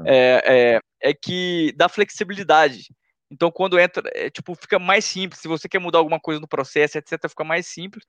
É, 0.06 0.80
é, 1.02 1.10
é 1.10 1.14
que 1.14 1.74
dá 1.78 1.88
flexibilidade. 1.88 2.88
Então, 3.32 3.50
quando 3.50 3.80
entra, 3.80 4.04
é, 4.14 4.30
tipo, 4.30 4.54
fica 4.56 4.78
mais 4.78 5.06
simples. 5.06 5.42
Se 5.42 5.48
você 5.48 5.70
quer 5.70 5.80
mudar 5.80 6.00
alguma 6.00 6.20
coisa 6.20 6.40
no 6.40 6.48
processo, 6.48 6.98
etc., 6.98 7.30
fica 7.30 7.44
mais 7.44 7.66
simples. 7.66 8.06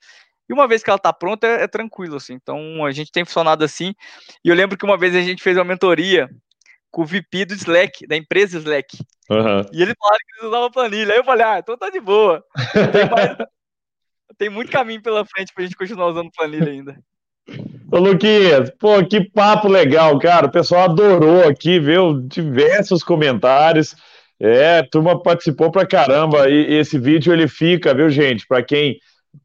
E 0.48 0.52
uma 0.52 0.68
vez 0.68 0.82
que 0.82 0.90
ela 0.90 0.96
está 0.96 1.12
pronta, 1.12 1.46
é, 1.46 1.62
é, 1.62 1.68
tranquilo, 1.68 2.16
assim. 2.16 2.34
Então, 2.34 2.84
a 2.84 2.92
gente 2.92 3.10
tem 3.10 3.24
funcionado 3.24 3.64
assim. 3.64 3.94
E 4.44 4.48
eu 4.48 4.54
lembro 4.54 4.76
que 4.76 4.84
uma 4.84 4.98
vez 4.98 5.14
a 5.14 5.22
gente 5.22 5.42
fez 5.42 5.56
uma 5.56 5.64
mentoria 5.64 6.28
com 6.94 7.02
o 7.02 7.04
VP 7.04 7.44
do 7.46 7.54
Slack, 7.54 8.06
da 8.06 8.16
empresa 8.16 8.56
Slack. 8.56 8.96
Uhum. 9.28 9.62
E 9.72 9.82
ele 9.82 9.94
falava 9.98 10.18
que 10.18 10.38
eles 10.38 10.48
usavam 10.48 10.70
planilha. 10.70 11.12
Aí 11.12 11.18
eu 11.18 11.24
falei, 11.24 11.44
ah, 11.44 11.58
então 11.58 11.76
tá 11.76 11.90
de 11.90 12.00
boa. 12.00 12.42
Tem, 12.92 13.10
mais... 13.10 13.36
Tem 14.38 14.48
muito 14.48 14.70
caminho 14.70 15.02
pela 15.02 15.24
frente 15.24 15.52
pra 15.52 15.64
gente 15.64 15.76
continuar 15.76 16.06
usando 16.06 16.30
planilha 16.30 16.70
ainda. 16.70 16.96
Ô, 17.90 17.98
Luquinhas, 17.98 18.70
pô, 18.78 19.04
que 19.04 19.20
papo 19.28 19.66
legal, 19.66 20.16
cara. 20.20 20.46
O 20.46 20.52
pessoal 20.52 20.84
adorou 20.84 21.48
aqui, 21.48 21.80
viu? 21.80 22.20
Diversos 22.20 23.02
comentários. 23.02 23.96
É, 24.38 24.78
a 24.78 24.88
turma 24.88 25.20
participou 25.20 25.72
pra 25.72 25.86
caramba. 25.86 26.48
E 26.48 26.74
esse 26.74 26.96
vídeo 26.96 27.32
ele 27.32 27.48
fica, 27.48 27.92
viu, 27.92 28.08
gente? 28.08 28.46
Para 28.46 28.62
quem 28.62 28.98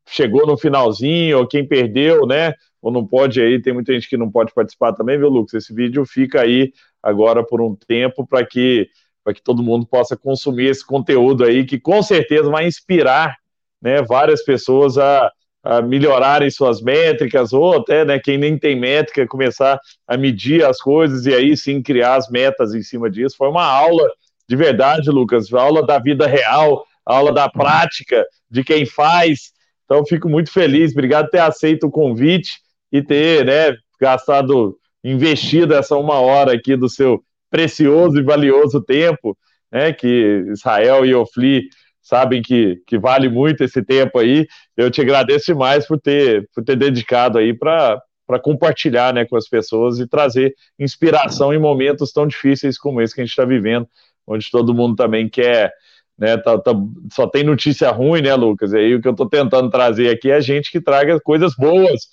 chegou 0.08 0.45
no 0.45 0.58
finalzinho, 0.58 1.39
ou 1.39 1.47
quem 1.47 1.68
perdeu, 1.68 2.28
né? 2.28 2.54
Ou 2.80 2.91
não 2.91 3.06
pode 3.06 3.41
aí, 3.41 3.62
tem 3.62 3.74
muita 3.74 3.93
gente 3.93 4.08
que 4.08 4.18
não 4.18 4.32
pode 4.32 4.54
participar 4.54 4.93
também, 4.93 5.18
viu, 5.18 5.30
Lucas? 5.30 5.64
Esse 5.64 5.74
vídeo 5.74 6.06
fica 6.06 6.41
aí 6.41 6.72
agora 7.02 7.45
por 7.45 7.62
um 7.62 7.76
tempo 7.76 8.26
para 8.28 8.45
que, 8.45 8.89
que 9.34 9.41
todo 9.41 9.64
mundo 9.64 9.86
possa 9.86 10.18
consumir 10.18 10.68
esse 10.68 10.86
conteúdo 10.86 11.43
aí, 11.43 11.66
que 11.66 11.80
com 11.80 12.02
certeza 12.02 12.50
vai 12.50 12.68
inspirar 12.68 13.36
né, 13.82 14.02
várias 14.02 14.43
pessoas 14.43 14.97
a, 14.97 15.32
a 15.64 15.82
melhorarem 15.82 16.50
suas 16.50 16.82
métricas, 16.82 17.54
ou 17.54 17.78
até 17.78 18.04
né, 18.06 18.20
quem 18.20 18.38
nem 18.38 18.58
tem 18.58 18.80
métrica, 18.80 19.28
começar 19.28 19.80
a 20.08 20.18
medir 20.18 20.66
as 20.66 20.80
coisas 20.80 21.26
e 21.26 21.34
aí 21.34 21.56
sim 21.56 21.82
criar 21.82 22.16
as 22.16 22.30
metas 22.30 22.74
em 22.74 22.82
cima 22.82 23.10
disso. 23.10 23.36
Foi 23.38 23.50
uma 23.50 23.66
aula 23.66 24.10
de 24.50 24.56
verdade, 24.56 25.12
Lucas, 25.12 25.54
aula 25.54 25.86
da 25.86 26.00
vida 26.00 26.26
real, 26.26 26.84
aula 27.06 27.32
da 27.32 27.47
prática, 27.47 28.26
de 28.50 28.64
quem 28.64 28.84
faz. 28.84 29.52
Então, 29.86 30.04
fico 30.04 30.28
muito 30.28 30.52
feliz, 30.52 30.91
obrigado 30.91 31.26
por 31.26 31.32
ter 31.32 31.41
aceito 31.41 31.86
o 31.86 31.91
convite 31.91 32.60
e 32.91 33.00
ter 33.04 33.45
né, 33.45 33.78
gastado 34.02 34.79
investido 35.04 35.74
essa 35.74 35.95
uma 35.95 36.20
hora 36.20 36.54
aqui 36.54 36.76
do 36.76 36.89
seu 36.89 37.24
precioso 37.50 38.20
e 38.20 38.24
valioso 38.24 38.82
tempo, 38.82 39.38
né, 39.72 39.91
que 39.93 40.43
Israel 40.52 41.06
e 41.06 41.14
Ofli 41.14 41.64
sabem 42.02 42.41
que, 42.41 42.82
que 42.88 42.97
vale 42.97 43.30
muito 43.30 43.64
esse 43.64 43.84
tempo 43.84 44.18
aí. 44.18 44.47
Eu 44.76 44.89
te 44.89 45.02
agradeço 45.02 45.47
demais 45.47 45.86
por 45.88 46.00
ter, 46.00 46.50
por 46.54 46.64
ter 46.64 46.76
dedicado 46.76 47.38
aí 47.38 47.54
para 47.54 48.02
compartilhar 48.41 49.14
né, 49.14 49.26
com 49.26 49.36
as 49.36 49.47
pessoas 49.47 50.00
e 50.00 50.08
trazer 50.08 50.54
inspiração 50.78 51.54
em 51.54 51.60
momentos 51.60 52.12
tão 52.12 52.26
difíceis 52.26 52.78
como 52.78 53.02
esse 53.02 53.14
que 53.14 53.22
a 53.22 53.24
gente 53.24 53.32
está 53.32 53.45
vivendo, 53.45 53.88
onde 54.26 54.50
todo 54.50 54.74
mundo 54.74 54.95
também 54.95 55.30
quer. 55.30 55.72
Né, 56.18 56.36
tá, 56.36 56.58
tá, 56.58 56.72
só 57.14 57.28
tem 57.28 57.43
notícia 57.43 57.89
ruim, 57.91 58.22
né, 58.22 58.36
Lucas? 58.36 58.74
E 58.74 58.78
aí 58.78 58.95
o 58.95 59.02
que 59.02 59.08
eu 59.08 59.14
estou 59.14 59.30
tentando 59.30 59.70
trazer 59.70 60.10
aqui 60.10 60.32
é 60.32 60.36
a 60.36 60.41
gente 60.41 60.70
que 60.70 60.82
traga 60.82 61.20
coisas 61.22 61.54
boas, 61.56 62.08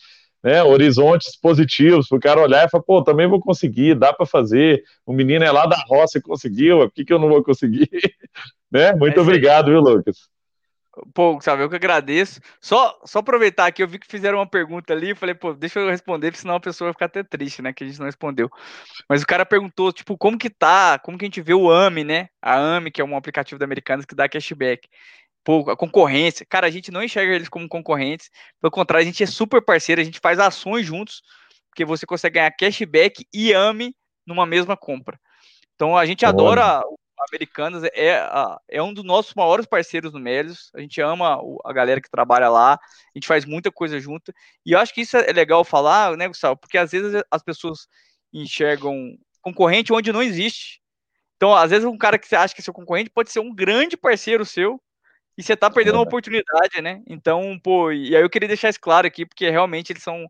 né, 0.46 0.62
horizontes 0.62 1.36
positivos, 1.36 2.06
para 2.06 2.18
o 2.18 2.20
cara 2.20 2.40
olhar 2.40 2.64
e 2.64 2.70
falar, 2.70 2.84
pô, 2.84 3.02
também 3.02 3.26
vou 3.26 3.40
conseguir, 3.40 3.96
dá 3.96 4.12
para 4.12 4.24
fazer. 4.24 4.80
O 5.04 5.12
menino 5.12 5.44
é 5.44 5.50
lá 5.50 5.66
da 5.66 5.76
roça 5.88 6.18
e 6.18 6.22
conseguiu, 6.22 6.78
por 6.78 6.92
que, 6.92 7.04
que 7.04 7.12
eu 7.12 7.18
não 7.18 7.28
vou 7.28 7.42
conseguir? 7.42 7.90
né? 8.70 8.92
Muito 8.92 9.18
é 9.18 9.22
obrigado, 9.24 9.72
viu, 9.72 9.80
Lucas? 9.80 10.16
Pô, 11.12 11.36
sabe, 11.42 11.64
eu 11.64 11.68
que 11.68 11.74
agradeço. 11.74 12.40
Só, 12.60 12.96
só 13.04 13.18
aproveitar 13.18 13.72
que 13.72 13.82
eu 13.82 13.88
vi 13.88 13.98
que 13.98 14.06
fizeram 14.06 14.38
uma 14.38 14.48
pergunta 14.48 14.92
ali, 14.92 15.10
eu 15.10 15.16
falei, 15.16 15.34
pô, 15.34 15.52
deixa 15.52 15.80
eu 15.80 15.90
responder, 15.90 16.30
porque 16.30 16.42
senão 16.42 16.54
a 16.54 16.60
pessoa 16.60 16.86
vai 16.86 16.92
ficar 16.92 17.06
até 17.06 17.24
triste, 17.24 17.60
né, 17.60 17.72
que 17.72 17.82
a 17.82 17.86
gente 17.88 17.98
não 17.98 18.06
respondeu. 18.06 18.48
Mas 19.08 19.22
o 19.22 19.26
cara 19.26 19.44
perguntou, 19.44 19.92
tipo, 19.92 20.16
como 20.16 20.38
que 20.38 20.48
tá, 20.48 20.96
como 21.00 21.18
que 21.18 21.24
a 21.24 21.26
gente 21.26 21.42
vê 21.42 21.54
o 21.54 21.68
AMI, 21.68 22.04
né? 22.04 22.28
A 22.40 22.76
AMI, 22.76 22.92
que 22.92 23.00
é 23.00 23.04
um 23.04 23.16
aplicativo 23.16 23.58
da 23.58 23.64
Americanas 23.64 24.06
que 24.06 24.14
dá 24.14 24.28
cashback 24.28 24.88
pô, 25.46 25.70
a 25.70 25.76
concorrência. 25.76 26.44
Cara, 26.44 26.66
a 26.66 26.70
gente 26.70 26.90
não 26.90 27.04
enxerga 27.04 27.32
eles 27.32 27.48
como 27.48 27.68
concorrentes. 27.68 28.28
Pelo 28.60 28.72
contrário, 28.72 29.04
a 29.04 29.06
gente 29.06 29.22
é 29.22 29.26
super 29.26 29.62
parceiro, 29.64 30.00
a 30.00 30.04
gente 30.04 30.18
faz 30.18 30.40
ações 30.40 30.84
juntos, 30.84 31.22
porque 31.70 31.84
você 31.84 32.04
consegue 32.04 32.34
ganhar 32.34 32.50
cashback 32.50 33.24
e 33.32 33.54
AME 33.54 33.94
numa 34.26 34.44
mesma 34.44 34.76
compra. 34.76 35.16
Então 35.76 35.96
a 35.96 36.04
gente 36.04 36.26
adora 36.26 36.82
Americanas, 37.30 37.84
é, 37.94 38.20
é 38.68 38.82
um 38.82 38.92
dos 38.92 39.04
nossos 39.04 39.34
maiores 39.34 39.66
parceiros 39.66 40.12
no 40.12 40.18
Melios. 40.18 40.68
A 40.74 40.80
gente 40.80 41.00
ama 41.00 41.40
a 41.64 41.72
galera 41.72 42.00
que 42.00 42.10
trabalha 42.10 42.48
lá, 42.48 42.74
a 42.74 42.78
gente 43.14 43.28
faz 43.28 43.44
muita 43.44 43.70
coisa 43.70 44.00
junto. 44.00 44.32
E 44.64 44.72
eu 44.72 44.80
acho 44.80 44.92
que 44.92 45.02
isso 45.02 45.16
é 45.16 45.32
legal 45.32 45.64
falar, 45.64 46.16
né, 46.16 46.26
Gustavo? 46.26 46.56
Porque 46.56 46.76
às 46.76 46.90
vezes 46.90 47.22
as 47.30 47.42
pessoas 47.44 47.86
enxergam 48.32 49.16
concorrente 49.40 49.92
onde 49.92 50.12
não 50.12 50.22
existe. 50.22 50.80
Então, 51.36 51.54
às 51.54 51.70
vezes, 51.70 51.84
um 51.84 51.98
cara 51.98 52.18
que 52.18 52.26
você 52.26 52.34
acha 52.34 52.54
que 52.54 52.60
é 52.60 52.64
seu 52.64 52.74
concorrente 52.74 53.10
pode 53.10 53.30
ser 53.30 53.40
um 53.40 53.54
grande 53.54 53.96
parceiro 53.96 54.44
seu, 54.44 54.80
e 55.36 55.42
você 55.42 55.54
tá 55.54 55.70
perdendo 55.70 55.96
uma 55.96 56.02
oportunidade, 56.02 56.80
né? 56.80 57.02
Então, 57.06 57.58
pô, 57.62 57.92
e 57.92 58.16
aí 58.16 58.22
eu 58.22 58.30
queria 58.30 58.48
deixar 58.48 58.70
isso 58.70 58.80
claro 58.80 59.06
aqui, 59.06 59.26
porque 59.26 59.50
realmente 59.50 59.92
eles 59.92 60.02
são 60.02 60.26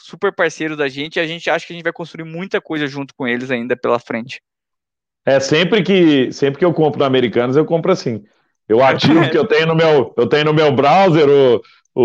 super 0.00 0.32
parceiros 0.32 0.76
da 0.76 0.88
gente 0.88 1.16
e 1.16 1.20
a 1.20 1.26
gente 1.26 1.48
acha 1.48 1.66
que 1.66 1.72
a 1.72 1.76
gente 1.76 1.84
vai 1.84 1.92
construir 1.92 2.24
muita 2.24 2.60
coisa 2.60 2.86
junto 2.86 3.14
com 3.14 3.26
eles 3.26 3.50
ainda 3.50 3.76
pela 3.76 3.98
frente. 3.98 4.40
É, 5.24 5.38
sempre 5.38 5.82
que 5.82 6.32
sempre 6.32 6.58
que 6.58 6.64
eu 6.64 6.72
compro 6.72 6.98
no 6.98 7.04
Americanos, 7.04 7.56
eu 7.56 7.64
compro 7.64 7.92
assim. 7.92 8.24
Eu 8.68 8.84
ativo 8.84 9.28
que 9.30 9.38
eu 9.38 9.46
tenho 9.46 9.66
no 9.66 9.74
meu, 9.74 10.12
eu 10.16 10.26
tenho 10.26 10.46
no 10.46 10.54
meu 10.54 10.72
browser 10.72 11.28
o, 11.28 11.62
o, 11.94 12.04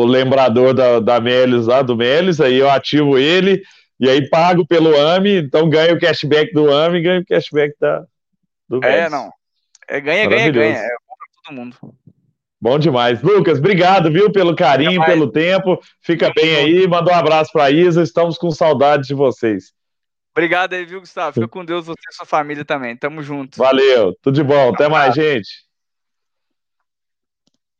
o 0.00 0.04
lembrador 0.04 0.74
da, 0.74 1.00
da 1.00 1.20
Melis 1.20 1.66
lá, 1.66 1.82
do 1.82 1.96
Melis, 1.96 2.40
aí 2.40 2.56
eu 2.56 2.70
ativo 2.70 3.18
ele 3.18 3.62
e 3.98 4.08
aí 4.08 4.28
pago 4.28 4.66
pelo 4.66 4.94
AMI, 4.94 5.36
então 5.38 5.68
ganho 5.68 5.96
o 5.96 6.00
cashback 6.00 6.52
do 6.52 6.72
AMI 6.72 6.98
e 6.98 7.02
ganho 7.02 7.20
o 7.22 7.26
cashback 7.26 7.74
da, 7.80 8.04
do 8.68 8.80
Melis. 8.80 8.96
É, 8.96 9.08
não. 9.08 9.30
É 9.88 10.00
ganha, 10.00 10.28
ganha, 10.28 10.50
ganha. 10.50 10.82
Todo 11.46 11.54
mundo. 11.54 11.76
Bom 12.60 12.78
demais. 12.78 13.22
Lucas, 13.22 13.58
obrigado, 13.58 14.10
viu, 14.10 14.32
pelo 14.32 14.56
carinho, 14.56 15.04
pelo 15.04 15.30
tempo. 15.30 15.78
Fica 16.00 16.32
bem 16.34 16.56
aí. 16.56 16.88
Manda 16.88 17.12
um 17.12 17.14
abraço 17.14 17.52
para 17.52 17.64
a 17.64 17.70
Isa. 17.70 18.02
Estamos 18.02 18.36
com 18.36 18.50
saudades 18.50 19.06
de 19.06 19.14
vocês. 19.14 19.72
Obrigado 20.32 20.72
aí, 20.72 20.84
viu, 20.84 21.00
Gustavo? 21.00 21.34
Fica 21.34 21.48
com 21.48 21.64
Deus, 21.64 21.86
você 21.86 22.00
e 22.10 22.14
sua 22.14 22.26
família 22.26 22.64
também. 22.64 22.96
Tamo 22.96 23.22
junto. 23.22 23.56
Valeu. 23.56 24.14
Tudo 24.20 24.34
de 24.34 24.42
bom. 24.42 24.70
Até 24.74 24.88
mais, 24.88 25.14
gente. 25.14 25.65